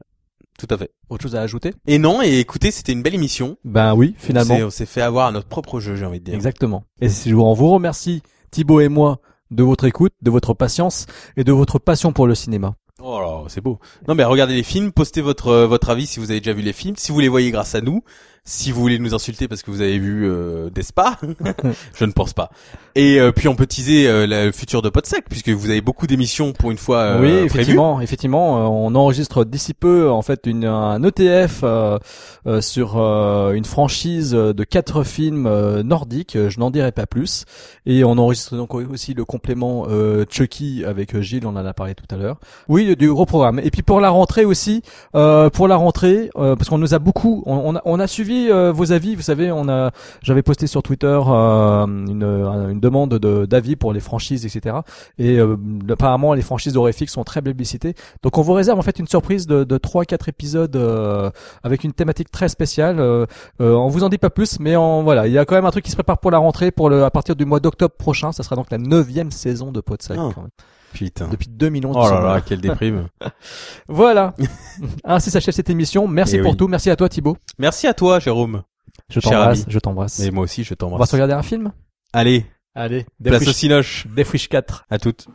[0.58, 0.90] tout à fait.
[1.08, 1.74] Autre chose à ajouter?
[1.86, 3.56] Et non, et écoutez, c'était une belle émission.
[3.64, 4.54] Ben oui, finalement.
[4.62, 6.34] On s'est- fait avoir à notre propre jeu, j'ai envie de dire.
[6.34, 6.84] Exactement.
[7.00, 8.22] Et si je vous, vous remercie,
[8.52, 9.20] Thibaut et moi,
[9.50, 11.06] de votre écoute, de votre patience
[11.36, 12.74] et de votre passion pour le cinéma.
[13.02, 13.78] Oh c'est beau.
[14.08, 16.62] Non mais regardez les films, postez votre euh, votre avis si vous avez déjà vu
[16.62, 18.02] les films, si vous les voyez grâce à nous,
[18.44, 21.16] si vous voulez nous insulter parce que vous avez vu euh, des spas,
[21.94, 22.50] je ne pense pas.
[22.96, 26.06] Et euh, puis on peut teaser euh, le futur de Podsac puisque vous avez beaucoup
[26.06, 27.46] d'émissions pour une fois euh, oui, prévues.
[27.46, 31.98] effectivement, effectivement, euh, on enregistre d'ici peu en fait une, un ETF euh,
[32.46, 36.36] euh, sur euh, une franchise de quatre films euh, nordiques.
[36.48, 37.44] Je n'en dirai pas plus.
[37.86, 41.74] Et on enregistre donc aussi le complément euh, Chucky avec euh, Gilles, on en a
[41.74, 42.38] parlé tout à l'heure.
[42.68, 43.60] Oui, du gros programme.
[43.60, 44.82] Et puis pour la rentrée aussi,
[45.14, 48.06] euh, pour la rentrée, euh, parce qu'on nous a beaucoup, on, on a, on a
[48.06, 49.14] suivi euh, vos avis.
[49.14, 49.90] Vous savez, on a,
[50.22, 52.22] j'avais posté sur Twitter euh, une,
[52.70, 54.76] une demande de d'avis pour les franchises, etc.
[55.18, 55.56] Et euh,
[55.88, 57.94] apparemment, les franchises horrifiques sont très plébiscitées.
[58.22, 61.30] Donc, on vous réserve en fait une surprise de, de 3-4 épisodes euh,
[61.62, 63.00] avec une thématique très spéciale.
[63.00, 63.26] Euh,
[63.60, 65.66] euh, on vous en dit pas plus, mais en, voilà, il y a quand même
[65.66, 67.94] un truc qui se prépare pour la rentrée, pour le à partir du mois d'octobre
[67.96, 68.32] prochain.
[68.32, 70.18] Ça sera donc la neuvième saison de Podsac.
[70.20, 70.30] Ah.
[70.34, 70.50] quand même.
[70.92, 71.28] Putain.
[71.28, 71.96] Depuis 2011.
[71.98, 73.06] Oh là là, quelle déprime.
[73.88, 74.34] Voilà.
[75.04, 76.06] Ainsi s'achève cette émission.
[76.08, 76.56] Merci Eh pour oui.
[76.56, 76.68] tout.
[76.68, 77.36] Merci à toi Thibaut.
[77.58, 78.62] Merci à toi, Jérôme.
[79.08, 79.64] Je t'embrasse.
[79.68, 80.20] Je t'embrasse.
[80.20, 81.10] Et moi aussi, je On va t'embrasse.
[81.10, 81.72] se regarder un film?
[82.12, 82.44] Allez,
[82.74, 83.06] Allez.
[83.22, 84.06] place au cinoche.
[84.14, 84.84] Défriche 4.
[84.90, 85.26] À toutes.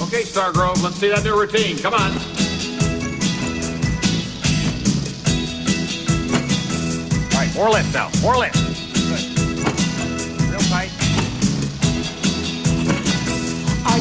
[0.00, 1.76] Okay, Stargrove, let's see that new routine.
[1.82, 2.12] Come on.
[7.32, 8.08] All right, more lift now.
[8.22, 8.56] More lift.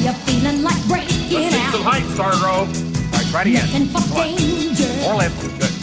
[0.06, 1.94] You feeling like breaking Let's see some out?
[1.94, 2.70] height, Stargrove.
[2.70, 3.66] All right, try it again.
[3.74, 4.38] Looking for Come on.
[4.38, 5.02] danger.
[5.02, 5.42] More lift.
[5.60, 5.74] Good.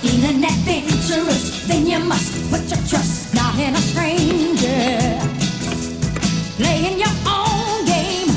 [0.00, 5.20] Feeling adventurous, then you must put your trust not in a stranger.
[6.56, 8.32] Playing your own game,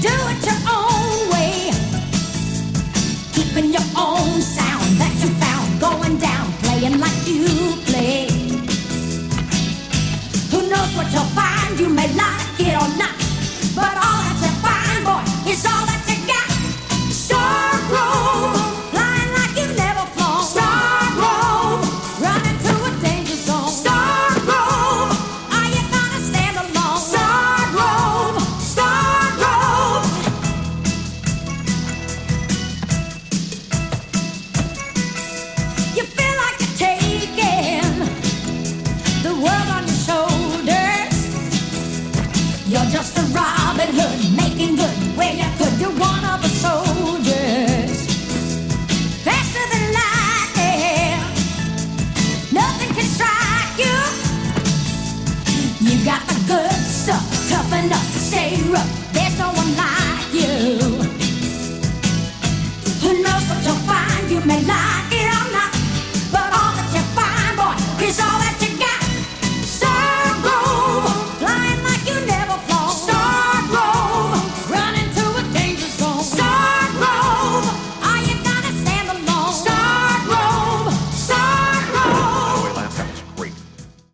[0.00, 1.70] do it your own way.
[3.34, 8.28] Keeping your own sound that you found going down, playing like you play.
[10.50, 11.78] Who knows what you'll find?
[11.78, 13.14] You may like it or not
[13.74, 14.23] but all